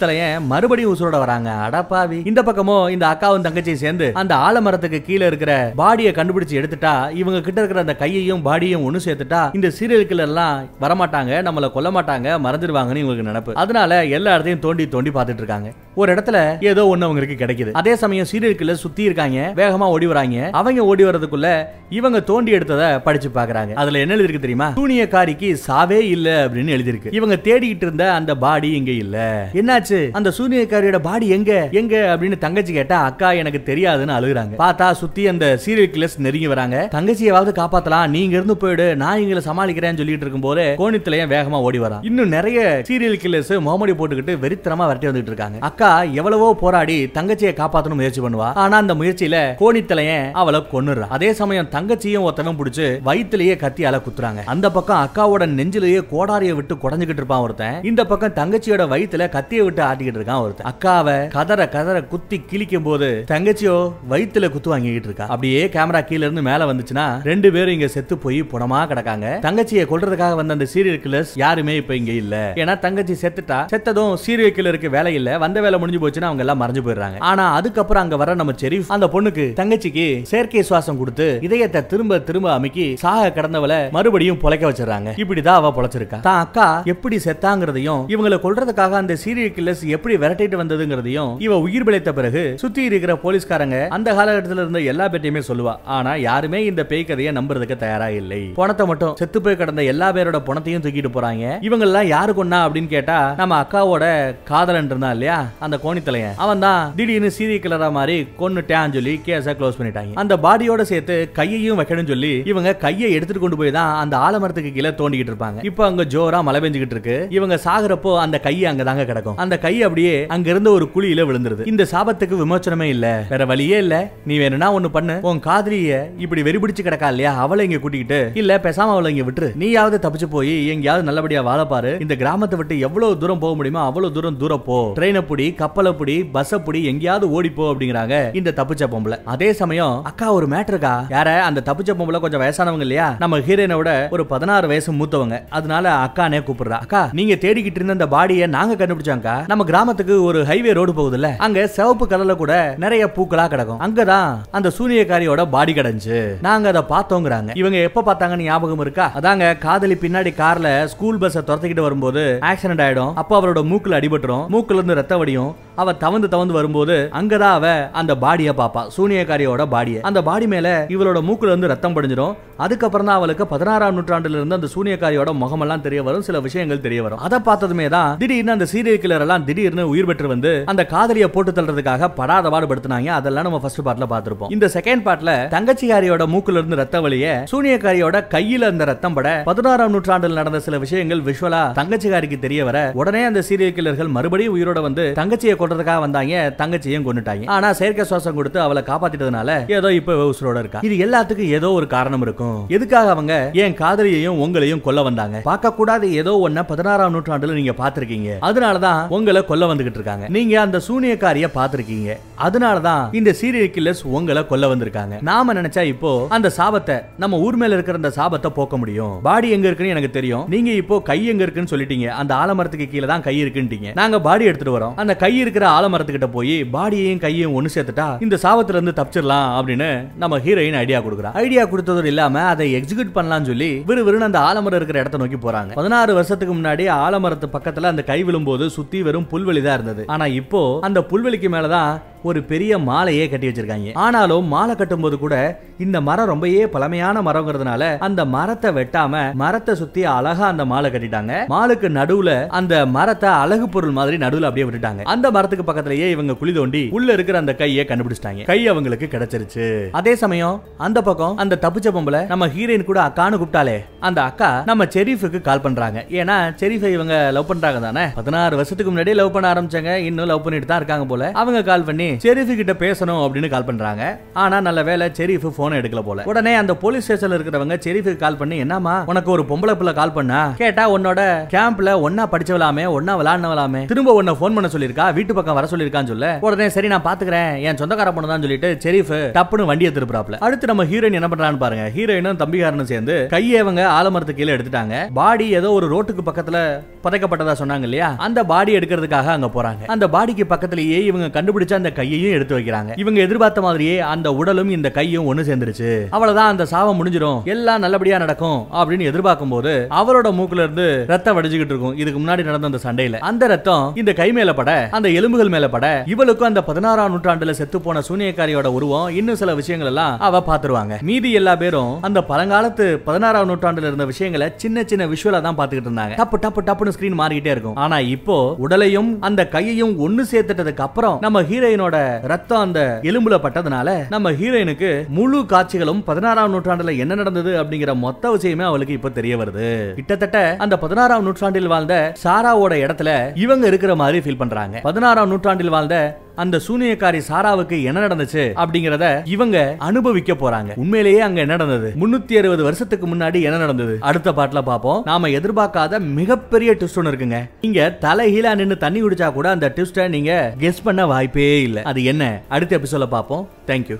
மறுபடியும் 0.52 0.92
உசுரோட 0.94 1.18
வராங்க. 1.18 1.50
அடப்பாவி 1.66 2.18
இந்த 2.30 2.40
பக்கமோ 2.42 2.76
இந்த 2.90 3.06
அக்காவும் 3.12 3.44
தங்கச்சியும் 3.46 3.82
சேர்ந்து 3.84 4.06
அந்த 4.22 4.34
ஆலமரத்துக்கு 4.46 5.00
கீழே 5.08 5.26
இருக்கிற 5.26 5.52
பாடியை 5.78 6.12
கண்டுபிடிச்சு 6.18 6.58
எடுத்துட்டா 6.60 6.92
இவங்க 7.20 7.40
கிட்ட 7.40 7.58
இருக்கிற 7.60 7.80
அந்த 7.80 7.94
கையையும் 8.02 8.42
பாடியும் 8.42 8.84
ஒன்று 8.96 9.06
சேர்த்துட்டா 9.06 9.40
இந்த 9.54 9.68
சீரியல் 9.78 10.08
கில்லர் 10.10 10.30
எல்லாம் 10.30 10.56
வரமாட்டாங்க 10.84 11.32
நம்மளை 11.46 11.68
கொல்ல 11.72 11.88
மாட்டாங்க 11.96 12.28
மறந்துடுவாங்கன்னு 12.46 13.02
இவங்களுக்கு 13.04 13.30
நினைப்பு. 13.30 13.52
அதனால 13.62 13.92
எல்லா 14.18 14.32
இடத்தையும் 14.36 14.64
தோண்டி 14.66 14.84
தோண்டி 14.94 15.10
பார்த்துட்டு 15.16 15.42
இருக்காங்க. 15.44 15.68
ஒரு 15.96 16.14
இடத்துல 16.14 16.64
ஏதோ 16.64 16.82
ஒண்ணு 16.84 17.04
அவங்களுக்கு 17.06 17.44
கிடைக்குது. 17.44 17.70
அதே 17.72 17.96
சமயம் 17.96 18.26
சீரியல் 18.32 18.56
கில்லர் 18.58 18.82
சுத்தி 18.84 19.02
இருக்காங்க 19.02 19.52
வேகமா 19.56 19.86
ஓடி 19.94 20.06
வராங்க. 20.06 20.48
அவங்க 20.52 20.84
ஓடி 20.84 21.04
வர்றதுக்குள்ள 21.04 21.64
இவங்க 21.90 22.20
தோண்டி 22.20 22.52
எடுத்ததை 22.52 23.02
படிச்சு 23.02 23.28
பாக்குறாங்க. 23.34 23.72
அதுல 23.74 23.98
என்ன 23.98 24.16
எழுதிருக்கு 24.16 24.44
தெரியுமா? 24.44 24.72
சூனியக்காரிக்கு 24.76 25.56
சாவே 25.68 25.98
இல்ல 26.10 26.46
அப்படின்னு 26.46 26.74
எழுதிருக்கு 26.76 27.14
இவங்க 27.14 27.34
தேடிக்கிட்டு 27.34 27.86
இருந்த 27.86 28.12
அந்த 28.12 28.36
பாடி 28.36 28.70
இங்க 28.70 28.90
இல்ல. 28.90 29.48
என்னாச்சு? 29.52 30.10
அந்த 30.12 30.32
சூனியக்காரியோட 30.38 30.98
பாடி 30.98 31.28
எங்க? 31.28 31.68
எங்க? 31.72 32.16
அப்படின்னு 32.16 32.38
தங்கச்சி 32.38 32.72
கேட்டா 32.72 33.04
அக்கா 33.04 33.32
எனக்கு 33.32 33.74
தெரியாதுன்னு 33.74 34.16
அழுகுறாங்க. 34.18 34.54
பார்த்தா 34.58 34.90
சுத்தி 34.92 35.28
அந்த 35.28 35.60
சீரியல் 35.66 35.92
கில்லர்ஸ் 35.94 36.18
நெருங்கி 36.18 36.46
வராங்க. 36.46 36.88
தங்கச்சியாவது 36.92 37.52
காப்பாத்தலாம். 37.60 38.08
நீங்க 38.08 38.36
இருந்து 38.36 38.56
போயிடு. 38.56 38.96
நான் 38.96 39.20
இங்களை 39.20 39.42
சமாளிக்கிறேன்னு 39.42 40.00
சொல்லிட்டு 40.02 40.26
இருக்கும் 40.26 40.40
போது 40.40 40.74
கோணித்திலையும் 40.78 41.32
வேகமா 41.34 41.60
ஓடி 41.68 41.78
வரான். 41.78 42.04
இன்னும் 42.04 42.28
நிறைய 42.28 42.82
சீரியல் 42.88 43.20
கில்லர்ஸ் 43.24 43.52
முகமடி 43.60 43.94
போட்டுக்கிட்டு 43.94 44.34
வெறித்தனமா 44.44 44.86
விரட்டி 44.86 45.06
வந்துட்டு 45.06 45.32
இருக்காங்க. 45.32 45.58
அக்கா 45.60 45.85
எவ்வளவோ 46.18 46.48
போராடி 46.60 46.96
தங்கச்சியை 47.16 47.52
காப்பாத்தணும் 47.60 48.00
முயற்சி 48.00 48.20
பண்ணுவா. 48.20 48.48
ஆனா 48.54 48.76
அந்த 48.76 48.94
முயற்சியில 48.94 49.36
கோணித்தலையன் 49.62 50.30
அவளை 50.32 50.60
கொன்னுறான் 50.72 51.14
அதே 51.16 51.32
சமயம் 51.32 51.70
தங்கச்சியும் 51.76 52.26
ஒருத்தவன் 52.28 52.58
பிடிச்சு 52.60 52.86
வயிற்றுலயே 53.08 53.54
கத்தியால 53.64 54.00
குத்துறாங்க. 54.06 54.42
அந்த 54.54 54.70
பக்கம் 54.70 55.02
அக்காவோட 55.04 55.44
நெஞ்சிலேயே 55.58 56.00
கோடாரிய 56.12 56.54
விட்டு 56.54 56.74
குடஞ்சுக்கிட்டு 56.74 57.22
இருப்பான் 57.22 57.44
ஒருத்தன். 57.46 57.76
இந்த 57.90 58.06
பக்கம் 58.06 58.36
தங்கச்சியோட 58.40 58.84
வயித்துல 58.92 59.28
கத்திய 59.36 59.62
விட்டு 59.64 59.82
ஆட்டிக்கிட்டு 59.82 60.20
இருக்கான் 60.20 60.42
ஒருத்தன். 60.44 60.68
அக்காவை 60.72 61.16
கதற 61.28 61.68
கதற 61.68 62.04
குத்தி 62.12 62.38
கிழிக்கும் 62.50 62.86
போது 62.88 63.24
தங்கச்சியோ 63.30 63.76
வயித்துல 64.10 64.50
குத்து 64.50 64.68
வாங்கிக்கிட்டு 64.68 65.08
இருக்கா. 65.08 65.26
அப்படியே 65.26 65.62
கேமரா 65.66 66.02
கீழ 66.10 66.22
இருந்து 66.26 66.42
மேல 66.42 66.72
வந்துச்சுன்னா 66.72 67.06
ரெண்டு 67.22 67.52
பேரும் 67.52 67.74
இங்க 67.74 67.88
செத்து 67.88 68.18
போய் 68.18 68.40
புடமா 68.42 68.80
கிடக்காங்க. 68.92 69.26
தங்கச்சியை 69.46 69.84
கொல்றதுக்காக 69.92 70.34
வந்த 70.34 70.56
அந்த 70.56 70.66
சீரியல் 70.74 71.00
கில்லர்ஸ் 71.04 71.32
யாருமே 71.34 71.76
இப்ப 71.76 71.96
இங்க 71.96 72.12
இல்ல. 72.12 72.52
ஏன்னா 72.54 72.78
தங்கச்சி 72.78 73.14
செத்துட்டா. 73.22 73.58
செத்ததும் 73.72 74.14
சீரியல் 74.26 74.54
கில்லருக்கு 74.56 74.90
வேலை 74.90 75.14
இல்ல. 75.14 75.38
வந்த 75.38 75.60
வேலை 75.60 75.75
வேலை 75.76 75.82
முடிஞ்சு 75.82 76.00
போச்சுன்னா 76.02 76.28
அவங்க 76.30 76.42
எல்லாம் 76.44 76.60
மறைஞ்சு 76.62 76.82
போயிடுறாங்க. 76.86 77.18
ஆனா 77.30 77.44
அதுக்கப்புறம் 77.58 78.02
அங்க 78.04 78.16
வர 78.22 78.34
நம்ம 78.40 78.52
செரீஃப் 78.62 78.92
அந்த 78.96 79.06
பொண்ணுக்கு 79.14 79.44
தங்கச்சிக்கு 79.60 80.06
செயற்கை 80.30 80.62
சுவாசம் 80.68 81.00
கொடுத்து 81.00 81.26
இதயத்தை 81.46 81.80
திரும்ப 81.92 82.18
திரும்ப 82.28 82.48
அமைக்கி 82.58 82.86
சாக 83.02 83.24
கடந்தவளை 83.38 83.78
மறுபடியும் 83.96 84.40
பொழைக்க 84.44 84.64
வச்சிடறாங்க. 84.68 85.10
இப்படிதான் 85.22 85.58
அவ 85.60 85.70
பொழைச்சிருக்கா. 85.78 86.18
தான் 86.28 86.40
அக்கா 86.44 86.66
எப்படி 86.92 87.16
செத்தாங்கிறதையும் 87.26 88.02
இவங்களை 88.14 88.38
கொல்றதுக்காக 88.44 88.96
அந்த 89.02 89.16
சீரியல் 89.24 89.54
கில்லர்ஸ் 89.58 89.84
எப்படி 89.96 90.16
விரட்டிட்டு 90.22 90.60
வந்ததுங்கிறதையும் 90.62 91.32
இவ 91.46 91.58
உயிர் 91.66 91.86
பிழைத்த 91.88 92.12
பிறகு 92.18 92.44
சுத்தி 92.62 92.82
இருக்கிற 92.90 93.14
போலீஸ்காரங்க 93.24 93.78
அந்த 93.98 94.08
காலகட்டத்தில் 94.18 94.62
இருந்த 94.64 94.82
எல்லா 94.92 95.06
பேட்டையுமே 95.14 95.42
சொல்லுவா. 95.50 95.74
ஆனா 95.96 96.14
யாருமே 96.28 96.60
இந்த 96.70 96.84
பேய் 96.92 97.08
கதையை 97.10 97.32
நம்புறதுக்கு 97.38 97.78
தயாரா 97.84 98.08
இல்லை. 98.20 98.42
பணத்தை 98.60 98.86
மட்டும் 98.92 99.14
செத்து 99.22 99.38
போய் 99.44 99.60
கடந்த 99.62 99.82
எல்லா 99.92 100.10
பேரோட 100.16 100.40
பணத்தையும் 100.48 100.84
தூக்கிட்டு 100.86 101.12
போறாங்க. 101.16 101.44
இவங்க 101.68 101.86
எல்லாம் 101.90 102.10
யாரு 102.14 102.32
கொண்டா 102.40 102.60
அப்படின்னு 102.66 102.92
கேட்டா 102.96 103.18
நம்ம 103.40 103.54
அக்காவோட 103.62 104.04
காதலன் 104.50 104.90
இருந்தா 104.90 105.10
இல்லையா? 105.16 105.38
அந்த 105.66 105.76
கோணித்தலைய 105.84 106.26
அவன் 106.44 106.62
தான் 106.66 106.82
திடீர்னு 106.98 107.30
சீரிய 107.36 107.58
கிளரா 107.64 107.88
மாதிரி 107.98 108.16
கொன்னுட்டேன் 108.40 108.94
சொல்லி 108.96 109.14
கேஸ 109.26 109.54
க்ளோஸ் 109.58 109.78
பண்ணிட்டாங்க. 109.78 110.12
அந்த 110.22 110.34
பாடியோட 110.44 110.82
சேர்த்து 110.90 111.14
கையையும் 111.38 111.78
வைக்கணும்னு 111.80 112.12
சொல்லி 112.14 112.32
இவங்க 112.52 112.76
கையை 112.84 113.08
எடுத்துட்டு 113.16 113.42
கொண்டு 113.44 113.58
போய் 113.60 113.74
தான் 113.78 113.92
அந்த 114.02 114.14
ஆலமரத்துக்கு 114.26 114.72
கீழே 114.76 114.92
தோண்டிக்கிட்டு 115.00 115.32
இருப்பாங்க. 115.32 115.60
இப்போ 115.70 115.82
அங்க 115.90 116.02
ஜோரா 116.14 116.40
மழை 116.48 116.60
பெஞ்சுக்கிட்டு 116.64 116.96
இருக்கு. 116.98 117.16
இவங்க 117.36 117.56
சாகுறப்போ 117.66 118.12
அந்த 118.24 118.36
கை 118.46 118.54
அங்க 118.70 118.84
தாங்க 118.90 119.04
கிடக்கும். 119.10 119.38
அந்த 119.44 119.54
கை 119.64 119.74
அப்படியே 119.86 120.14
அங்க 120.36 120.46
இருந்த 120.54 120.70
ஒரு 120.76 120.86
குழியில 120.94 121.26
விழுந்துருது. 121.30 121.66
இந்த 121.72 121.86
சாபத்துக்கு 121.92 122.36
விமோச்சனமே 122.42 122.88
இல்ல. 122.94 123.06
வேற 123.32 123.44
வழியே 123.52 123.78
இல்ல. 123.84 123.96
நீ 124.30 124.36
வேணும்னா 124.42 124.70
ஒண்ணு 124.78 124.90
பண்ணு. 124.96 125.16
உன் 125.30 125.42
காதலிய 125.48 125.92
இப்படி 126.24 126.42
வெறிபிடிச்சு 126.48 126.86
கிடக்கா 126.88 127.10
இல்லையா? 127.14 127.32
அவளை 127.44 127.64
இங்க 127.68 127.80
கூட்டிக்கிட்டு. 127.84 128.20
இல்ல 128.42 128.60
பேசாம 128.66 128.94
அவளை 128.96 129.10
இங்க 129.14 129.26
விட்டுரு. 129.30 129.50
நீயாவது 129.62 129.98
தப்பிச்சு 130.06 130.30
போய் 130.36 130.54
எங்கேயாவது 130.74 131.08
நல்லபடியா 131.10 131.42
வாழப்பாரு 131.50 131.92
இந்த 132.06 132.16
கிராமத்தை 132.22 132.58
விட்டு 132.58 132.74
எவ்வளவு 132.86 133.18
தூரம் 133.18 133.42
போக 133.44 133.54
முடியுமோ 133.54 133.82
அவ்வளவு 133.88 134.14
தூரம் 134.16 134.40
தூரம் 134.42 134.64
போ. 134.68 134.78
ட்ரெயினை 134.98 135.22
புடி 135.30 135.45
கப்பலை 135.54 135.92
புடி 135.92 136.30
பஸ்ஸை 136.32 136.58
புடி 136.58 136.84
எங்கேயாவது 136.84 137.42
ஓடிப்போ 137.42 137.64
அப்படிங்கிறாங்க 137.72 138.34
இந்த 138.34 138.52
தப்பிச்ச 138.56 138.86
பொம்பளை. 138.90 139.20
அதே 139.24 139.52
சமயம் 139.52 140.04
அக்கா 140.04 140.32
ஒரு 140.32 140.46
மேட்ருக்கா 140.46 140.94
யார 141.08 141.38
அந்த 141.40 141.62
தப்பிச்ச 141.64 141.94
பொம்பளை 141.94 142.20
கொஞ்சம் 142.20 142.40
வயசானவங்க 142.40 142.80
இல்லையா? 142.80 143.16
நம்ம 143.18 143.38
ஹீரோயினை 143.38 143.76
விட 143.76 144.08
ஒரு 144.10 144.26
பதினாறு 144.26 144.68
வயசு 144.68 144.92
மூத்தவங்க. 144.92 145.42
அதனால 145.50 145.90
அக்கானே 145.90 146.40
கூப்பிடுறா. 146.42 146.78
அக்கா 146.80 147.08
நீங்க 147.12 147.34
தேடிக்கிட்டு 147.34 147.80
இருந்த 147.80 147.92
அந்த 147.92 148.06
பாடியை 148.16 148.46
நாங்க 148.46 148.86
கண்டுபிடிச்சாங்க 148.86 149.46
நம்ம 149.46 149.64
கிராமத்துக்கு 149.64 150.22
ஒரு 150.22 150.42
ஹைவே 150.42 150.72
ரோடு 150.72 150.92
போகுதுல்ல. 150.92 151.36
அங்க 151.36 151.66
சிவப்பு 151.66 152.06
கலர்ல 152.06 152.36
கூட 152.36 152.74
நிறைய 152.78 153.06
பூக்களா 153.06 153.48
கிடக்கும். 153.48 153.80
அங்கதான் 153.80 154.36
அந்த 154.50 154.72
சூனியக்காரியோட 154.78 155.50
பாடி 155.50 155.72
கிடஞ்சு 155.72 156.40
நாங்க 156.40 156.68
அதை 156.68 156.82
பார்த்தோங்கிறாங்க. 156.88 157.56
இவங்க 157.56 157.76
எப்ப 157.76 158.02
பார்த்தாங்கன்னு 158.06 158.48
ஞாபகம் 158.50 158.80
இருக்கா? 158.80 159.12
அதாங்க 159.14 159.58
காதலி 159.58 159.94
பின்னாடி 159.94 160.32
கார்ல 160.42 160.84
ஸ்கூல் 160.84 161.18
பஸ்ஸை 161.18 161.42
துரத்திக்கிட்டு 161.46 161.80
வரும்போது 161.80 162.38
ஆக்சிடென்ட் 162.40 162.84
ஆயிடும். 162.86 163.12
அப்ப 163.14 163.40
அவரோட 163.40 163.60
மூக்குல 163.72 163.98
அடிபட்டுரும். 163.98 164.44
மூக்குல 164.52 164.74
இருந்து 164.74 164.94
ரத்த 164.94 165.16
வடியும். 165.16 165.35
அவ 165.82 165.92
தவந்து 166.02 166.28
தவந்து 166.32 166.54
வரும்போது 166.56 166.94
அங்கதான் 167.18 167.54
அவ 167.58 167.66
அந்த 168.00 168.12
பாடிய 168.22 168.50
பாப்பா 168.60 168.82
சூனியக்காரியோட 168.96 169.62
பாடிய. 169.74 169.96
அந்த 170.08 170.20
பாடி 170.28 170.46
மேல 170.52 170.68
இவளோட 170.94 171.18
மூக்குல 171.28 171.50
இருந்து 171.52 171.70
ரத்தம் 171.72 171.96
படிஞ்சிடும். 171.96 172.36
அதுக்கப்புறம் 172.64 173.08
தான் 173.08 173.18
அவளுக்கு 173.20 173.44
பதினாறாம் 173.50 173.96
நூற்றாண்டுல 173.96 174.38
இருந்து 174.38 174.56
அந்த 174.58 174.68
சூனியக்காரியோட 174.74 175.30
முகமெல்லாம் 175.40 175.82
தெரிய 175.86 176.02
வரும் 176.06 176.24
சில 176.28 176.40
விஷயங்கள் 176.46 176.82
தெரிய 176.86 177.00
வரும். 177.06 177.20
அதை 177.26 177.38
பார்த்ததுமே 177.48 177.88
தான் 177.96 178.14
திடீர்னு 178.22 178.54
அந்த 178.54 178.68
சீரியல் 178.72 179.02
கிளர் 179.02 179.24
எல்லாம் 179.24 179.44
திடீர்னு 179.48 179.84
உயிர் 179.92 180.08
பெற்று 180.10 180.30
வந்து 180.34 180.52
அந்த 180.74 180.84
காதலியை 180.94 181.28
போட்டு 181.34 181.54
தள்ளுறதுக்காக 181.58 182.10
படாத 182.20 182.52
பாடுபடுத்தினாங்க 182.54 183.10
அதெல்லாம் 183.18 183.46
நம்ம 183.48 183.60
ஃபர்ஸ்ட் 183.64 183.84
பார்ட்ல 183.88 184.08
பார்த்திருப்போம். 184.14 184.52
இந்த 184.56 184.70
செகண்ட் 184.76 185.04
பார்ட்ல 185.08 185.34
தங்கச்சியாரியோட 185.56 186.22
மூக்குல 186.34 186.62
இருந்து 186.62 186.80
ரத்த 186.82 187.00
வழிய 187.06 187.36
சூனியக்காரியோட 187.52 188.24
கையில 188.36 188.72
அந்த 188.72 188.86
ரத்தம் 188.92 189.18
பட 189.18 189.28
பதினாறாம் 189.50 189.94
நூற்றாண்டில் 189.96 190.38
நடந்த 190.40 190.62
சில 190.68 190.78
விஷயங்கள் 190.86 191.24
விஷுவலா 191.28 191.62
தங்கச்சிகாரிக்கு 191.80 192.40
தெரிய 192.46 192.62
வர 192.70 192.78
உடனே 193.02 193.24
அந்த 193.30 193.44
சீரியல் 193.50 193.76
கிளர்கள் 193.78 194.14
மறுபடியும் 194.16 194.56
உயிரோட 194.56 194.80
வந்து 194.88 195.06
தங்கச்சியை 195.26 195.54
கொல்றதுக்காக 195.60 196.00
வந்தாங்க 196.04 196.40
தங்கச்சியும் 196.58 197.04
கொண்டுட்டாங்க 197.06 197.44
ஆனா 197.54 197.68
செயற்கை 197.78 198.04
சுவாசம் 198.08 198.36
கொடுத்து 198.38 198.58
அவளை 198.64 198.82
காப்பாத்திட்டதுனால 198.88 199.48
ஏதோ 199.76 199.88
இப்ப 199.98 200.14
உசுரோட 200.32 200.58
இருக்கா. 200.62 200.80
இது 200.88 200.94
எல்லாத்துக்கும் 201.06 201.52
ஏதோ 201.58 201.68
ஒரு 201.78 201.86
காரணம் 201.94 202.24
இருக்கும். 202.26 202.58
எதுக்காக 202.76 203.08
அவங்க 203.14 203.34
என் 203.62 203.74
காதலியையும் 203.80 204.38
உங்களையும் 204.44 204.82
கொல்ல 204.84 205.02
வந்தாங்க? 205.06 205.36
பார்க்க 205.48 205.72
கூடாது 205.78 206.06
ஏதோ 206.20 206.32
ஒன்ன 206.48 206.62
பதினாறாம் 206.68 207.14
நூற்றாண்டுல 207.14 207.56
நீங்க 207.58 207.74
பாத்திருக்கீங்க 207.80 208.36
அதனாலதான் 208.48 209.00
உங்களை 209.16 209.42
கொல்ல 209.50 209.70
வந்துகிட்டு 209.70 210.00
இருக்காங்க. 210.00 210.28
நீங்க 210.36 210.54
அந்த 210.64 210.80
சூனியக்காரிய 210.88 211.48
பாத்திருக்கீங்க 211.58 212.16
அதனாலதான் 212.46 213.02
இந்த 213.20 213.34
சீரியல் 213.40 213.72
கில்லர்ஸ் 213.78 214.04
உங்களை 214.18 214.44
கொல்ல 214.52 214.70
வந்திருக்காங்க. 214.74 215.16
நாம 215.30 215.54
நினைச்சா 215.60 215.84
இப்போ 215.94 216.12
அந்த 216.38 216.50
சாபத்தை 216.58 216.98
நம்ம 217.24 217.42
ஊர் 217.48 217.60
மேல 217.62 217.76
இருக்கிற 217.78 218.02
அந்த 218.02 218.12
சாபத்தை 218.20 218.52
போக்க 218.60 218.76
முடியும். 218.84 219.16
பாடி 219.28 219.50
எங்க 219.58 219.68
இருக்குன்னு 219.70 219.94
எனக்கு 219.96 220.12
தெரியும். 220.18 220.46
நீங்க 220.56 220.70
இப்போ 220.82 220.98
கை 221.10 221.18
எங்க 221.34 221.44
இருக்குன்னு 221.46 221.74
சொல்லிட்டீங்க. 221.74 222.08
அந்த 222.22 222.34
ஆலமரத்துக்கு 222.42 222.88
கீழே 222.94 223.08
தான் 223.14 223.26
கை 223.28 223.36
இருக்குன்ட்டீங்க. 223.44 223.90
நாங்க 224.02 224.16
பாடி 224.28 224.44
எடுத்துட்டு 224.50 224.76
வரோம். 224.78 224.96
அந்த 225.02 225.15
கை 225.22 225.30
இருக்கிற 225.42 225.64
ஆலமரத்துக்கிட்ட 225.76 226.28
போய் 226.36 226.56
பாடியையும் 226.74 227.22
கையையும் 227.24 227.54
ஒன்று 227.58 227.74
சேர்த்துட்டா 227.74 228.06
இந்த 228.24 228.36
சாபத்துல 228.44 228.76
இருந்து 228.78 228.94
தப்பிச்சிடலாம் 228.98 229.50
அப்படின்னு 229.58 229.88
நம்ம 230.22 230.38
ஹீரோயின் 230.46 230.78
ஐடியா 230.82 230.98
கொடுக்குறா. 231.06 231.30
ஐடியா 231.44 231.62
கொடுத்ததோடு 231.72 232.10
இல்லாம 232.12 232.42
அதை 232.52 232.66
எக்ஸிக்யூட் 232.78 233.14
பண்ணலாம்னு 233.16 233.50
சொல்லி 233.50 233.70
விறுவிறுன்னு 233.90 234.28
அந்த 234.30 234.40
ஆலமரம் 234.48 234.78
இருக்கிற 234.80 235.00
இடத்த 235.02 235.20
நோக்கி 235.22 235.40
போறாங்க. 235.46 235.72
பதினாறு 235.80 236.14
வருஷத்துக்கு 236.18 236.54
முன்னாடி 236.54 236.86
ஆலமரத்து 237.06 237.48
பக்கத்துல 237.56 237.92
அந்த 237.92 238.04
கை 238.10 238.18
விழும்போது 238.28 238.66
சுத்தி 238.78 239.00
வெறும் 239.08 239.28
புல்வெளி 239.32 239.62
தான் 239.62 239.78
இருந்தது. 239.78 240.04
ஆனா 240.14 240.26
இப்போ 240.40 240.62
அந்த 240.88 241.00
புல்வெளிக்கு 241.10 241.50
மேலதான் 241.56 241.90
ஒரு 242.28 242.40
பெரிய 242.50 242.78
மாலையே 242.88 243.24
கட்டி 243.30 243.48
வச்சிருக்காங்க. 243.48 243.92
ஆனாலும் 244.04 244.46
மாலை 244.54 244.74
கட்டும்போது 244.80 245.16
கூட 245.24 245.36
இந்த 245.84 245.96
மரம் 246.08 246.30
ரொம்பயே 246.30 246.62
பழமையான 246.74 247.22
மரம்ங்கிறதுனால 247.26 247.82
அந்த 248.06 248.20
மரத்தை 248.34 248.70
வெட்டாம 248.78 249.22
மரத்தை 249.42 249.72
சுத்தி 249.80 250.02
அழகா 250.16 250.44
அந்த 250.52 250.64
மாலை 250.72 250.88
கட்டிட்டாங்க. 250.92 251.32
மாலுக்கு 251.54 251.88
நடுவுல 251.98 252.30
அந்த 252.58 252.74
மரத்தை 252.96 253.30
அழகு 253.42 253.66
பொருள் 253.74 253.94
மாதிரி 253.98 254.16
நடுவுல 254.24 254.48
அப்படியே 254.48 254.66
விட்டுட்டாங்க. 254.68 255.02
அந்த 255.14 255.26
மரத்துக்கு 255.36 255.66
பக்கத்திலேயே 255.68 256.06
இவங்க 256.14 256.36
குழி 256.40 256.54
தோண்டி 256.58 256.82
உள்ள 256.98 257.08
இருக்கிற 257.16 257.38
அந்த 257.42 257.54
கையை 257.60 257.84
கண்டுபிடிச்சிட்டாங்க. 257.90 258.44
கை 258.50 258.58
அவங்களுக்கு 258.72 259.08
கிடைச்சிருச்சு. 259.14 259.66
அதே 260.00 260.14
சமயம் 260.22 260.56
அந்த 260.86 260.98
பக்கம் 261.08 261.36
அந்த 261.44 261.58
தப்பிச்ச 261.66 261.90
பொம்பளை 261.96 262.22
நம்ம 262.32 262.48
ஹீரோயின் 262.56 262.88
கூட 262.90 263.00
அக்கான்னு 263.08 263.40
கூப்பிட்டாலே 263.42 263.76
அந்த 264.08 264.18
அக்கா 264.30 264.50
நம்ம 264.70 264.88
செரீஃபுக்கு 264.96 265.40
கால் 265.48 265.64
பண்றாங்க. 265.66 265.98
ஏன்னா 266.20 266.38
செரீஃபை 266.62 266.92
இவங்க 266.96 267.14
லவ் 267.38 267.50
பண்றாங்க 267.52 267.80
தானே? 267.86 268.06
பதினாறு 268.18 268.54
வருஷத்துக்கு 268.60 268.92
முன்னாடியே 268.92 269.18
லவ் 269.20 269.34
பண்ண 269.36 269.46
ஆரம்பிச்சாங்க. 269.52 269.92
இன்னும் 270.08 270.30
லவ் 270.32 270.44
பண்ணிட்டு 270.46 270.70
தான் 270.72 270.80
இருக்காங்க 270.82 271.06
போல. 271.12 271.30
அவங்க 271.42 271.62
கால் 271.70 271.88
பண்ணி 271.90 272.08
செரீஃப் 272.24 272.52
கிட்ட 272.60 272.74
பேசணும் 272.84 273.22
அப்படின்னு 273.24 273.48
கால் 273.54 273.68
பண்றாங்க. 273.70 274.02
ஆனா 274.42 274.60
நல்ல 274.66 274.82
வேலை 274.82 275.06
செரீஃப் 275.18 275.46
போன் 275.56 275.78
எடுக்கல 275.80 276.02
போல. 276.08 276.22
உடனே 276.32 276.54
அந்த 276.54 276.74
போலீஸ் 276.82 277.06
ஸ்டேஷன்ல 277.06 277.38
இருக்கிறவங்க 277.38 277.76
செரீஃபுக்கு 277.86 278.22
கால் 278.24 278.40
பண்ணி 278.42 278.56
என்னமா 278.64 278.94
உனக்கு 279.12 279.30
ஒரு 279.30 279.42
பொம்பளை 279.50 279.74
பிள்ளை 279.80 279.94
கால் 280.00 280.14
பண்ணா? 280.18 280.40
கேட்டா 280.62 280.84
உன்னோட 280.94 281.20
கேம்ப்ல 281.54 281.94
ஒன்னா 282.06 282.26
படிச்சவளாமே 282.32 282.84
ஒன்னா 282.96 283.14
விளையாடவளாமே 283.20 283.82
திரும்ப 283.92 284.14
உன்னை 284.20 284.34
போன் 284.40 284.54
பண்ண 284.54 284.70
சொல்லிருக்கா 284.72 285.06
வீட்டு 285.18 285.34
பக்கம் 285.34 285.58
வர 285.58 285.68
சொல்லிருக்கான்னு 285.72 286.12
சொல்ல. 286.12 286.26
உடனே 286.46 286.68
சரி 286.68 286.88
நான் 286.92 287.06
பாத்துக்கிறேன். 287.08 287.52
என் 287.68 287.80
சொந்தக்கார 287.82 288.12
பொண்ணு 288.16 288.32
தான் 288.32 288.44
சொல்லிட்டு 288.46 288.70
செரீஃப் 288.84 289.14
டப்புன்னு 289.36 289.68
வண்டியை 289.70 289.92
திருப்புறாப்ல 289.92 290.38
அடுத்து 290.46 290.70
நம்ம 290.72 290.84
ஹீரோயின் 290.84 291.18
என்ன 291.20 291.30
பண்றான்னு 291.32 291.62
பாருங்க. 291.64 291.84
ஹீரோயினும் 291.96 292.40
தம்பிகாரனும் 292.42 292.90
சேர்ந்து 292.92 293.16
கையை 293.34 293.58
அவங்க 293.58 293.82
ஆலமரத்து 293.98 294.34
கீழே 294.38 294.54
எடுத்துட்டாங்க. 294.56 294.94
பாடி 295.20 295.48
ஏதோ 295.60 295.70
ஒரு 295.78 295.86
ரோட்டுக்கு 295.94 296.24
பக்கத்துல 296.28 296.58
புதைக்கப்பட்டதா 297.04 297.54
சொன்னாங்க 297.62 297.86
இல்லையா? 297.88 298.08
அந்த 298.26 298.40
பாடி 298.44 298.72
எடுக்கிறதுக்காக 298.78 299.28
அங்க 299.36 299.50
போறாங்க. 299.56 299.82
அந்த 299.94 300.06
பாடிக்கு 300.14 300.44
பக்கத்திலேயே 300.52 300.98
இவங்க 301.04 301.26
கண்டுபிடிச்ச 301.36 301.74
அந்த 301.74 301.90
கையையும் 301.98 302.34
எடுத்து 302.36 302.56
வைக்கிறாங்க. 302.58 302.92
இவங்க 303.02 303.20
எதிர்பார்த்த 303.26 303.66
மாதிரியே 303.66 303.96
அந்த 304.12 304.28
உடலும் 304.40 304.70
இந்த 304.76 304.88
கையும் 304.98 305.28
ஒண்ணு 305.30 305.46
சேர்ந்துருச்சு. 305.48 305.90
அவ்வளவுதான் 306.14 306.52
அந்த 306.52 306.66
சாவம் 306.72 306.98
முடிஞ்சிடும். 307.00 307.40
எல்லாம் 307.54 307.82
நல்லபடியா 307.84 308.18
நடக்கும் 308.24 308.60
அப்படின்னு 308.80 309.08
எதிர்பார்க்கும் 309.10 309.54
போது 309.54 309.74
அவரோட 310.00 310.28
மூக்குல 310.38 310.64
இருந்து 310.66 310.86
ரத்தம் 311.12 311.36
வடிஞ்சுக்கிட்டு 311.38 311.74
இருக்கும். 311.74 311.96
இதுக்கு 312.02 312.20
முன்னாடி 312.20 312.44
நடந்த 312.48 312.70
அந்த 312.70 312.80
சண்டையில. 312.86 313.20
அந்த 313.30 313.46
ரத்தம் 313.54 313.84
இந்த 314.02 314.12
கை 314.20 314.28
மேல 314.38 314.52
பட 314.60 314.70
அந்த 314.98 315.08
எலும்புகள் 315.18 315.52
மேல 315.54 315.68
பட 315.74 315.86
இவளுக்கும் 316.14 316.50
அந்த 316.50 316.62
பதினாறாம் 316.68 317.12
நூற்றாண்டுல 317.12 317.54
செத்து 317.60 317.80
போன 317.86 318.02
சூனியக்காரியோட 318.08 318.68
உருவம் 318.78 319.08
இன்னும் 319.18 319.40
சில 319.42 319.54
விஷயங்கள் 319.60 319.90
எல்லாம் 319.92 320.14
அவ 320.28 320.42
பாத்துருவாங்க. 320.48 320.94
மீதி 321.10 321.32
எல்லா 321.40 321.54
பேரும் 321.62 321.92
அந்த 322.08 322.20
பழங்காலத்து 322.30 322.86
பதினாறாம் 323.08 323.48
நூற்றாண்டுல 323.50 323.88
இருந்த 323.90 324.06
விஷயங்களை 324.12 324.46
சின்ன 324.62 324.84
சின்ன 324.90 325.06
விஷுவலா 325.12 325.40
தான் 325.46 325.58
பாத்துக்கிட்டு 325.58 325.90
இருந்தாங்க. 325.90 326.14
டப்பு 326.22 326.38
டப்பு 326.44 326.60
டப்புன்னு 326.68 326.94
ஸ்கிரீன் 326.96 327.18
மாறிக்கிட்டே 327.20 327.52
இருக்கும். 327.54 327.76
ஆனா 327.84 327.98
இப்போ 328.16 328.36
உடலையும் 328.66 329.10
அந்த 329.28 329.42
கையையும் 329.54 329.94
ஒண்ணு 330.06 330.22
சேர்த்துட்டதுக்கு 330.32 330.84
அப்புறம் 330.88 331.16
நம்ம 331.24 331.42
ஹீரோயினோட 331.50 331.85
ரத்தம் 332.22 332.60
அந்த 332.60 332.98
எலும்புல 333.02 333.38
பட்டதுனால 333.42 334.08
நம்ம 334.10 334.32
ஹீரோயினுக்கு 334.32 335.08
முழு 335.08 335.46
காட்சிகளும் 335.46 336.04
பதினாறாம் 336.04 336.54
நூற்றாண்டுல 336.54 336.96
என்ன 336.98 337.14
நடந்தது 337.14 337.62
அப்படிங்கிற 337.62 337.94
மொத்த 337.94 338.30
விஷயமே 338.30 338.64
அவளுக்கு 338.64 338.94
இப்ப 338.94 339.08
தெரிய 339.08 339.36
வருது. 339.36 339.94
கிட்டத்தட்ட 339.94 340.54
அந்த 340.58 340.78
பதினாறாம் 340.78 341.22
நூற்றாண்டில் 341.22 341.66
வாழ்ந்த 341.66 342.12
சாராவோட 342.24 342.74
இடத்துல 342.86 343.30
இவங்க 343.34 343.66
இருக்கிற 343.66 343.94
மாதிரி 343.94 344.18
ஃபீல் 344.18 344.36
பண்றாங்க. 344.36 344.80
பதினாறாம் 344.82 345.28
நூற்றாண்டில் 345.28 345.68
வாழ்ந்த 345.68 346.24
அந்த 346.36 346.60
சூனியக்காரி 346.68 347.20
சாராவுக்கு 347.28 347.82
என்ன 347.82 348.06
நடந்துச்சு 348.06 348.42
அப்படிங்கறத 348.62 349.22
இவங்க 349.24 349.74
அனுபவிக்க 349.78 350.32
போறாங்க. 350.32 350.72
உண்மையிலேயே 350.74 351.20
அங்க 351.20 351.40
என்ன 351.40 351.56
நடந்தது? 351.56 351.94
முன்னூத்தி 352.00 352.38
அறுபது 352.38 352.62
வருஷத்துக்கு 352.62 353.06
முன்னாடி 353.06 353.42
என்ன 353.42 353.56
நடந்தது? 353.56 353.98
அடுத்த 354.00 354.32
பாட்டுல 354.32 354.62
பாப்போம் 354.66 355.00
நாம 355.04 355.28
எதிர்பார்க்காத 355.28 356.00
மிகப்பெரிய 356.00 356.72
ட்விஸ்ட் 356.72 356.98
ஒன்று 356.98 357.12
இருக்குங்க. 357.12 357.48
இங்க 357.60 357.98
தலைகீழா 358.00 358.54
நின்று 358.54 358.78
தண்ணி 358.78 359.02
குடிச்சா 359.02 359.32
கூட 359.32 359.50
அந்த 359.50 359.72
ட்விஸ்ட 359.76 360.08
நீங்க 360.08 360.54
கெஸ் 360.58 360.84
பண்ண 360.84 361.06
வாய்ப்பே 361.06 361.62
இல்லை. 361.62 361.82
அது 361.82 362.04
என்ன? 362.04 362.40
அடுத்த 362.48 362.78
எபிசோட 362.78 363.06
பாப்போம் 363.16 363.46
தேங்க்யூ 363.66 363.94